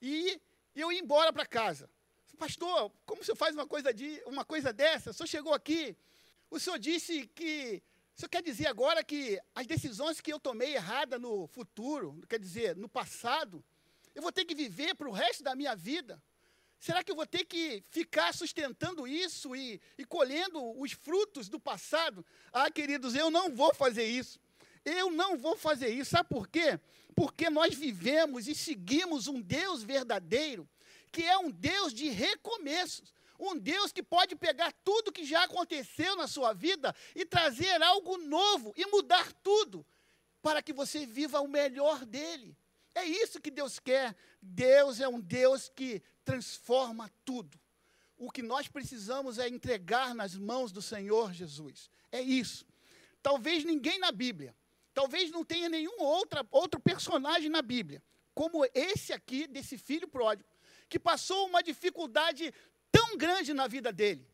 E 0.00 0.40
eu 0.74 0.92
ia 0.92 1.00
embora 1.00 1.32
para 1.32 1.46
casa. 1.46 1.88
Pastor, 2.38 2.92
como 3.06 3.22
o 3.22 3.24
senhor 3.24 3.36
faz 3.36 3.54
uma 3.54 3.66
coisa, 3.66 3.94
de, 3.94 4.22
uma 4.26 4.44
coisa 4.44 4.72
dessa? 4.72 5.10
O 5.10 5.14
senhor 5.14 5.28
chegou 5.28 5.54
aqui, 5.54 5.96
o 6.50 6.58
senhor 6.58 6.78
disse 6.78 7.26
que. 7.28 7.82
O 8.16 8.20
senhor 8.20 8.28
quer 8.28 8.42
dizer 8.42 8.68
agora 8.68 9.02
que 9.02 9.40
as 9.54 9.66
decisões 9.66 10.20
que 10.20 10.32
eu 10.32 10.38
tomei 10.38 10.74
errada 10.74 11.18
no 11.18 11.48
futuro, 11.48 12.20
quer 12.28 12.38
dizer, 12.38 12.76
no 12.76 12.88
passado, 12.88 13.64
eu 14.14 14.22
vou 14.22 14.30
ter 14.30 14.44
que 14.44 14.54
viver 14.54 14.94
para 14.94 15.08
o 15.08 15.12
resto 15.12 15.42
da 15.42 15.56
minha 15.56 15.74
vida? 15.74 16.22
Será 16.78 17.02
que 17.02 17.10
eu 17.10 17.16
vou 17.16 17.26
ter 17.26 17.44
que 17.44 17.82
ficar 17.90 18.34
sustentando 18.34 19.06
isso 19.06 19.56
e, 19.56 19.80
e 19.96 20.04
colhendo 20.04 20.78
os 20.80 20.92
frutos 20.92 21.48
do 21.48 21.58
passado? 21.58 22.24
Ah, 22.52 22.70
queridos, 22.70 23.14
eu 23.14 23.30
não 23.30 23.54
vou 23.54 23.74
fazer 23.74 24.04
isso. 24.04 24.38
Eu 24.84 25.10
não 25.10 25.38
vou 25.38 25.56
fazer 25.56 25.88
isso. 25.88 26.10
Sabe 26.10 26.28
por 26.28 26.46
quê? 26.46 26.78
Porque 27.14 27.48
nós 27.48 27.74
vivemos 27.74 28.48
e 28.48 28.54
seguimos 28.54 29.26
um 29.26 29.40
Deus 29.40 29.82
verdadeiro, 29.82 30.68
que 31.10 31.22
é 31.22 31.38
um 31.38 31.50
Deus 31.50 31.94
de 31.94 32.08
recomeços. 32.10 33.14
Um 33.38 33.58
Deus 33.58 33.90
que 33.92 34.02
pode 34.02 34.36
pegar 34.36 34.72
tudo 34.84 35.12
que 35.12 35.24
já 35.24 35.42
aconteceu 35.44 36.14
na 36.16 36.28
sua 36.28 36.52
vida 36.52 36.94
e 37.14 37.24
trazer 37.24 37.82
algo 37.82 38.16
novo 38.18 38.72
e 38.76 38.86
mudar 38.86 39.32
tudo, 39.42 39.84
para 40.40 40.62
que 40.62 40.72
você 40.72 41.04
viva 41.04 41.40
o 41.40 41.48
melhor 41.48 42.04
dele. 42.04 42.56
É 42.94 43.04
isso 43.04 43.40
que 43.40 43.50
Deus 43.50 43.80
quer. 43.80 44.14
Deus 44.40 45.00
é 45.00 45.08
um 45.08 45.20
Deus 45.20 45.68
que 45.68 46.00
transforma 46.24 47.10
tudo. 47.24 47.58
O 48.16 48.30
que 48.30 48.42
nós 48.42 48.68
precisamos 48.68 49.38
é 49.38 49.48
entregar 49.48 50.14
nas 50.14 50.34
mãos 50.34 50.72
do 50.72 50.80
Senhor 50.80 51.32
Jesus. 51.32 51.90
É 52.10 52.20
isso. 52.20 52.66
Talvez 53.22 53.64
ninguém 53.64 53.98
na 53.98 54.12
Bíblia, 54.12 54.54
talvez 54.92 55.30
não 55.30 55.44
tenha 55.44 55.68
nenhum 55.68 56.00
outra, 56.00 56.46
outro 56.50 56.80
personagem 56.80 57.48
na 57.48 57.62
Bíblia, 57.62 58.02
como 58.34 58.64
esse 58.74 59.12
aqui, 59.12 59.46
desse 59.46 59.78
filho 59.78 60.08
pródigo, 60.08 60.48
que 60.88 60.98
passou 60.98 61.46
uma 61.46 61.62
dificuldade 61.62 62.52
tão 62.90 63.16
grande 63.16 63.52
na 63.52 63.66
vida 63.66 63.92
dele, 63.92 64.26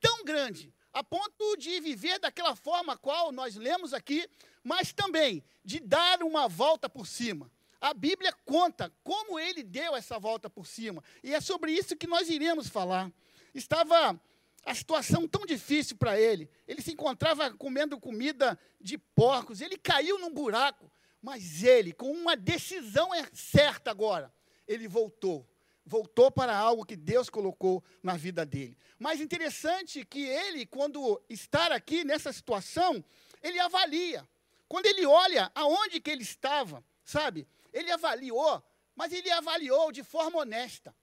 tão 0.00 0.24
grande, 0.24 0.72
a 0.92 1.04
ponto 1.04 1.56
de 1.56 1.80
viver 1.80 2.18
daquela 2.18 2.56
forma 2.56 2.96
qual 2.96 3.30
nós 3.30 3.54
lemos 3.54 3.92
aqui, 3.92 4.28
mas 4.64 4.92
também 4.92 5.44
de 5.64 5.78
dar 5.78 6.22
uma 6.22 6.48
volta 6.48 6.88
por 6.88 7.06
cima. 7.06 7.50
A 7.80 7.94
Bíblia 7.94 8.32
conta 8.44 8.92
como 9.04 9.38
ele 9.38 9.62
deu 9.62 9.94
essa 9.94 10.18
volta 10.18 10.50
por 10.50 10.66
cima. 10.66 11.02
E 11.22 11.34
é 11.34 11.40
sobre 11.40 11.72
isso 11.72 11.96
que 11.96 12.06
nós 12.06 12.28
iremos 12.28 12.68
falar. 12.68 13.12
Estava 13.54 14.20
a 14.64 14.74
situação 14.74 15.26
tão 15.28 15.46
difícil 15.46 15.96
para 15.96 16.20
ele. 16.20 16.50
Ele 16.66 16.82
se 16.82 16.92
encontrava 16.92 17.50
comendo 17.52 17.98
comida 17.98 18.58
de 18.80 18.98
porcos. 18.98 19.60
Ele 19.60 19.76
caiu 19.78 20.18
num 20.18 20.32
buraco. 20.32 20.90
Mas 21.22 21.62
ele, 21.62 21.92
com 21.92 22.10
uma 22.10 22.36
decisão 22.36 23.14
é 23.14 23.28
certa 23.32 23.90
agora, 23.90 24.32
ele 24.66 24.86
voltou. 24.86 25.48
Voltou 25.84 26.30
para 26.30 26.56
algo 26.56 26.84
que 26.84 26.96
Deus 26.96 27.30
colocou 27.30 27.82
na 28.02 28.16
vida 28.16 28.44
dele. 28.44 28.76
Mas 28.98 29.20
interessante 29.20 30.04
que 30.04 30.26
ele, 30.26 30.66
quando 30.66 31.20
estar 31.28 31.72
aqui 31.72 32.04
nessa 32.04 32.32
situação, 32.32 33.02
ele 33.42 33.58
avalia. 33.58 34.28
Quando 34.68 34.86
ele 34.86 35.06
olha 35.06 35.50
aonde 35.54 35.98
que 35.98 36.10
ele 36.10 36.22
estava, 36.22 36.84
sabe? 37.04 37.48
Ele 37.72 37.90
avaliou, 37.90 38.62
mas 38.94 39.12
ele 39.12 39.30
avaliou 39.30 39.92
de 39.92 40.02
forma 40.02 40.38
honesta. 40.38 40.94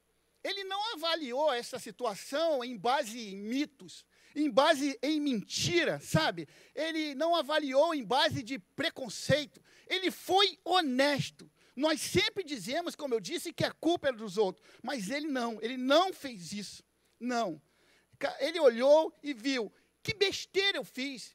Ele 0.43 0.63
não 0.63 0.93
avaliou 0.93 1.51
essa 1.51 1.79
situação 1.79 2.63
em 2.63 2.77
base 2.77 3.19
em 3.19 3.35
mitos, 3.35 4.05
em 4.35 4.49
base 4.49 4.97
em 5.01 5.19
mentira, 5.19 5.99
sabe? 5.99 6.47
Ele 6.75 7.15
não 7.15 7.35
avaliou 7.35 7.95
em 7.95 8.03
base 8.03 8.43
de 8.43 8.59
preconceito. 8.59 9.59
Ele 9.87 10.11
foi 10.11 10.59
honesto. 10.63 11.49
Nós 11.75 11.99
sempre 11.99 12.43
dizemos, 12.43 12.95
como 12.95 13.13
eu 13.13 13.19
disse, 13.19 13.51
que 13.51 13.65
a 13.65 13.71
culpa 13.71 14.09
é 14.09 14.11
dos 14.11 14.37
outros, 14.37 14.65
mas 14.83 15.09
ele 15.09 15.27
não, 15.27 15.59
ele 15.61 15.77
não 15.77 16.13
fez 16.13 16.53
isso. 16.53 16.83
Não. 17.19 17.61
Ele 18.39 18.59
olhou 18.59 19.13
e 19.23 19.33
viu: 19.33 19.73
que 20.03 20.13
besteira 20.13 20.77
eu 20.77 20.83
fiz. 20.83 21.34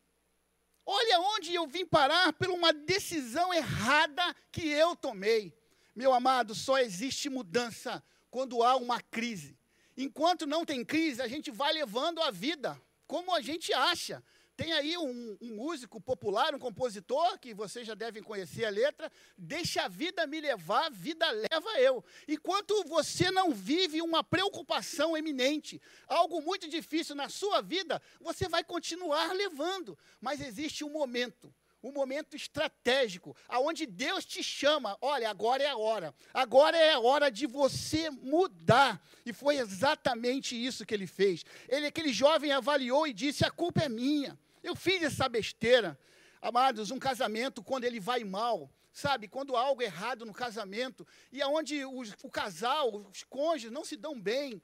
Olha 0.85 1.21
onde 1.21 1.55
eu 1.55 1.67
vim 1.67 1.85
parar 1.87 2.33
por 2.33 2.49
uma 2.49 2.73
decisão 2.73 3.53
errada 3.53 4.35
que 4.51 4.69
eu 4.69 4.97
tomei. 4.97 5.55
Meu 5.95 6.13
amado, 6.13 6.55
só 6.55 6.79
existe 6.79 7.29
mudança 7.29 8.03
quando 8.31 8.63
há 8.63 8.77
uma 8.77 9.01
crise. 9.01 9.59
Enquanto 9.97 10.47
não 10.47 10.65
tem 10.65 10.85
crise, 10.85 11.21
a 11.21 11.29
gente 11.29 11.51
vai 11.51 11.73
levando 11.73 12.23
a 12.23 12.31
vida 12.31 12.81
como 13.07 13.35
a 13.35 13.41
gente 13.41 13.73
acha. 13.73 14.23
Tem 14.61 14.75
aí 14.75 14.99
um, 14.99 15.39
um, 15.41 15.55
músico 15.55 15.99
popular, 15.99 16.55
um 16.55 16.59
compositor, 16.59 17.39
que 17.39 17.55
vocês 17.55 17.87
já 17.87 17.95
devem 17.95 18.23
conhecer 18.23 18.67
a 18.67 18.69
letra, 18.69 19.11
deixa 19.35 19.85
a 19.85 19.89
vida 19.89 20.27
me 20.27 20.39
levar, 20.39 20.85
a 20.85 20.91
vida 20.91 21.25
leva 21.31 21.81
eu. 21.81 22.05
Enquanto 22.29 22.85
você 22.85 23.31
não 23.31 23.53
vive 23.53 24.03
uma 24.03 24.23
preocupação 24.23 25.17
eminente, 25.17 25.81
algo 26.07 26.43
muito 26.43 26.69
difícil 26.69 27.15
na 27.15 27.31
sua 27.31 27.63
vida, 27.63 28.03
você 28.21 28.51
vai 28.51 28.63
continuar 28.63 29.33
levando. 29.33 29.97
Mas 30.21 30.43
existe 30.43 30.85
um 30.85 30.91
momento, 30.91 31.51
um 31.83 31.91
momento 31.91 32.37
estratégico, 32.37 33.35
aonde 33.49 33.87
Deus 33.87 34.27
te 34.27 34.43
chama, 34.43 34.95
olha, 35.01 35.31
agora 35.31 35.63
é 35.63 35.71
a 35.71 35.77
hora, 35.79 36.15
agora 36.35 36.77
é 36.77 36.93
a 36.93 37.01
hora 37.01 37.31
de 37.31 37.47
você 37.47 38.11
mudar. 38.11 39.03
E 39.25 39.33
foi 39.33 39.57
exatamente 39.57 40.55
isso 40.55 40.85
que 40.85 40.93
ele 40.93 41.07
fez. 41.07 41.47
Ele, 41.67 41.87
aquele 41.87 42.13
jovem 42.13 42.53
avaliou 42.53 43.07
e 43.07 43.15
disse: 43.15 43.43
a 43.43 43.51
culpa 43.51 43.85
é 43.85 43.89
minha. 43.89 44.39
Eu 44.63 44.77
fiz 44.77 45.03
essa 45.03 45.29
besteira. 45.29 45.99
Amados, 46.41 46.91
um 46.91 46.99
casamento, 46.99 47.63
quando 47.63 47.85
ele 47.85 48.01
vai 48.01 48.25
mal, 48.25 48.71
sabe? 48.93 49.29
Quando 49.29 49.57
há 49.57 49.61
algo 49.61 49.83
errado 49.83 50.25
no 50.25 50.33
casamento, 50.33 51.07
e 51.31 51.43
aonde 51.43 51.85
os, 51.85 52.15
o 52.23 52.31
casal, 52.31 52.95
os 53.11 53.23
cônjuges 53.25 53.71
não 53.71 53.85
se 53.85 53.97
dão 53.97 54.21
bem, 54.21 54.63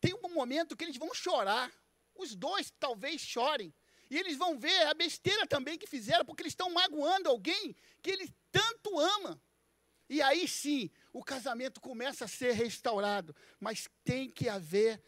tem 0.00 0.14
um 0.14 0.34
momento 0.34 0.76
que 0.76 0.84
eles 0.84 0.96
vão 0.96 1.12
chorar. 1.14 1.72
Os 2.14 2.34
dois 2.34 2.72
talvez 2.78 3.20
chorem. 3.20 3.74
E 4.10 4.16
eles 4.16 4.36
vão 4.36 4.58
ver 4.58 4.86
a 4.86 4.94
besteira 4.94 5.46
também 5.46 5.76
que 5.76 5.86
fizeram, 5.86 6.24
porque 6.24 6.42
eles 6.42 6.52
estão 6.52 6.70
magoando 6.70 7.28
alguém 7.28 7.74
que 8.02 8.10
eles 8.10 8.30
tanto 8.52 8.98
ama. 8.98 9.40
E 10.08 10.22
aí 10.22 10.46
sim, 10.46 10.90
o 11.12 11.24
casamento 11.24 11.80
começa 11.80 12.24
a 12.24 12.28
ser 12.28 12.52
restaurado, 12.52 13.34
mas 13.58 13.88
tem 14.04 14.30
que 14.30 14.48
haver 14.48 15.02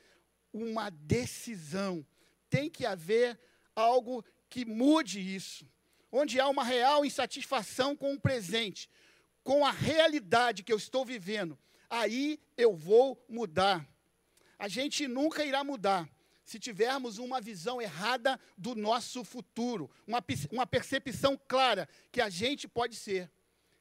uma 0.53 0.91
decisão, 0.91 2.05
tem 2.51 2.69
que 2.69 2.85
haver 2.85 3.39
algo 3.79 4.25
que 4.51 4.65
mude 4.65 5.21
isso, 5.21 5.67
onde 6.11 6.41
há 6.41 6.49
uma 6.49 6.65
real 6.65 7.05
insatisfação 7.05 7.95
com 7.95 8.15
o 8.15 8.21
presente, 8.21 8.89
com 9.45 9.65
a 9.65 9.71
realidade 9.71 10.63
que 10.63 10.73
eu 10.73 10.77
estou 10.77 11.05
vivendo, 11.05 11.59
aí 11.89 12.41
eu 12.57 12.75
vou 12.75 13.23
mudar. 13.29 13.87
A 14.59 14.69
gente 14.69 15.07
nunca 15.07 15.45
irá 15.45 15.63
mudar 15.63 16.09
se 16.45 16.59
tivermos 16.59 17.19
uma 17.19 17.41
visão 17.41 17.81
errada 17.81 18.41
do 18.57 18.75
nosso 18.75 19.23
futuro, 19.23 19.91
uma, 20.07 20.25
uma 20.51 20.67
percepção 20.67 21.39
clara 21.47 21.89
que 22.11 22.21
a 22.21 22.29
gente 22.31 22.67
pode 22.67 22.97
ser. 22.97 23.31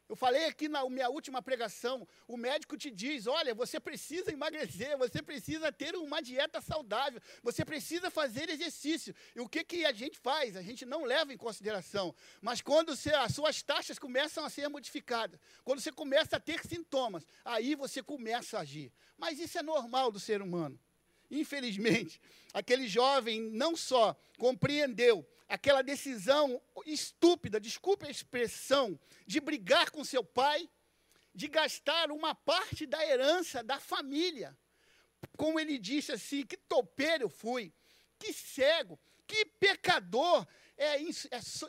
Eu 0.09 0.15
falei 0.15 0.45
aqui 0.45 0.69
na 0.69 0.89
minha 0.89 1.09
última 1.09 1.41
pregação, 1.41 2.07
o 2.27 2.37
médico 2.37 2.77
te 2.77 2.89
diz, 2.89 3.27
olha, 3.27 3.53
você 3.53 3.77
precisa 3.77 4.31
emagrecer, 4.31 4.97
você 4.97 5.21
precisa 5.21 5.69
ter 5.69 5.95
uma 5.97 6.21
dieta 6.21 6.61
saudável, 6.61 7.19
você 7.43 7.65
precisa 7.65 8.09
fazer 8.09 8.49
exercício. 8.49 9.13
E 9.35 9.41
o 9.41 9.49
que, 9.49 9.65
que 9.65 9.85
a 9.85 9.91
gente 9.91 10.17
faz? 10.17 10.55
A 10.55 10.61
gente 10.61 10.85
não 10.85 11.03
leva 11.03 11.33
em 11.33 11.37
consideração. 11.37 12.15
Mas 12.41 12.61
quando 12.61 12.95
você, 12.95 13.13
as 13.13 13.35
suas 13.35 13.61
taxas 13.61 13.99
começam 13.99 14.45
a 14.45 14.49
ser 14.49 14.69
modificadas, 14.69 15.37
quando 15.65 15.81
você 15.81 15.91
começa 15.91 16.37
a 16.37 16.39
ter 16.39 16.65
sintomas, 16.65 17.25
aí 17.43 17.75
você 17.75 18.01
começa 18.01 18.57
a 18.57 18.61
agir. 18.61 18.93
Mas 19.17 19.39
isso 19.39 19.57
é 19.57 19.61
normal 19.61 20.09
do 20.09 20.21
ser 20.21 20.41
humano. 20.41 20.79
Infelizmente, 21.29 22.21
aquele 22.53 22.87
jovem 22.87 23.41
não 23.41 23.75
só 23.75 24.15
compreendeu 24.37 25.27
aquela 25.47 25.81
decisão 25.81 26.61
estúpida, 26.85 27.59
desculpe 27.59 28.05
a 28.05 28.11
expressão, 28.11 28.99
de 29.25 29.39
brigar 29.39 29.91
com 29.91 30.03
seu 30.03 30.23
pai, 30.23 30.69
de 31.33 31.47
gastar 31.47 32.11
uma 32.11 32.33
parte 32.35 32.85
da 32.85 33.05
herança 33.05 33.63
da 33.63 33.79
família. 33.79 34.57
Como 35.37 35.59
ele 35.59 35.77
disse 35.77 36.11
assim, 36.11 36.45
que 36.45 36.57
topeiro 36.57 37.25
eu 37.25 37.29
fui, 37.29 37.71
que 38.19 38.33
cego, 38.33 38.99
que 39.25 39.45
pecador, 39.45 40.45
é, 40.77 40.97
é 40.97 41.01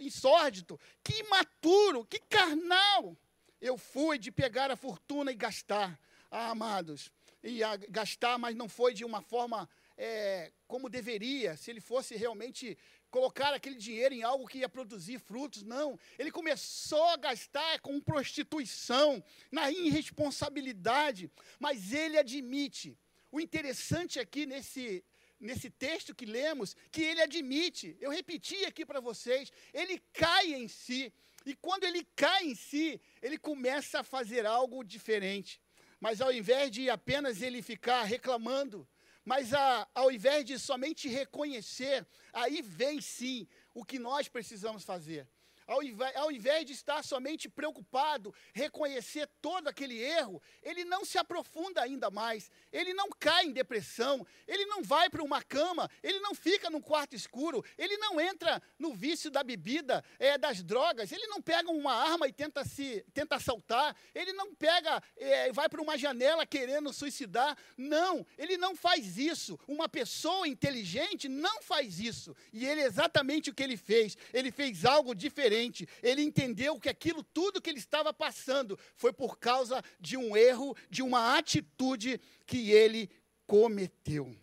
insórdito, 0.01 0.79
que 1.03 1.21
imaturo, 1.21 2.05
que 2.05 2.19
carnal. 2.21 3.17
Eu 3.61 3.77
fui 3.77 4.19
de 4.19 4.31
pegar 4.31 4.71
a 4.71 4.77
fortuna 4.77 5.33
e 5.33 5.35
gastar. 5.35 5.99
Ah, 6.31 6.51
amados, 6.51 7.11
e 7.43 7.61
gastar, 7.89 8.39
mas 8.39 8.55
não 8.55 8.69
foi 8.69 8.93
de 8.93 9.05
uma 9.05 9.23
forma 9.23 9.69
é, 9.99 10.53
como 10.69 10.89
deveria, 10.89 11.57
se 11.57 11.71
ele 11.73 11.81
fosse 11.81 12.15
realmente 12.15 12.79
colocar 13.11 13.53
aquele 13.53 13.75
dinheiro 13.75 14.15
em 14.15 14.23
algo 14.23 14.47
que 14.47 14.59
ia 14.59 14.69
produzir 14.69 15.19
frutos, 15.19 15.65
não. 15.65 15.99
Ele 16.19 16.31
começou 16.31 17.05
a 17.09 17.17
gastar 17.17 17.81
com 17.81 18.01
prostituição, 18.01 19.23
na 19.51 19.71
irresponsabilidade, 19.71 21.31
mas 21.59 21.93
ele 21.93 22.17
admite. 22.17 22.97
O 23.33 23.41
interessante 23.41 24.21
aqui 24.21 24.47
nesse, 24.47 25.05
nesse 25.41 25.69
texto 25.69 26.15
que 26.15 26.25
lemos, 26.25 26.77
que 26.93 27.03
ele 27.03 27.21
admite, 27.21 27.97
eu 28.01 28.11
repeti 28.11 28.65
aqui 28.65 28.87
para 28.87 29.01
vocês, 29.01 29.51
ele 29.75 30.01
cai 30.13 30.55
em 30.55 30.69
si. 30.69 31.13
E 31.45 31.55
quando 31.57 31.85
ele 31.85 32.07
cai 32.15 32.45
em 32.45 32.55
si, 32.55 33.01
ele 33.21 33.37
começa 33.37 34.01
a 34.01 34.05
fazer 34.05 34.47
algo 34.47 34.85
diferente. 34.85 35.61
Mas 35.99 36.21
ao 36.21 36.33
invés 36.33 36.71
de 36.71 36.89
apenas 36.89 37.43
ele 37.43 37.63
ficar 37.63 38.05
reclamando, 38.05 38.87
mas 39.29 39.53
a, 39.53 39.87
ao 39.95 40.11
invés 40.11 40.43
de 40.43 40.59
somente 40.59 41.07
reconhecer, 41.07 42.07
aí 42.33 42.63
vem 42.63 42.99
sim 42.99 43.47
o 43.75 43.85
que 43.85 43.99
nós 43.99 44.27
precisamos 44.27 44.85
fazer 44.85 45.29
ao 45.69 45.83
invés, 45.83 46.17
ao 46.17 46.33
invés 46.33 46.65
de 46.65 46.73
estar 46.73 47.05
somente 47.05 47.47
preocupado, 47.47 48.35
reconhecer 48.55 49.29
todo 49.43 49.69
aquele 49.69 50.01
erro, 50.01 50.43
ele 50.63 50.83
não 50.83 51.05
se 51.05 51.19
aprofunda 51.19 51.83
ainda 51.83 52.11
mais, 52.11 52.51
ele 52.73 52.95
não 52.95 53.11
cai 53.11 53.45
em 53.45 53.53
depressão, 53.53 54.27
ele 54.47 54.65
não 54.65 54.83
vai 54.83 55.11
para 55.11 55.23
uma 55.23 55.43
cama, 55.43 55.89
ele 56.03 56.19
não 56.21 56.35
fica 56.35 56.71
num 56.71 56.81
quarto 56.81 57.15
escuro, 57.15 57.63
ele 57.77 57.99
não 57.99 58.19
entra 58.19 58.63
no 58.79 58.95
vício 58.95 59.31
da 59.31 59.45
bebida, 59.45 60.03
é, 60.19 60.39
das 60.39 60.63
drogas, 60.63 61.13
ele 61.13 61.27
não 61.27 61.43
pega 61.43 61.71
uma 61.71 61.93
arma 61.93 62.27
e 62.27 62.33
tenta 62.33 62.65
se 62.65 63.05
tenta 63.13 63.37
assaltar, 63.37 63.95
ele 64.15 64.33
não 64.33 64.55
pega, 64.55 65.03
é, 65.19 65.53
vai 65.53 65.69
para 65.69 65.83
uma 65.83 65.99
janela 65.99 66.47
querendo 66.47 66.95
suicidar, 66.95 67.57
não, 67.77 68.27
ele 68.39 68.57
não 68.57 68.75
faz 68.75 69.19
isso. 69.19 69.61
Uma 69.69 69.89
pessoa 69.89 70.49
inteligente 70.49 71.29
não 71.29 71.61
faz 71.63 72.01
isso, 72.01 72.35
e 72.55 72.65
ele 72.65 72.81
é 72.81 72.87
exatamente 72.87 73.51
o 73.51 73.55
que 73.55 73.63
ele 73.63 73.77
fez, 73.77 74.17
ele 74.33 74.51
fez 74.51 74.87
algo 74.87 75.15
diferente 75.15 75.58
diferente. 75.59 75.89
Ele 76.03 76.23
entendeu 76.23 76.79
que 76.79 76.89
aquilo 76.89 77.23
tudo 77.23 77.61
que 77.61 77.71
ele 77.71 77.79
estava 77.79 78.13
passando 78.13 78.79
foi 78.97 79.13
por 79.13 79.39
causa 79.39 79.83
de 79.99 80.17
um 80.17 80.37
erro, 80.37 80.77
de 80.91 81.03
uma 81.03 81.37
atitude 81.37 82.21
que 82.47 82.71
ele 82.71 83.11
cometeu. 83.47 84.37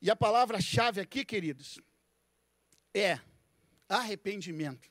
E 0.00 0.10
a 0.10 0.16
palavra-chave 0.16 1.00
aqui, 1.00 1.24
queridos, 1.24 1.80
é 2.94 3.20
arrependimento. 3.88 4.90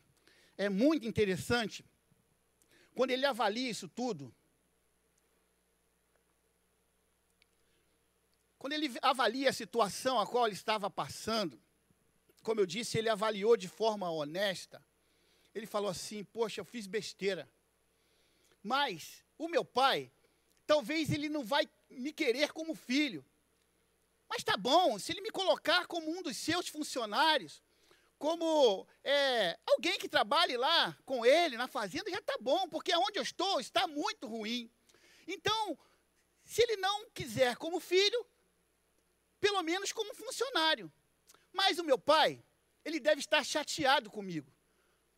É 0.57 0.69
muito 0.69 1.07
interessante 1.07 1.85
quando 2.93 3.11
ele 3.11 3.25
avalia 3.25 3.69
isso 3.69 3.87
tudo. 3.87 4.33
Quando 8.57 8.73
ele 8.73 8.91
avalia 9.01 9.49
a 9.49 9.53
situação 9.53 10.19
a 10.19 10.25
qual 10.25 10.45
ele 10.45 10.55
estava 10.55 10.89
passando, 10.89 11.61
como 12.47 12.61
eu 12.61 12.65
disse, 12.65 12.97
ele 12.97 13.09
avaliou 13.09 13.57
de 13.57 13.67
forma 13.67 14.09
honesta. 14.09 14.81
Ele 15.53 15.65
falou 15.65 15.89
assim: 15.89 16.23
Poxa, 16.23 16.61
eu 16.61 16.65
fiz 16.65 16.87
besteira. 16.87 17.45
Mas 18.63 19.21
o 19.37 19.49
meu 19.49 19.65
pai, 19.65 20.09
talvez 20.65 21.11
ele 21.11 21.27
não 21.27 21.43
vai 21.43 21.67
me 21.89 22.13
querer 22.13 22.53
como 22.53 22.73
filho. 22.73 23.25
Mas 24.29 24.45
tá 24.45 24.55
bom, 24.55 24.97
se 24.97 25.11
ele 25.11 25.19
me 25.19 25.29
colocar 25.29 25.87
como 25.87 26.09
um 26.09 26.21
dos 26.21 26.37
seus 26.37 26.69
funcionários, 26.69 27.61
como 28.17 28.87
é, 29.03 29.59
alguém 29.65 29.99
que 29.99 30.07
trabalhe 30.07 30.55
lá 30.55 30.97
com 31.05 31.25
ele 31.25 31.57
na 31.57 31.67
fazenda, 31.67 32.09
já 32.09 32.21
tá 32.21 32.37
bom, 32.39 32.69
porque 32.69 32.95
onde 32.95 33.19
eu 33.19 33.23
estou 33.23 33.59
está 33.59 33.87
muito 33.87 34.25
ruim. 34.25 34.71
Então, 35.27 35.77
se 36.45 36.61
ele 36.61 36.77
não 36.77 37.09
quiser 37.09 37.57
como 37.57 37.81
filho, 37.81 38.25
pelo 39.37 39.61
menos 39.63 39.91
como 39.91 40.15
funcionário. 40.15 40.89
Mas 41.53 41.79
o 41.79 41.83
meu 41.83 41.97
pai, 41.97 42.43
ele 42.83 42.99
deve 42.99 43.19
estar 43.19 43.43
chateado 43.43 44.09
comigo, 44.09 44.51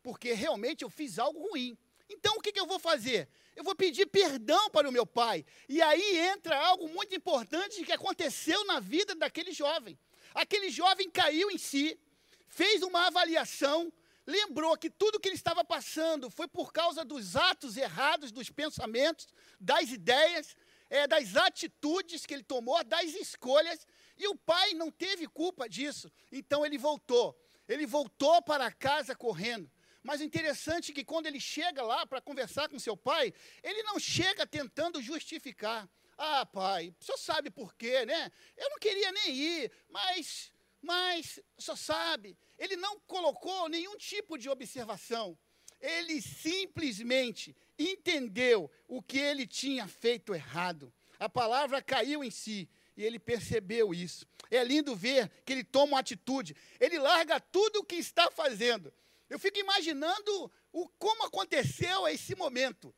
porque 0.02 0.34
realmente 0.34 0.84
eu 0.84 0.90
fiz 0.90 1.20
algo 1.20 1.50
ruim. 1.50 1.78
Então 2.10 2.38
o 2.38 2.42
que, 2.42 2.52
que 2.52 2.60
eu 2.60 2.66
vou 2.66 2.80
fazer? 2.80 3.30
Eu 3.56 3.64
vou 3.64 3.76
pedir 3.76 4.06
perdão 4.08 4.70
para 4.70 4.88
o 4.90 4.92
meu 4.92 5.06
pai. 5.06 5.46
E 5.68 5.82
aí 5.82 6.18
entra 6.18 6.58
algo 6.58 6.88
muito 6.90 7.14
importante 7.14 7.84
que 7.84 7.92
aconteceu 7.92 8.66
na 8.66 8.80
vida 8.80 9.14
daquele 9.14 9.52
jovem. 9.52 10.00
Aquele 10.34 10.70
jovem 10.70 11.10
caiu 11.10 11.52
em 11.52 11.58
si, 11.58 12.00
fez 12.48 12.82
uma 12.82 13.08
avaliação, 13.08 13.92
lembrou 14.26 14.78
que 14.78 14.90
tudo 14.90 15.20
que 15.20 15.28
ele 15.28 15.36
estava 15.36 15.64
passando 15.66 16.30
foi 16.30 16.48
por 16.48 16.72
causa 16.72 17.04
dos 17.04 17.36
atos 17.36 17.78
errados, 17.78 18.32
dos 18.32 18.50
pensamentos, 18.50 19.28
das 19.60 19.90
ideias, 19.90 20.56
é, 20.90 21.08
das 21.08 21.36
atitudes 21.36 22.26
que 22.26 22.34
ele 22.34 22.44
tomou, 22.44 22.84
das 22.84 23.14
escolhas, 23.14 23.86
e 24.20 24.28
o 24.28 24.36
pai 24.36 24.74
não 24.74 24.92
teve 24.92 25.26
culpa 25.28 25.68
disso. 25.70 26.12
Então 26.30 26.66
ele 26.66 26.78
voltou. 26.78 27.36
Ele 27.68 27.86
voltou 27.86 28.42
para 28.42 28.70
casa 28.70 29.16
correndo. 29.16 29.72
Mas 30.04 30.22
interessante 30.22 30.92
é 30.92 30.96
que 30.96 31.06
quando 31.06 31.28
ele 31.28 31.40
chega 31.40 31.82
lá 31.82 32.06
para 32.06 32.22
conversar 32.22 32.68
com 32.68 32.78
seu 32.78 32.98
pai, 32.98 33.34
ele 33.64 33.82
não 33.84 33.98
chega 33.98 34.46
tentando 34.46 35.02
justificar. 35.02 35.90
Ah, 36.18 36.46
pai, 36.46 36.94
o 37.00 37.04
senhor 37.04 37.18
sabe 37.18 37.50
por 37.50 37.74
quê, 37.76 38.06
né? 38.06 38.30
Eu 38.58 38.70
não 38.70 38.78
queria 38.78 39.12
nem 39.12 39.34
ir, 39.34 39.72
mas, 39.90 40.52
mas, 40.82 41.40
o 41.58 41.62
senhor 41.62 41.78
sabe. 41.78 42.38
Ele 42.58 42.76
não 42.76 43.00
colocou 43.02 43.70
nenhum 43.70 43.96
tipo 43.96 44.38
de 44.38 44.50
observação. 44.50 45.38
Ele 45.80 46.22
simplesmente 46.22 47.56
entendeu 47.78 48.70
o 48.86 49.02
que 49.02 49.18
ele 49.18 49.48
tinha 49.48 49.88
feito 49.88 50.36
errado. 50.36 50.94
A 51.18 51.30
palavra 51.30 51.82
caiu 51.82 52.22
em 52.22 52.32
si 52.32 52.70
e 53.00 53.06
ele 53.06 53.18
percebeu 53.18 53.94
isso. 53.94 54.28
É 54.52 54.62
lindo 54.62 54.94
ver 54.94 55.32
que 55.46 55.54
ele 55.54 55.64
toma 55.64 55.94
uma 55.94 56.00
atitude. 56.00 56.54
Ele 56.82 57.00
larga 57.00 57.40
tudo 57.40 57.80
o 57.80 57.84
que 57.86 57.96
está 57.96 58.30
fazendo. 58.30 58.94
Eu 59.30 59.40
fico 59.40 59.58
imaginando 59.58 60.52
o, 60.74 60.90
como 61.00 61.24
aconteceu 61.24 62.06
esse 62.10 62.36
momento. 62.36 62.94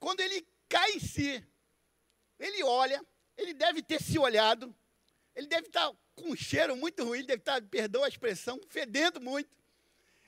Quando 0.00 0.18
ele 0.18 0.44
cai 0.68 0.94
em 0.94 0.98
si, 0.98 1.46
ele 2.40 2.64
olha, 2.64 3.00
ele 3.36 3.54
deve 3.54 3.82
ter 3.82 4.02
se 4.02 4.18
olhado, 4.18 4.74
ele 5.32 5.46
deve 5.46 5.68
estar 5.68 5.92
com 6.16 6.30
um 6.32 6.36
cheiro 6.36 6.76
muito 6.76 7.04
ruim, 7.04 7.18
ele 7.18 7.28
deve 7.28 7.40
estar, 7.40 7.62
perdão 7.62 8.02
a 8.02 8.08
expressão, 8.08 8.60
fedendo 8.68 9.20
muito. 9.20 9.48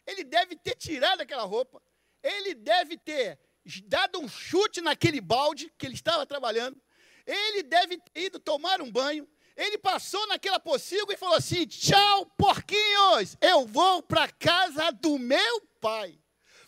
Ele 0.06 0.22
deve 0.22 0.54
ter 0.54 0.76
tirado 0.76 1.22
aquela 1.22 1.42
roupa, 1.42 1.82
ele 2.22 2.54
deve 2.54 2.96
ter 2.96 3.36
dado 3.86 4.20
um 4.20 4.28
chute 4.28 4.80
naquele 4.80 5.20
balde 5.20 5.72
que 5.76 5.86
ele 5.86 5.94
estava 5.94 6.24
trabalhando, 6.24 6.80
ele 7.28 7.62
deve 7.62 7.98
ter 7.98 8.22
ido 8.22 8.40
tomar 8.40 8.80
um 8.80 8.90
banho. 8.90 9.28
Ele 9.54 9.76
passou 9.76 10.26
naquela 10.28 10.58
pocilga 10.58 11.12
e 11.12 11.16
falou 11.16 11.36
assim: 11.36 11.66
Tchau, 11.66 12.24
porquinhos, 12.38 13.36
eu 13.40 13.66
vou 13.66 14.02
para 14.02 14.28
casa 14.32 14.90
do 14.92 15.18
meu 15.18 15.60
pai. 15.78 16.18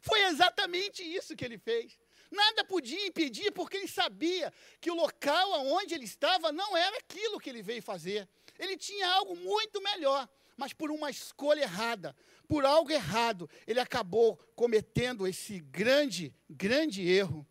Foi 0.02 0.20
exatamente 0.24 1.02
isso 1.02 1.34
que 1.34 1.44
ele 1.44 1.56
fez. 1.56 1.98
Nada 2.30 2.64
podia 2.64 3.06
impedir, 3.06 3.50
porque 3.52 3.78
ele 3.78 3.88
sabia 3.88 4.52
que 4.80 4.90
o 4.90 4.94
local 4.94 5.54
aonde 5.54 5.94
ele 5.94 6.04
estava 6.04 6.52
não 6.52 6.76
era 6.76 6.96
aquilo 6.98 7.40
que 7.40 7.48
ele 7.48 7.62
veio 7.62 7.82
fazer. 7.82 8.28
Ele 8.58 8.76
tinha 8.76 9.08
algo 9.08 9.34
muito 9.34 9.82
melhor, 9.82 10.28
mas 10.56 10.72
por 10.72 10.90
uma 10.90 11.10
escolha 11.10 11.62
errada, 11.62 12.14
por 12.46 12.64
algo 12.64 12.90
errado, 12.90 13.48
ele 13.66 13.80
acabou 13.80 14.36
cometendo 14.54 15.26
esse 15.26 15.60
grande, 15.60 16.34
grande 16.48 17.08
erro. 17.08 17.46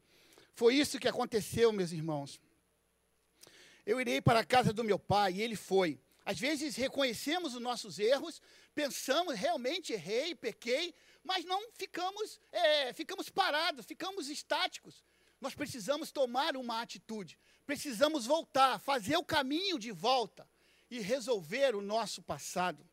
Foi 0.53 0.76
isso 0.76 0.99
que 0.99 1.07
aconteceu, 1.07 1.72
meus 1.72 1.91
irmãos. 1.91 2.39
Eu 3.90 4.00
irei 4.00 4.22
para 4.22 4.42
a 4.42 4.46
casa 4.46 4.72
do 4.72 4.84
meu 4.84 5.00
pai 5.00 5.34
e 5.34 5.42
ele 5.42 5.56
foi. 5.56 6.00
Às 6.24 6.38
vezes 6.38 6.76
reconhecemos 6.76 7.56
os 7.56 7.60
nossos 7.60 7.98
erros, 7.98 8.40
pensamos 8.76 9.34
realmente 9.34 9.94
errei, 9.94 10.36
pequei, 10.36 10.94
mas 11.24 11.44
não 11.44 11.72
ficamos, 11.74 12.40
é, 12.52 12.94
ficamos 12.94 13.32
parados, 13.32 13.88
ficamos 13.88 14.30
estáticos. 14.30 15.04
Nós 15.42 15.56
precisamos 15.56 16.12
tomar 16.12 16.56
uma 16.56 16.84
atitude, 16.84 17.36
precisamos 17.66 18.28
voltar, 18.28 18.78
fazer 18.78 19.18
o 19.18 19.24
caminho 19.24 19.80
de 19.80 19.92
volta 19.92 20.48
e 20.92 21.00
resolver 21.00 21.76
o 21.76 21.82
nosso 21.82 22.22
passado. 22.22 22.88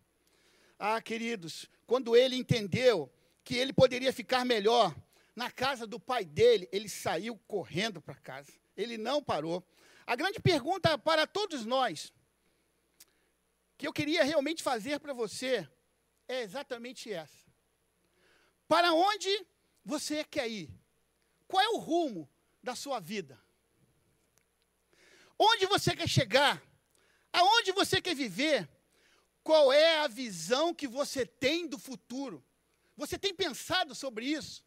Ah, 0.78 1.02
queridos, 1.02 1.68
quando 1.86 2.16
ele 2.16 2.36
entendeu 2.36 3.12
que 3.44 3.54
ele 3.54 3.74
poderia 3.74 4.14
ficar 4.14 4.46
melhor 4.46 4.96
na 5.34 5.50
casa 5.50 5.86
do 5.86 6.00
pai 6.00 6.24
dele, 6.24 6.66
ele 6.72 6.88
saiu 6.88 7.38
correndo 7.46 8.00
para 8.00 8.14
casa. 8.14 8.50
Ele 8.74 8.96
não 8.96 9.22
parou. 9.22 9.62
A 10.06 10.14
grande 10.14 10.38
pergunta 10.38 10.96
para 10.96 11.26
todos 11.26 11.66
nós, 11.66 12.12
que 13.76 13.86
eu 13.86 13.92
queria 13.92 14.22
realmente 14.22 14.62
fazer 14.62 15.00
para 15.00 15.12
você, 15.12 15.68
é 16.28 16.42
exatamente 16.42 17.12
essa. 17.12 17.44
Para 18.68 18.92
onde 18.92 19.46
você 19.84 20.24
quer 20.24 20.48
ir? 20.48 20.70
Qual 21.48 21.62
é 21.62 21.68
o 21.70 21.78
rumo 21.78 22.30
da 22.62 22.76
sua 22.76 23.00
vida? 23.00 23.40
Onde 25.38 25.66
você 25.66 25.94
quer 25.94 26.08
chegar? 26.08 26.62
Aonde 27.32 27.72
você 27.72 28.00
quer 28.00 28.14
viver? 28.14 28.68
Qual 29.42 29.72
é 29.72 29.98
a 29.98 30.08
visão 30.08 30.74
que 30.74 30.88
você 30.88 31.26
tem 31.26 31.66
do 31.66 31.78
futuro? 31.78 32.44
Você 32.96 33.18
tem 33.18 33.34
pensado 33.34 33.94
sobre 33.94 34.24
isso? 34.26 34.64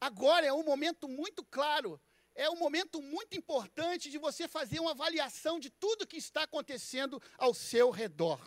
Agora 0.00 0.44
é 0.44 0.52
um 0.52 0.64
momento 0.64 1.08
muito 1.08 1.44
claro, 1.44 2.00
é 2.34 2.48
um 2.50 2.56
momento 2.56 3.02
muito 3.02 3.36
importante 3.36 4.10
de 4.10 4.18
você 4.18 4.48
fazer 4.48 4.80
uma 4.80 4.92
avaliação 4.92 5.58
de 5.58 5.70
tudo 5.70 6.06
que 6.06 6.16
está 6.16 6.44
acontecendo 6.44 7.20
ao 7.36 7.52
seu 7.52 7.90
redor. 7.90 8.40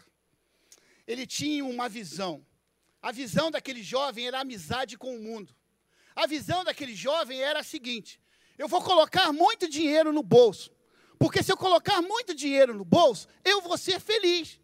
Ele 1.08 1.28
tinha 1.28 1.64
uma 1.64 1.88
visão. 1.88 2.46
A 3.02 3.12
visão 3.12 3.52
daquele 3.52 3.84
jovem 3.84 4.28
era 4.28 4.40
amizade 4.40 4.98
com 4.98 5.16
o 5.16 5.20
mundo. 5.20 5.56
A 6.16 6.26
visão 6.26 6.64
daquele 6.64 6.96
jovem 6.96 7.42
era 7.42 7.60
a 7.60 7.64
seguinte: 7.64 8.20
eu 8.58 8.68
vou 8.68 8.82
colocar 8.82 9.32
muito 9.32 9.68
dinheiro 9.68 10.12
no 10.12 10.24
bolso. 10.24 10.72
Porque 11.20 11.44
se 11.44 11.52
eu 11.52 11.58
colocar 11.58 12.02
muito 12.02 12.34
dinheiro 12.34 12.74
no 12.74 12.84
bolso, 12.84 13.28
eu 13.44 13.62
vou 13.62 13.78
ser 13.78 14.00
feliz. 14.00 14.60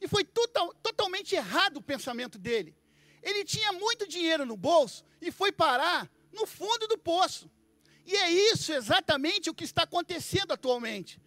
E 0.00 0.08
foi 0.08 0.24
total, 0.24 0.72
totalmente 0.74 1.34
errado 1.34 1.78
o 1.78 1.82
pensamento 1.82 2.38
dele. 2.38 2.74
Ele 3.22 3.44
tinha 3.44 3.72
muito 3.72 4.06
dinheiro 4.06 4.46
no 4.46 4.56
bolso 4.56 5.04
e 5.20 5.30
foi 5.30 5.52
parar 5.52 6.10
no 6.32 6.46
fundo 6.46 6.86
do 6.86 6.96
poço. 6.96 7.50
E 8.08 8.16
é 8.16 8.30
isso 8.30 8.72
exatamente 8.72 9.50
o 9.50 9.54
que 9.54 9.64
está 9.64 9.82
acontecendo 9.82 10.52
atualmente. 10.52 11.20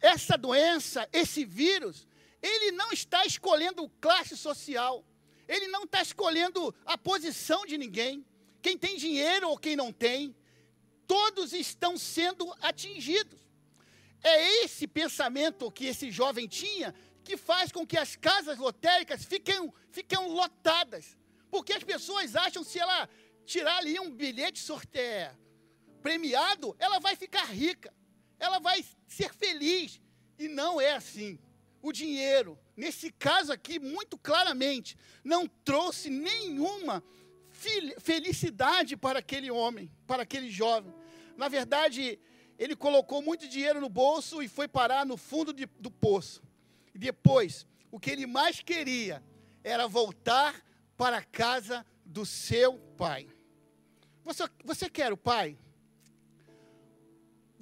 Essa 0.00 0.38
doença, 0.38 1.08
esse 1.12 1.44
vírus, 1.44 2.06
ele 2.40 2.70
não 2.70 2.92
está 2.92 3.26
escolhendo 3.26 3.90
classe 4.00 4.36
social. 4.36 5.04
Ele 5.48 5.66
não 5.66 5.82
está 5.82 6.00
escolhendo 6.00 6.72
a 6.86 6.96
posição 6.96 7.66
de 7.66 7.76
ninguém, 7.76 8.24
quem 8.62 8.78
tem 8.78 8.96
dinheiro 8.96 9.48
ou 9.48 9.58
quem 9.58 9.74
não 9.74 9.92
tem, 9.92 10.32
todos 11.08 11.52
estão 11.52 11.98
sendo 11.98 12.54
atingidos. 12.60 13.40
É 14.22 14.62
esse 14.62 14.86
pensamento 14.86 15.72
que 15.72 15.86
esse 15.86 16.08
jovem 16.08 16.46
tinha 16.46 16.94
que 17.24 17.36
faz 17.36 17.72
com 17.72 17.84
que 17.84 17.98
as 17.98 18.14
casas 18.14 18.58
lotéricas 18.58 19.24
fiquem, 19.24 19.72
fiquem 19.90 20.18
lotadas. 20.28 21.18
Porque 21.50 21.72
as 21.72 21.82
pessoas 21.82 22.36
acham 22.36 22.62
se 22.62 22.78
ela 22.78 23.08
tirar 23.44 23.78
ali 23.78 23.98
um 23.98 24.08
bilhete 24.08 24.60
sorteio 24.60 25.36
premiado, 25.98 26.74
ela 26.78 26.98
vai 26.98 27.16
ficar 27.16 27.44
rica, 27.44 27.92
ela 28.38 28.58
vai 28.58 28.84
ser 29.06 29.34
feliz. 29.34 30.00
E 30.38 30.48
não 30.48 30.80
é 30.80 30.92
assim. 30.92 31.38
O 31.82 31.92
dinheiro, 31.92 32.58
nesse 32.76 33.10
caso 33.12 33.52
aqui, 33.52 33.78
muito 33.78 34.16
claramente, 34.18 34.96
não 35.22 35.46
trouxe 35.46 36.10
nenhuma 36.10 37.02
felicidade 38.00 38.96
para 38.96 39.18
aquele 39.18 39.50
homem, 39.50 39.90
para 40.06 40.22
aquele 40.22 40.50
jovem. 40.50 40.92
Na 41.36 41.48
verdade, 41.48 42.18
ele 42.58 42.74
colocou 42.74 43.22
muito 43.22 43.48
dinheiro 43.48 43.80
no 43.80 43.88
bolso 43.88 44.42
e 44.42 44.48
foi 44.48 44.66
parar 44.66 45.06
no 45.06 45.16
fundo 45.16 45.52
de, 45.52 45.66
do 45.78 45.90
poço. 45.90 46.42
E 46.94 46.98
depois, 46.98 47.66
o 47.90 47.98
que 47.98 48.10
ele 48.10 48.26
mais 48.26 48.60
queria 48.60 49.22
era 49.62 49.86
voltar 49.86 50.60
para 50.96 51.18
a 51.18 51.22
casa 51.22 51.86
do 52.04 52.26
seu 52.26 52.78
pai. 52.96 53.28
Você, 54.24 54.44
você 54.64 54.90
quer 54.90 55.12
o 55.12 55.16
pai? 55.16 55.56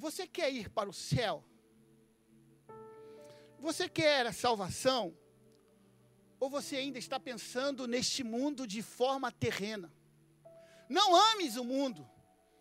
Você 0.07 0.25
quer 0.25 0.53
ir 0.53 0.69
para 0.71 0.89
o 0.89 0.93
céu? 0.93 1.45
Você 3.59 3.89
quer 3.89 4.25
a 4.25 4.33
salvação? 4.33 5.13
Ou 6.39 6.49
você 6.49 6.77
ainda 6.77 6.97
está 6.97 7.19
pensando 7.19 7.89
neste 7.89 8.23
mundo 8.23 8.69
de 8.69 8.83
forma 8.83 9.33
terrena? 9.33 9.93
Não 10.89 11.09
ames 11.33 11.57
o 11.57 11.65
mundo. 11.65 12.09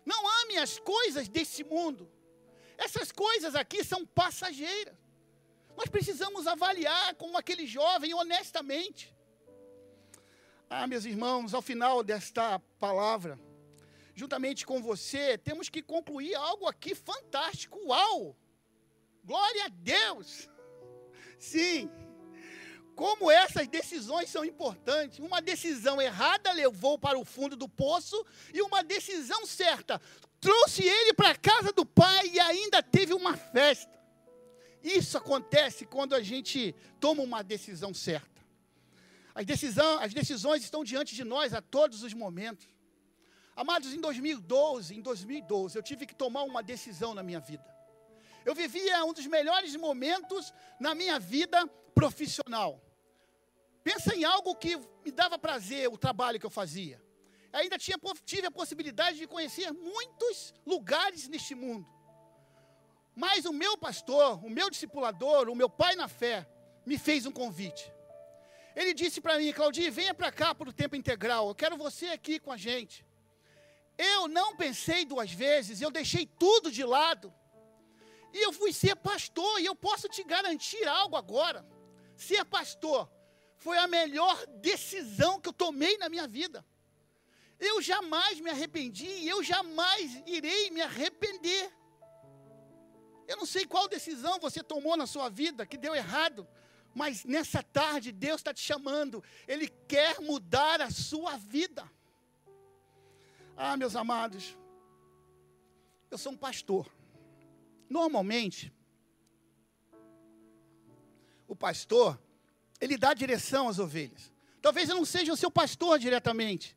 Não 0.04 0.20
ame 0.42 0.56
as 0.58 0.80
coisas 0.80 1.28
desse 1.28 1.62
mundo. 1.62 2.10
Essas 2.76 3.12
coisas 3.12 3.54
aqui 3.54 3.84
são 3.84 4.04
passageiras. 4.04 4.96
Nós 5.76 5.88
precisamos 5.88 6.48
avaliar 6.48 7.14
como 7.14 7.38
aquele 7.38 7.64
jovem 7.64 8.12
honestamente. 8.12 9.14
Ah, 10.68 10.88
meus 10.88 11.04
irmãos, 11.04 11.54
ao 11.54 11.62
final 11.62 12.02
desta 12.02 12.58
palavra, 12.80 13.38
juntamente 14.16 14.66
com 14.66 14.82
você, 14.82 15.38
temos 15.38 15.68
que 15.68 15.82
concluir 15.82 16.34
algo 16.34 16.66
aqui 16.66 16.94
fantástico. 16.94 17.78
Uau! 17.86 18.34
Glória 19.22 19.66
a 19.66 19.68
Deus! 19.68 20.48
Sim. 21.38 21.90
Como 22.94 23.30
essas 23.30 23.68
decisões 23.68 24.30
são 24.30 24.42
importantes. 24.42 25.18
Uma 25.18 25.42
decisão 25.42 26.00
errada 26.00 26.50
levou 26.52 26.98
para 26.98 27.18
o 27.18 27.26
fundo 27.26 27.54
do 27.54 27.68
poço 27.68 28.24
e 28.54 28.62
uma 28.62 28.82
decisão 28.82 29.44
certa 29.44 30.00
trouxe 30.40 30.82
ele 30.82 31.12
para 31.12 31.30
a 31.30 31.36
casa 31.36 31.72
do 31.72 31.84
pai 31.84 32.28
e 32.28 32.40
ainda 32.40 32.82
teve 32.82 33.12
uma 33.12 33.36
festa. 33.36 33.96
Isso 34.82 35.18
acontece 35.18 35.84
quando 35.84 36.14
a 36.14 36.22
gente 36.22 36.74
toma 37.00 37.22
uma 37.22 37.42
decisão 37.42 37.92
certa. 37.92 38.40
As, 39.34 39.44
decisão, 39.44 39.98
as 39.98 40.14
decisões 40.14 40.62
estão 40.62 40.82
diante 40.82 41.14
de 41.14 41.24
nós 41.24 41.52
a 41.52 41.60
todos 41.60 42.02
os 42.02 42.14
momentos. 42.14 42.66
Amados, 43.56 43.94
em 43.94 44.00
2012, 44.00 44.94
em 44.94 45.00
2012, 45.00 45.78
eu 45.78 45.82
tive 45.82 46.04
que 46.04 46.14
tomar 46.14 46.42
uma 46.42 46.62
decisão 46.62 47.14
na 47.14 47.22
minha 47.22 47.40
vida. 47.40 47.64
Eu 48.44 48.54
vivia 48.54 49.02
um 49.02 49.14
dos 49.14 49.26
melhores 49.26 49.74
momentos 49.76 50.52
na 50.78 50.94
minha 50.94 51.18
vida 51.18 51.66
profissional. 51.94 52.82
Pensa 53.82 54.14
em 54.14 54.24
algo 54.24 54.54
que 54.54 54.76
me 55.02 55.10
dava 55.10 55.38
prazer, 55.38 55.88
o 55.88 55.96
trabalho 55.96 56.38
que 56.38 56.44
eu 56.44 56.50
fazia. 56.50 57.02
Ainda 57.50 57.78
tinha, 57.78 57.96
tive 58.26 58.46
a 58.46 58.50
possibilidade 58.50 59.16
de 59.16 59.26
conhecer 59.26 59.72
muitos 59.72 60.52
lugares 60.66 61.26
neste 61.26 61.54
mundo. 61.54 61.88
Mas 63.14 63.46
o 63.46 63.52
meu 63.54 63.78
pastor, 63.78 64.44
o 64.44 64.50
meu 64.50 64.68
discipulador, 64.68 65.48
o 65.48 65.54
meu 65.54 65.70
pai 65.70 65.94
na 65.94 66.08
fé, 66.08 66.46
me 66.84 66.98
fez 66.98 67.24
um 67.24 67.32
convite. 67.32 67.90
Ele 68.74 68.92
disse 68.92 69.22
para 69.22 69.38
mim, 69.38 69.50
Claudio, 69.54 69.90
venha 69.90 70.12
para 70.12 70.30
cá 70.30 70.54
para 70.54 70.68
o 70.68 70.72
tempo 70.72 70.94
integral, 70.94 71.48
eu 71.48 71.54
quero 71.54 71.78
você 71.78 72.08
aqui 72.08 72.38
com 72.38 72.52
a 72.52 72.58
gente. 72.58 73.05
Eu 73.98 74.28
não 74.28 74.56
pensei 74.56 75.04
duas 75.04 75.30
vezes, 75.32 75.80
eu 75.80 75.90
deixei 75.90 76.26
tudo 76.26 76.70
de 76.70 76.84
lado 76.84 77.32
e 78.36 78.42
eu 78.42 78.52
fui 78.52 78.70
ser 78.70 78.94
pastor, 78.96 79.60
e 79.60 79.64
eu 79.64 79.74
posso 79.74 80.08
te 80.10 80.22
garantir 80.22 80.86
algo 80.86 81.16
agora. 81.16 81.66
Ser 82.14 82.44
pastor 82.44 83.10
foi 83.56 83.78
a 83.78 83.86
melhor 83.86 84.46
decisão 84.58 85.40
que 85.40 85.48
eu 85.48 85.54
tomei 85.54 85.96
na 85.96 86.10
minha 86.10 86.28
vida. 86.28 86.64
Eu 87.58 87.80
jamais 87.80 88.38
me 88.38 88.50
arrependi 88.50 89.06
e 89.06 89.28
eu 89.28 89.42
jamais 89.42 90.22
irei 90.26 90.70
me 90.70 90.82
arrepender. 90.82 91.72
Eu 93.26 93.38
não 93.38 93.46
sei 93.46 93.64
qual 93.64 93.88
decisão 93.88 94.38
você 94.38 94.62
tomou 94.62 94.98
na 94.98 95.06
sua 95.06 95.30
vida 95.30 95.64
que 95.64 95.78
deu 95.78 95.94
errado, 95.94 96.46
mas 96.94 97.24
nessa 97.24 97.62
tarde 97.62 98.12
Deus 98.12 98.40
está 98.40 98.52
te 98.52 98.60
chamando, 98.60 99.24
Ele 99.48 99.68
quer 99.88 100.20
mudar 100.20 100.82
a 100.82 100.90
sua 100.90 101.38
vida. 101.38 101.90
Ah, 103.56 103.76
meus 103.76 103.96
amados, 103.96 104.56
eu 106.10 106.18
sou 106.18 106.32
um 106.32 106.36
pastor. 106.36 106.86
Normalmente, 107.88 108.72
o 111.48 111.56
pastor, 111.56 112.20
ele 112.80 112.98
dá 112.98 113.14
direção 113.14 113.68
às 113.68 113.78
ovelhas. 113.78 114.30
Talvez 114.60 114.88
eu 114.88 114.96
não 114.96 115.04
seja 115.04 115.32
o 115.32 115.36
seu 115.36 115.50
pastor 115.50 115.98
diretamente. 115.98 116.76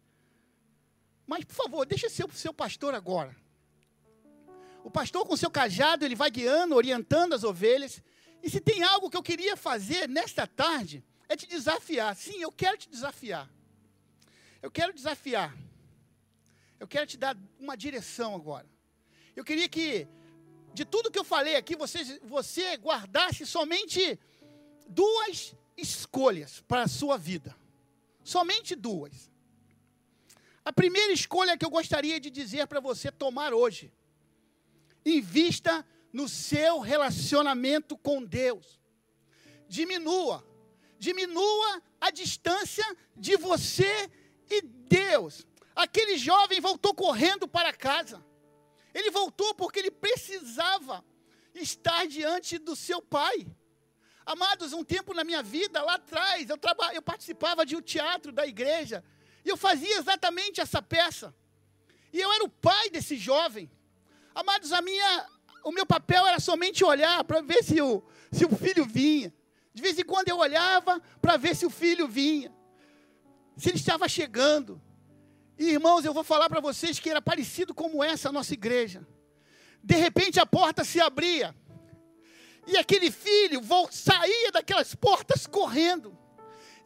Mas, 1.28 1.44
por 1.44 1.56
favor, 1.56 1.86
deixa 1.86 2.10
ser 2.10 2.26
o 2.26 2.32
seu 2.32 2.54
pastor 2.54 2.96
agora. 2.96 3.36
O 4.84 4.90
pastor, 4.90 5.26
com 5.26 5.36
seu 5.36 5.52
cajado, 5.52 6.06
ele 6.06 6.16
vai 6.16 6.32
guiando, 6.32 6.76
orientando 6.76 7.34
as 7.34 7.44
ovelhas. 7.44 8.02
E 8.42 8.50
se 8.50 8.62
tem 8.62 8.84
algo 8.84 9.10
que 9.10 9.18
eu 9.18 9.24
queria 9.24 9.58
fazer 9.58 10.08
nesta 10.08 10.48
tarde, 10.48 11.04
é 11.28 11.36
te 11.36 11.46
desafiar. 11.46 12.16
Sim, 12.16 12.42
eu 12.42 12.52
quero 12.52 12.78
te 12.78 12.90
desafiar. 12.90 13.50
Eu 14.62 14.72
quero 14.72 14.94
desafiar. 14.94 15.56
Eu 16.80 16.88
quero 16.88 17.06
te 17.06 17.18
dar 17.18 17.38
uma 17.60 17.76
direção 17.76 18.36
agora. 18.36 18.68
Eu 19.36 19.44
queria 19.44 19.68
que, 19.68 20.08
de 20.74 20.86
tudo 20.86 21.12
que 21.12 21.20
eu 21.20 21.24
falei 21.24 21.56
aqui, 21.56 21.76
você, 21.76 22.20
você 22.24 22.78
guardasse 22.78 23.46
somente 23.46 24.20
duas 24.88 25.56
escolhas 25.78 26.64
para 26.68 26.84
a 26.84 26.88
sua 26.88 27.18
vida. 27.18 27.56
Somente 28.24 28.76
duas. 28.76 29.30
A 30.64 30.72
primeira 30.72 31.12
escolha 31.12 31.58
que 31.58 31.66
eu 31.66 31.70
gostaria 31.70 32.20
de 32.20 32.30
dizer 32.30 32.68
para 32.68 32.80
você 32.80 33.12
tomar 33.12 33.54
hoje. 33.54 33.92
Invista 35.06 35.86
no 36.12 36.28
seu 36.28 36.80
relacionamento 36.80 37.98
com 37.98 38.24
Deus. 38.24 38.80
Diminua. 39.68 40.46
Diminua 40.98 41.82
a 42.00 42.12
distância 42.12 42.86
de 43.16 43.38
você 43.38 44.10
e 44.50 44.62
Deus. 44.62 45.48
Aquele 45.80 46.18
jovem 46.18 46.60
voltou 46.60 46.94
correndo 46.94 47.48
para 47.48 47.72
casa. 47.72 48.22
Ele 48.94 49.10
voltou 49.12 49.56
porque 49.56 49.80
ele 49.80 49.90
precisava 49.90 51.06
estar 51.56 52.06
diante 52.06 52.58
do 52.58 52.76
seu 52.76 53.02
pai. 53.02 53.48
Amados, 54.26 54.74
um 54.74 54.84
tempo 54.84 55.14
na 55.14 55.24
minha 55.24 55.42
vida, 55.42 55.82
lá 55.82 55.94
atrás, 55.94 56.50
eu, 56.50 56.58
traba, 56.58 56.94
eu 56.94 57.02
participava 57.02 57.66
de 57.66 57.78
um 57.78 57.82
teatro 57.82 58.34
da 58.34 58.46
igreja. 58.46 59.02
E 59.46 59.48
eu 59.48 59.56
fazia 59.56 59.98
exatamente 59.98 60.60
essa 60.60 60.82
peça. 60.82 61.34
E 62.12 62.20
eu 62.20 62.30
era 62.34 62.44
o 62.44 62.50
pai 62.50 62.90
desse 62.90 63.16
jovem. 63.16 63.72
Amados, 64.36 64.74
a 64.74 64.82
minha, 64.82 65.30
o 65.64 65.72
meu 65.72 65.86
papel 65.86 66.28
era 66.28 66.42
somente 66.42 66.84
olhar 66.84 67.24
para 67.24 67.40
ver 67.40 67.64
se 67.64 67.82
o, 67.82 68.04
se 68.34 68.44
o 68.44 68.54
filho 68.54 68.84
vinha. 68.86 69.34
De 69.74 69.82
vez 69.82 69.98
em 69.98 70.04
quando 70.04 70.28
eu 70.28 70.40
olhava 70.40 71.02
para 71.22 71.38
ver 71.38 71.56
se 71.56 71.66
o 71.66 71.70
filho 71.70 72.06
vinha. 72.06 72.54
Se 73.56 73.70
ele 73.70 73.78
estava 73.78 74.10
chegando. 74.10 74.89
E 75.60 75.72
irmãos, 75.72 76.06
eu 76.06 76.14
vou 76.14 76.24
falar 76.24 76.48
para 76.48 76.62
vocês 76.62 77.00
que 77.00 77.10
era 77.10 77.22
parecido 77.22 77.76
como 77.76 78.02
essa 78.02 78.30
a 78.30 78.32
nossa 78.32 78.54
igreja. 78.54 79.06
De 79.84 79.96
repente 79.96 80.40
a 80.40 80.46
porta 80.46 80.86
se 80.86 81.02
abria. 81.02 81.54
E 82.66 82.78
aquele 82.78 83.12
filho 83.12 83.62
saía 83.92 84.54
daquelas 84.54 84.96
portas 84.96 85.46
correndo. 85.46 86.18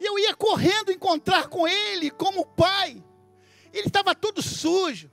E 0.00 0.04
eu 0.04 0.18
ia 0.18 0.34
correndo 0.34 0.90
encontrar 0.90 1.46
com 1.46 1.68
ele 1.68 2.10
como 2.10 2.44
pai. 2.44 3.02
Ele 3.72 3.86
estava 3.86 4.12
todo 4.12 4.42
sujo. 4.42 5.08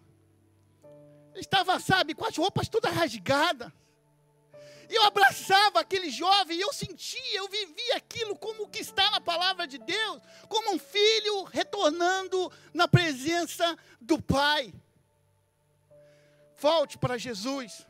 Ele 1.34 1.42
estava, 1.42 1.80
sabe, 1.80 2.16
com 2.16 2.26
as 2.26 2.36
roupas 2.36 2.68
todas 2.68 2.92
rasgadas. 2.92 3.72
Eu 4.92 5.04
abraçava 5.04 5.80
aquele 5.80 6.10
jovem 6.10 6.60
eu 6.60 6.74
sentia, 6.74 7.38
eu 7.38 7.48
vivia 7.48 7.96
aquilo 7.96 8.36
como 8.36 8.68
que 8.68 8.80
está 8.80 9.10
na 9.10 9.22
palavra 9.22 9.66
de 9.66 9.78
Deus, 9.78 10.22
como 10.50 10.74
um 10.74 10.80
filho 10.80 11.44
retornando 11.44 12.52
na 12.74 12.90
presença 12.90 13.78
do 14.02 14.22
Pai. 14.22 14.74
Volte 16.58 16.98
para 16.98 17.18
Jesus. 17.18 17.88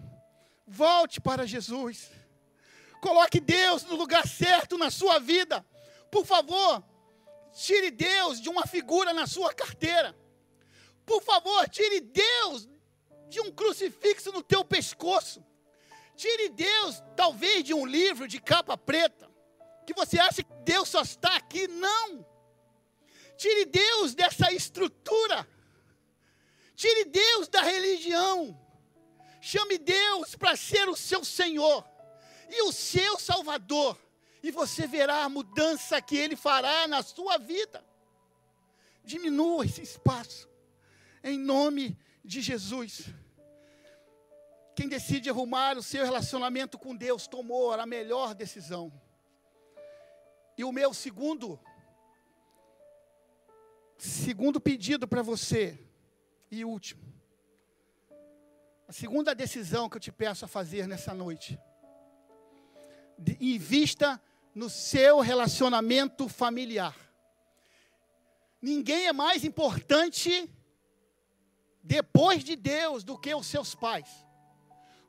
Volte 0.68 1.20
para 1.20 1.48
Jesus. 1.48 2.12
Coloque 3.02 3.40
Deus 3.40 3.84
no 3.84 3.96
lugar 3.96 4.28
certo 4.28 4.78
na 4.78 4.92
sua 4.92 5.20
vida. 5.20 5.66
Por 6.12 6.24
favor, 6.24 6.84
tire 7.52 7.90
Deus 7.90 8.40
de 8.40 8.48
uma 8.48 8.68
figura 8.68 9.12
na 9.12 9.26
sua 9.26 9.52
carteira. 9.52 10.16
Por 11.04 11.24
favor, 11.24 11.68
tire 11.68 12.00
Deus 12.00 12.70
de 13.28 13.42
um 13.42 13.52
crucifixo 13.52 14.32
no 14.32 14.44
teu 14.44 14.64
pescoço. 14.64 15.44
Tire 16.16 16.50
Deus, 16.50 17.02
talvez, 17.16 17.64
de 17.64 17.74
um 17.74 17.86
livro 17.86 18.28
de 18.28 18.40
capa 18.40 18.78
preta, 18.78 19.30
que 19.86 19.94
você 19.94 20.20
acha 20.20 20.44
que 20.44 20.54
Deus 20.64 20.90
só 20.90 21.02
está 21.02 21.36
aqui. 21.36 21.68
Não. 21.68 22.26
Tire 23.38 23.66
Deus 23.66 24.14
dessa 24.14 24.52
estrutura. 24.54 25.48
Tire 26.76 27.06
Deus 27.06 27.48
da 27.48 27.62
religião. 27.62 28.60
Chame 29.42 29.80
Deus 29.80 30.36
para 30.36 30.56
ser 30.56 30.88
o 30.88 30.96
seu 30.96 31.26
Senhor 31.26 31.84
e 32.48 32.62
o 32.62 32.72
seu 32.72 33.20
Salvador. 33.20 33.98
E 34.44 34.52
você 34.52 34.86
verá 34.86 35.24
a 35.24 35.30
mudança 35.30 36.02
que 36.02 36.16
Ele 36.16 36.36
fará 36.36 36.88
na 36.88 37.02
sua 37.02 37.38
vida. 37.38 37.84
Diminua 39.04 39.66
esse 39.66 39.82
espaço. 39.82 40.48
Em 41.24 41.40
nome 41.40 41.98
de 42.24 42.42
Jesus. 42.42 43.06
Quem 44.82 44.90
decide 44.90 45.30
arrumar 45.30 45.78
o 45.78 45.84
seu 45.84 46.04
relacionamento 46.04 46.76
com 46.76 46.96
Deus 46.96 47.28
tomou 47.28 47.72
a 47.72 47.86
melhor 47.86 48.34
decisão. 48.34 48.92
E 50.58 50.64
o 50.64 50.72
meu 50.72 50.92
segundo 50.92 51.60
segundo 53.96 54.60
pedido 54.60 55.08
para 55.08 55.22
você 55.22 55.80
e 56.50 56.66
último. 56.66 57.04
A 58.88 58.92
segunda 58.92 59.36
decisão 59.36 59.88
que 59.88 59.98
eu 59.98 60.02
te 60.02 60.12
peço 60.12 60.46
a 60.46 60.48
fazer 60.48 60.88
nessa 60.88 61.14
noite. 61.14 61.60
De, 63.20 63.38
invista 63.40 64.20
no 64.56 64.68
seu 64.68 65.20
relacionamento 65.20 66.28
familiar. 66.28 66.98
Ninguém 68.60 69.06
é 69.06 69.14
mais 69.14 69.46
importante 69.46 70.50
depois 71.84 72.44
de 72.44 72.56
Deus 72.56 73.04
do 73.04 73.16
que 73.16 73.32
os 73.36 73.46
seus 73.46 73.76
pais 73.76 74.10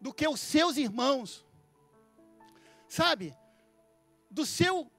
do 0.02 0.12
que 0.12 0.26
os 0.26 0.40
seus 0.40 0.76
irmãos, 0.76 1.46
sabe? 2.88 3.32
Do 4.28 4.44
seu 4.44 4.90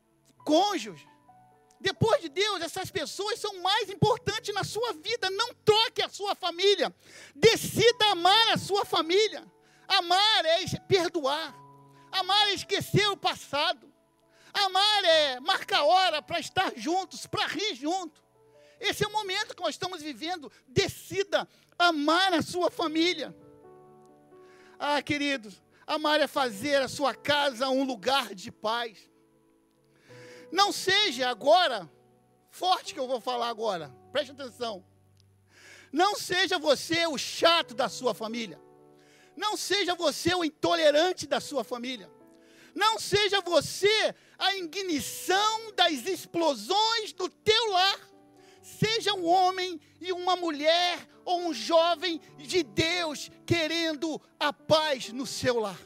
cônjuge. 0.45 1.05
Depois 1.77 2.21
de 2.21 2.29
Deus, 2.29 2.61
essas 2.61 2.89
pessoas 2.89 3.37
são 3.37 3.61
mais 3.61 3.89
importantes 3.89 4.55
na 4.55 4.63
sua 4.63 4.93
vida. 4.93 5.29
Não 5.29 5.53
troque 5.65 6.01
a 6.01 6.07
sua 6.07 6.33
família. 6.33 6.95
Decida 7.35 8.11
amar 8.11 8.47
a 8.53 8.57
sua 8.57 8.85
família. 8.85 9.45
Amar 9.85 10.45
é 10.45 10.65
perdoar. 10.87 11.53
Amar 12.09 12.47
é 12.47 12.53
esquecer 12.53 13.05
o 13.09 13.17
passado. 13.17 13.91
Amar 14.53 15.03
é 15.03 15.39
marcar 15.41 15.83
hora 15.83 16.21
para 16.21 16.39
estar 16.39 16.71
juntos, 16.77 17.27
para 17.27 17.45
rir 17.47 17.75
junto. 17.75 18.23
Esse 18.79 19.03
é 19.03 19.07
o 19.07 19.11
momento 19.11 19.53
que 19.53 19.61
nós 19.61 19.75
estamos 19.75 20.01
vivendo. 20.01 20.49
Decida 20.65 21.45
amar 21.77 22.33
a 22.33 22.41
sua 22.41 22.71
família. 22.71 23.35
Ah, 24.85 25.01
queridos, 25.01 25.63
amar 25.87 26.19
é 26.19 26.27
fazer 26.27 26.81
a 26.81 26.89
sua 26.89 27.15
casa 27.15 27.69
um 27.69 27.85
lugar 27.85 28.35
de 28.35 28.51
paz. 28.51 29.09
Não 30.51 30.73
seja 30.73 31.29
agora, 31.29 31.89
forte 32.51 32.93
que 32.93 32.99
eu 32.99 33.07
vou 33.07 33.21
falar 33.21 33.47
agora, 33.47 33.95
preste 34.11 34.31
atenção. 34.33 34.85
Não 35.89 36.17
seja 36.17 36.59
você 36.59 37.07
o 37.07 37.17
chato 37.17 37.73
da 37.73 37.87
sua 37.87 38.13
família. 38.13 38.59
Não 39.37 39.55
seja 39.55 39.95
você 39.95 40.35
o 40.35 40.43
intolerante 40.43 41.25
da 41.25 41.39
sua 41.39 41.63
família. 41.63 42.11
Não 42.75 42.99
seja 42.99 43.39
você 43.39 44.13
a 44.37 44.53
ignição 44.57 45.71
das 45.77 46.05
explosões 46.05 47.13
do 47.13 47.29
teu 47.29 47.71
lar. 47.71 47.99
Seja 48.63 49.13
um 49.13 49.25
homem 49.25 49.77
e 49.99 50.13
uma 50.13 50.37
mulher 50.37 51.05
ou 51.25 51.41
um 51.41 51.53
jovem 51.53 52.21
de 52.37 52.63
Deus 52.63 53.29
querendo 53.45 54.19
a 54.39 54.53
paz 54.53 55.11
no 55.11 55.27
seu 55.27 55.59
lar. 55.59 55.79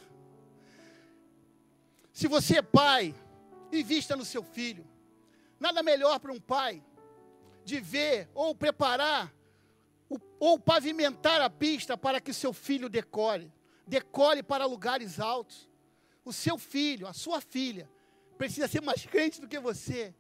Se 2.14 2.28
você 2.28 2.60
é 2.60 2.62
pai, 2.62 3.16
invista 3.72 4.16
no 4.16 4.24
seu 4.24 4.44
filho. 4.44 4.88
Nada 5.60 5.82
melhor 5.82 6.20
para 6.20 6.32
um 6.32 6.40
pai 6.40 6.84
de 7.66 7.80
ver 7.80 8.30
ou 8.36 8.54
preparar 8.54 9.34
ou 10.40 10.60
pavimentar 10.60 11.42
a 11.42 11.50
pista 11.50 11.98
para 11.98 12.22
que 12.22 12.32
seu 12.32 12.54
filho 12.54 12.88
decore, 12.88 13.52
decore 13.88 14.44
para 14.44 14.66
lugares 14.66 15.20
altos. 15.20 15.68
O 16.24 16.32
seu 16.32 16.60
filho, 16.60 17.08
a 17.08 17.14
sua 17.14 17.42
filha, 17.42 17.90
precisa 18.38 18.68
ser 18.68 18.82
mais 18.82 19.04
crente 19.08 19.42
do 19.42 19.48
que 19.48 19.60
você, 19.60 20.14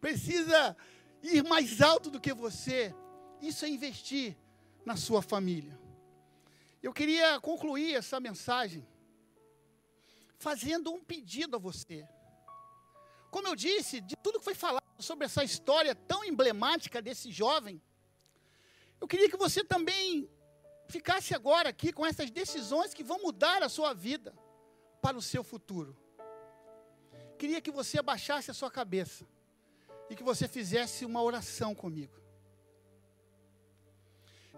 precisa 0.00 0.76
ir 1.22 1.44
mais 1.44 1.80
alto 1.80 2.10
do 2.10 2.20
que 2.20 2.32
você, 2.32 2.94
isso 3.40 3.64
é 3.64 3.68
investir 3.68 4.36
na 4.84 4.96
sua 4.96 5.22
família. 5.22 5.78
Eu 6.82 6.92
queria 6.92 7.38
concluir 7.40 7.94
essa 7.94 8.18
mensagem 8.18 8.86
fazendo 10.38 10.90
um 10.90 11.02
pedido 11.04 11.56
a 11.56 11.58
você. 11.58 12.08
Como 13.30 13.46
eu 13.46 13.54
disse, 13.54 14.00
de 14.00 14.16
tudo 14.16 14.38
que 14.38 14.44
foi 14.44 14.54
falado 14.54 14.82
sobre 14.98 15.26
essa 15.26 15.44
história 15.44 15.94
tão 15.94 16.24
emblemática 16.24 17.02
desse 17.02 17.30
jovem, 17.30 17.80
eu 19.00 19.06
queria 19.06 19.28
que 19.28 19.36
você 19.36 19.62
também 19.62 20.28
ficasse 20.88 21.34
agora 21.34 21.68
aqui 21.68 21.92
com 21.92 22.04
essas 22.04 22.30
decisões 22.30 22.92
que 22.92 23.04
vão 23.04 23.22
mudar 23.22 23.62
a 23.62 23.68
sua 23.68 23.94
vida 23.94 24.34
para 25.00 25.16
o 25.16 25.22
seu 25.22 25.44
futuro. 25.44 25.96
Queria 27.38 27.60
que 27.60 27.70
você 27.70 27.98
abaixasse 27.98 28.50
a 28.50 28.54
sua 28.54 28.70
cabeça 28.70 29.26
e 30.10 30.16
que 30.16 30.22
você 30.22 30.46
fizesse 30.46 31.06
uma 31.06 31.22
oração 31.22 31.74
comigo. 31.74 32.20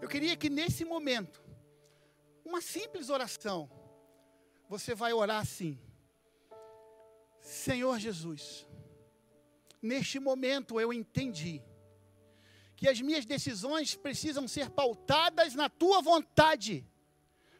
Eu 0.01 0.09
queria 0.09 0.35
que 0.35 0.49
nesse 0.49 0.83
momento 0.83 1.41
Uma 2.43 2.61
simples 2.61 3.09
oração. 3.09 3.69
Você 4.67 4.93
vai 4.93 5.13
orar 5.13 5.41
assim: 5.41 5.79
Senhor 7.39 7.97
Jesus, 7.99 8.67
neste 9.81 10.19
momento 10.19 10.79
eu 10.79 10.91
entendi 10.91 11.61
que 12.75 12.89
as 12.89 12.99
minhas 12.99 13.25
decisões 13.25 13.95
precisam 13.95 14.47
ser 14.47 14.69
pautadas 14.69 15.55
na 15.55 15.69
tua 15.69 16.01
vontade. 16.01 16.85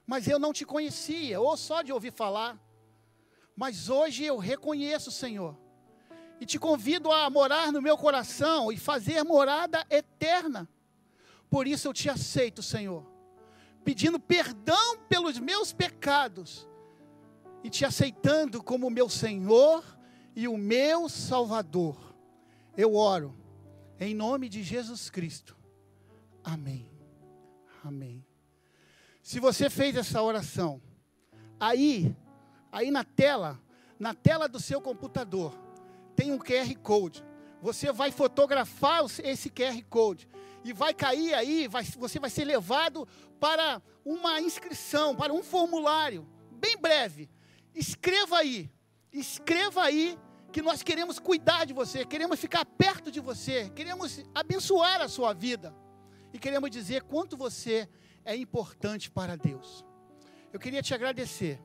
Mas 0.05 0.27
eu 0.27 0.37
não 0.37 0.51
te 0.51 0.65
conhecia, 0.65 1.39
ou 1.39 1.55
só 1.55 1.81
de 1.81 1.93
ouvir 1.93 2.11
falar. 2.11 2.59
Mas 3.55 3.87
hoje 3.87 4.25
eu 4.25 4.37
reconheço, 4.37 5.09
Senhor, 5.11 5.57
e 6.39 6.45
te 6.45 6.59
convido 6.59 7.11
a 7.11 7.29
morar 7.29 7.71
no 7.71 7.81
meu 7.81 7.97
coração 7.97 8.71
e 8.71 8.77
fazer 8.77 9.23
morada 9.23 9.85
eterna. 9.89 10.67
Por 11.49 11.67
isso 11.67 11.87
eu 11.87 11.93
te 11.93 12.09
aceito, 12.09 12.61
Senhor, 12.63 13.05
pedindo 13.83 14.19
perdão 14.19 14.97
pelos 15.07 15.37
meus 15.39 15.71
pecados 15.71 16.67
e 17.63 17.69
te 17.69 17.85
aceitando 17.85 18.61
como 18.61 18.89
meu 18.89 19.07
Senhor 19.07 19.83
e 20.35 20.47
o 20.47 20.57
meu 20.57 21.07
Salvador. 21.07 21.95
Eu 22.75 22.95
oro 22.95 23.35
em 23.99 24.13
nome 24.13 24.49
de 24.49 24.63
Jesus 24.63 25.09
Cristo. 25.09 25.55
Amém. 26.43 26.89
Amém. 27.83 28.25
Se 29.21 29.39
você 29.39 29.69
fez 29.69 29.95
essa 29.95 30.21
oração, 30.21 30.81
aí, 31.59 32.13
aí 32.71 32.91
na 32.91 33.03
tela, 33.03 33.59
na 33.97 34.13
tela 34.13 34.49
do 34.49 34.59
seu 34.59 34.81
computador, 34.81 35.57
tem 36.15 36.31
um 36.31 36.37
QR 36.37 36.73
Code. 36.81 37.23
Você 37.61 37.91
vai 37.91 38.11
fotografar 38.11 39.05
esse 39.23 39.49
QR 39.49 39.81
Code 39.89 40.27
e 40.63 40.73
vai 40.73 40.93
cair 40.93 41.33
aí, 41.33 41.67
vai, 41.67 41.83
você 41.83 42.19
vai 42.19 42.29
ser 42.29 42.45
levado 42.45 43.07
para 43.39 43.81
uma 44.05 44.39
inscrição, 44.41 45.15
para 45.15 45.33
um 45.33 45.43
formulário, 45.43 46.27
bem 46.51 46.77
breve. 46.77 47.29
Escreva 47.73 48.37
aí, 48.37 48.69
escreva 49.11 49.83
aí 49.83 50.17
que 50.51 50.61
nós 50.61 50.83
queremos 50.83 51.19
cuidar 51.19 51.65
de 51.65 51.73
você, 51.73 52.05
queremos 52.05 52.39
ficar 52.39 52.63
perto 52.65 53.11
de 53.11 53.19
você, 53.19 53.69
queremos 53.69 54.23
abençoar 54.35 55.01
a 55.01 55.07
sua 55.07 55.33
vida 55.33 55.73
e 56.31 56.39
queremos 56.39 56.69
dizer 56.69 57.03
quanto 57.03 57.35
você 57.35 57.89
é 58.23 58.35
importante 58.35 59.09
para 59.09 59.35
Deus. 59.35 59.83
Eu 60.51 60.59
queria 60.59 60.83
te 60.83 60.93
agradecer. 60.93 61.59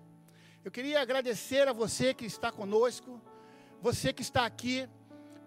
Eu 0.64 0.70
queria 0.70 1.00
agradecer 1.00 1.68
a 1.68 1.72
você 1.72 2.12
que 2.12 2.24
está 2.24 2.50
conosco, 2.50 3.20
você 3.80 4.12
que 4.12 4.22
está 4.22 4.44
aqui 4.44 4.88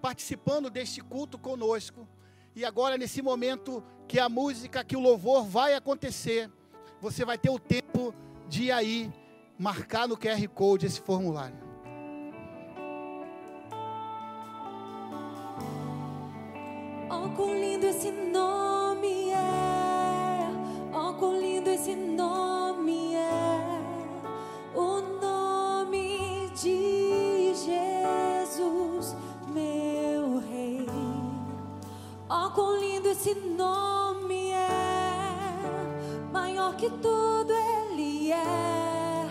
participando 0.01 0.69
deste 0.69 1.01
culto 1.01 1.37
conosco. 1.37 2.07
E 2.55 2.65
agora, 2.65 2.97
nesse 2.97 3.21
momento 3.21 3.83
que 4.07 4.19
a 4.19 4.27
música, 4.27 4.83
que 4.83 4.95
o 4.95 4.99
louvor 4.99 5.45
vai 5.45 5.73
acontecer, 5.73 6.49
você 6.99 7.23
vai 7.23 7.37
ter 7.37 7.49
o 7.49 7.59
tempo 7.59 8.13
de 8.47 8.71
aí 8.71 9.11
marcar 9.57 10.07
no 10.07 10.17
QR 10.17 10.45
Code 10.49 10.85
esse 10.85 10.99
formulário. 10.99 11.55
Oh, 17.09 17.29
quão 17.35 17.53
lindo 17.53 17.85
esse 17.85 18.11
nome 18.11 19.29
é. 19.29 20.49
Oh, 20.93 21.13
quão 21.13 21.39
lindo 21.39 21.69
esse 21.69 21.95
nome 21.95 22.50
quão 32.53 32.79
lindo 32.79 33.09
esse 33.09 33.33
nome 33.33 34.51
é. 34.51 34.67
Maior 36.31 36.75
que 36.75 36.89
tudo 36.89 37.53
ele 37.53 38.31
é. 38.31 39.25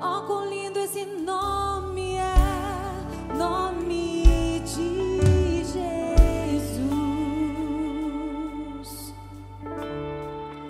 Oh, 0.00 0.22
quão 0.26 0.48
lindo 0.48 0.78
esse 0.78 1.04
nome 1.04 2.16
é. 2.16 2.34
Nome 3.36 4.60
de 4.60 5.62
Jesus. 5.64 5.84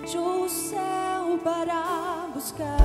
De 0.09 0.17
o 0.17 0.49
céu 0.49 1.39
para 1.43 2.29
buscar-nos. 2.33 2.78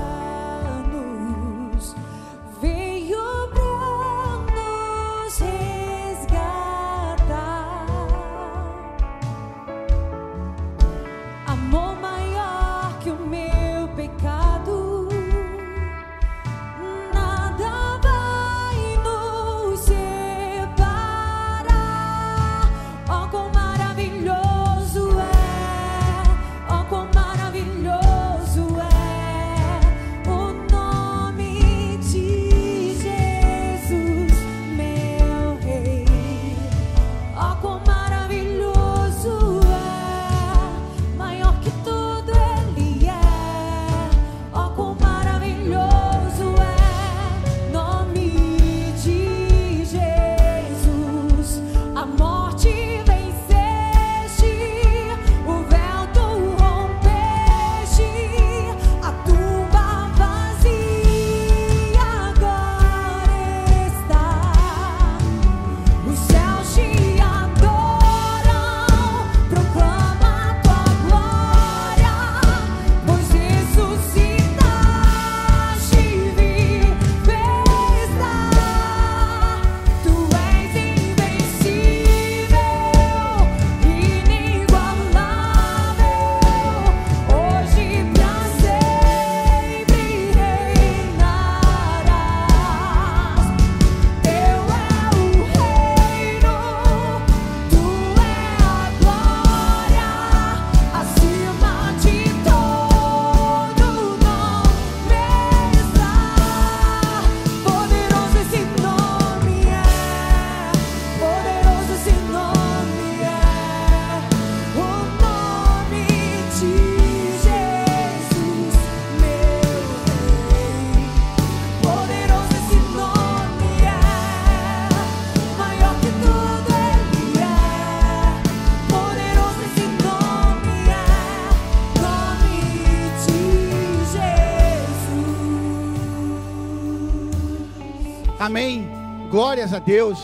Glórias 139.65 139.73
a 139.73 139.79
Deus. 139.79 140.19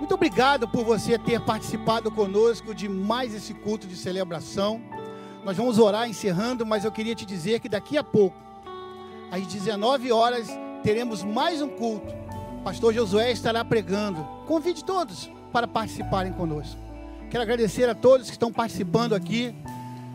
Muito 0.00 0.14
obrigado 0.14 0.66
por 0.66 0.84
você 0.84 1.16
ter 1.16 1.40
participado 1.40 2.10
conosco 2.10 2.74
de 2.74 2.88
mais 2.88 3.32
esse 3.32 3.54
culto 3.54 3.86
de 3.86 3.94
celebração. 3.94 4.82
Nós 5.44 5.56
vamos 5.56 5.78
orar 5.78 6.08
encerrando, 6.08 6.66
mas 6.66 6.84
eu 6.84 6.90
queria 6.90 7.14
te 7.14 7.24
dizer 7.24 7.60
que 7.60 7.68
daqui 7.68 7.96
a 7.96 8.02
pouco, 8.02 8.36
às 9.30 9.46
19 9.46 10.10
horas, 10.10 10.48
teremos 10.82 11.22
mais 11.22 11.62
um 11.62 11.68
culto. 11.68 12.12
Pastor 12.64 12.92
Josué 12.92 13.30
estará 13.30 13.64
pregando. 13.64 14.24
Convide 14.48 14.84
todos 14.84 15.30
para 15.52 15.68
participarem 15.68 16.32
conosco. 16.32 16.80
Quero 17.30 17.44
agradecer 17.44 17.88
a 17.88 17.94
todos 17.94 18.26
que 18.26 18.32
estão 18.32 18.52
participando 18.52 19.14
aqui, 19.14 19.54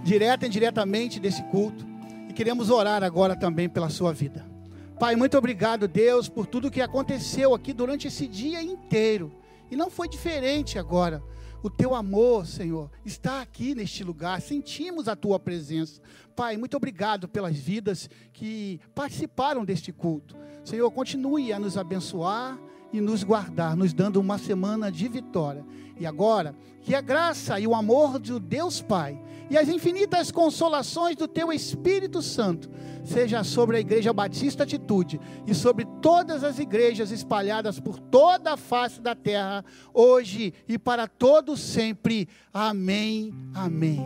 direta 0.04 0.46
e 0.46 0.50
indiretamente 0.50 1.18
desse 1.18 1.44
culto. 1.44 1.86
E 2.28 2.34
queremos 2.34 2.70
orar 2.70 3.06
agora 3.06 3.38
também 3.38 3.70
pela 3.70 3.90
sua 3.90 4.12
vida. 4.12 4.55
Pai, 5.00 5.14
muito 5.14 5.38
obrigado, 5.38 5.90
Deus, 5.90 6.30
por 6.30 6.48
tudo 6.48 6.72
que 6.72 6.82
aconteceu 6.82 7.54
aqui 7.54 7.74
durante 7.74 8.08
esse 8.08 8.26
dia 8.28 8.64
inteiro. 8.64 9.30
E 9.70 9.76
não 9.76 9.90
foi 9.90 10.08
diferente 10.08 10.80
agora. 10.80 11.22
O 11.62 11.70
teu 11.70 11.94
amor, 11.94 12.46
Senhor, 12.46 12.90
está 13.04 13.42
aqui 13.42 13.76
neste 13.76 14.06
lugar. 14.06 14.40
Sentimos 14.40 15.10
a 15.10 15.16
tua 15.16 15.38
presença. 15.38 16.02
Pai, 16.34 16.56
muito 16.56 16.78
obrigado 16.78 17.28
pelas 17.28 17.58
vidas 17.58 18.10
que 18.32 18.80
participaram 18.94 19.66
deste 19.66 19.92
culto. 19.92 20.34
Senhor, 20.64 20.90
continue 20.92 21.52
a 21.52 21.60
nos 21.60 21.78
abençoar 21.78 22.58
e 22.94 23.02
nos 23.02 23.22
guardar, 23.22 23.76
nos 23.76 23.94
dando 23.94 24.22
uma 24.22 24.38
semana 24.38 24.90
de 24.90 25.10
vitória. 25.10 25.66
E 26.00 26.06
agora, 26.06 26.56
que 26.82 26.96
a 26.96 27.02
graça 27.02 27.60
e 27.60 27.68
o 27.68 27.76
amor 27.76 28.18
do 28.18 28.40
Deus 28.40 28.82
Pai 28.82 29.22
e 29.50 29.58
as 29.58 29.70
infinitas 29.70 30.32
consolações 30.32 31.16
do 31.16 31.28
teu 31.28 31.52
Espírito 31.52 32.22
Santo 32.22 32.70
seja 33.04 33.44
sobre 33.44 33.78
a 33.78 33.80
Igreja 33.80 34.12
Batista 34.12 34.64
Atitude 34.64 35.20
e 35.46 35.54
sobre 35.54 35.86
todas 36.02 36.44
as 36.44 36.58
igrejas 36.60 37.12
espalhadas 37.12 37.80
por 37.80 38.00
toda 38.00 38.54
a 38.54 38.58
face 38.58 39.00
da 39.00 39.14
terra, 39.14 39.64
hoje 39.94 40.54
e 40.68 40.78
para 40.78 41.08
todos 41.08 41.60
sempre. 41.60 42.28
Amém. 42.54 43.34
Amém. 43.54 44.02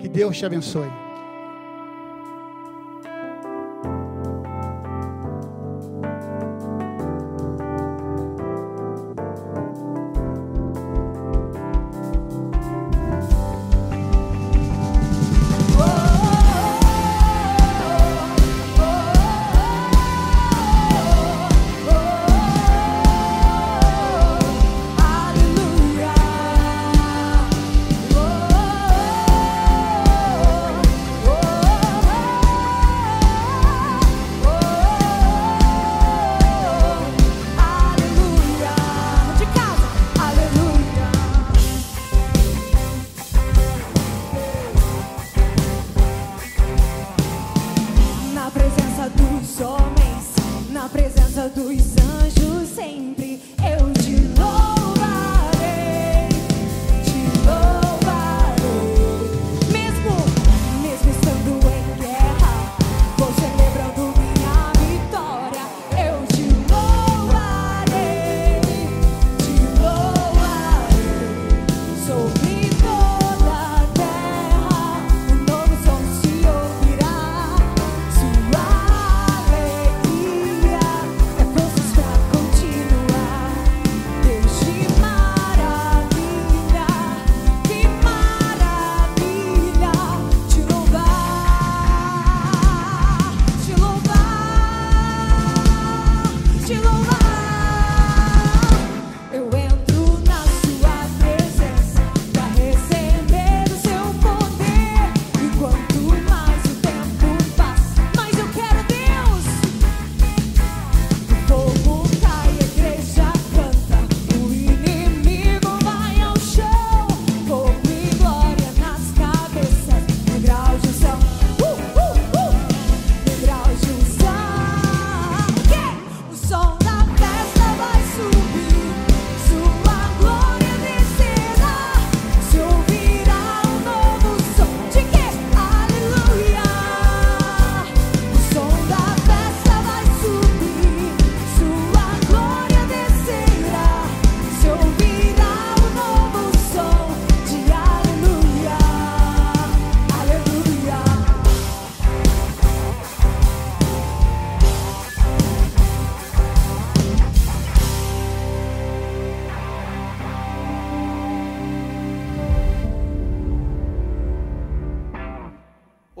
Que 0.00 0.08
Deus 0.08 0.36
te 0.38 0.46
abençoe. 0.46 1.03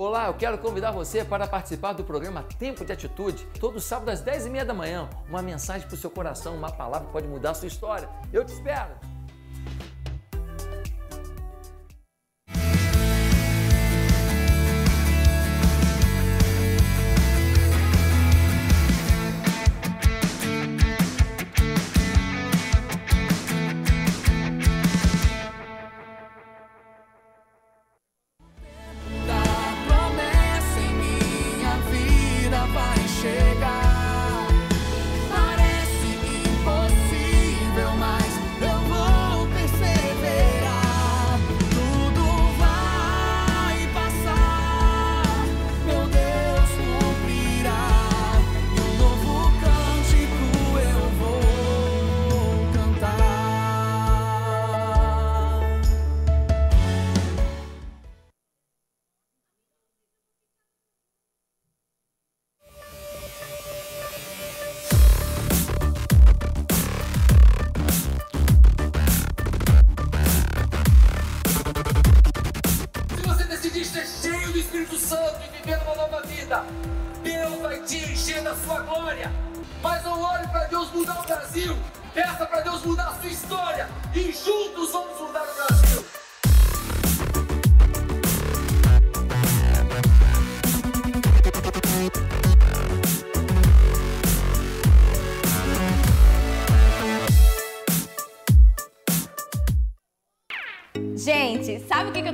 Olá, 0.06 0.26
eu 0.26 0.34
quero 0.34 0.58
convidar 0.58 0.90
você 0.90 1.24
para 1.24 1.46
participar 1.46 1.94
do 1.94 2.04
programa 2.04 2.42
Tempo 2.58 2.84
de 2.84 2.92
Atitude, 2.92 3.46
todo 3.58 3.80
sábado 3.80 4.10
às 4.10 4.22
10h30 4.22 4.64
da 4.66 4.74
manhã. 4.74 5.08
Uma 5.26 5.40
mensagem 5.40 5.88
para 5.88 5.94
o 5.94 5.98
seu 5.98 6.10
coração, 6.10 6.54
uma 6.54 6.70
palavra 6.70 7.06
que 7.06 7.12
pode 7.14 7.26
mudar 7.26 7.52
a 7.52 7.54
sua 7.54 7.68
história. 7.68 8.06
Eu 8.30 8.44
te 8.44 8.52
espero! 8.52 9.13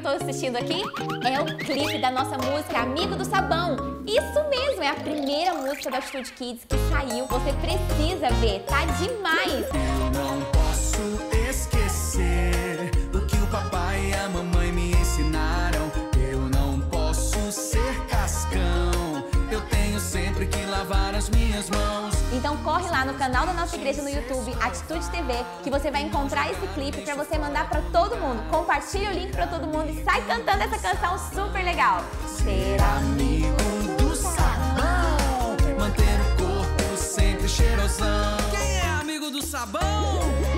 Eu 0.01 0.19
tô 0.19 0.25
assistindo 0.25 0.57
aqui? 0.57 0.83
É 1.27 1.41
o 1.41 1.59
clipe 1.59 1.99
da 1.99 2.11
nossa 2.11 2.37
música 2.39 2.81
Amigo 2.81 3.15
do 3.17 3.25
Sabão. 3.25 4.03
Isso 4.07 4.49
mesmo, 4.49 4.83
é 4.83 4.89
a 4.89 4.95
primeira 4.95 5.55
música 5.55 5.91
da 5.91 5.99
Atitude 5.99 6.33
Kids 6.33 6.65
que 6.65 6.77
saiu. 6.91 7.27
Você 7.27 7.53
precisa 7.61 8.31
ver, 8.41 8.61
tá 8.61 8.85
demais! 8.99 9.67
Não 10.15 10.41
posso 10.53 11.03
esquecer 11.49 11.80
corre 22.63 22.89
lá 22.91 23.05
no 23.05 23.15
canal 23.15 23.47
da 23.47 23.53
nossa 23.53 23.77
igreja 23.77 24.03
no 24.03 24.09
YouTube, 24.09 24.57
Atitude 24.61 25.09
TV, 25.11 25.35
que 25.63 25.71
você 25.71 25.91
vai 25.91 26.03
encontrar 26.03 26.51
esse 26.51 26.67
clipe 26.69 27.01
para 27.03 27.15
você 27.15 27.39
mandar 27.39 27.69
para 27.69 27.83
todo 27.93 28.17
mundo. 28.17 28.43
Compartilha 28.51 29.11
o 29.11 29.13
link 29.13 29.33
para 29.33 29.47
todo 29.47 29.67
mundo 29.67 29.91
e 29.91 30.03
sai 30.05 30.23
cantando 30.27 30.63
essa 30.63 30.79
canção 30.79 31.19
super 31.33 31.65
legal. 31.65 32.03
Ser 32.27 32.81
amigo 32.81 34.03
do 34.03 34.15
sabão, 34.15 35.57
manter 35.79 36.21
o 36.21 36.45
corpo 36.45 36.97
sempre 36.97 37.49
cheirosão. 37.49 38.37
Quem 38.51 38.79
é 38.79 38.87
amigo 39.01 39.31
do 39.31 39.43
sabão? 39.43 40.50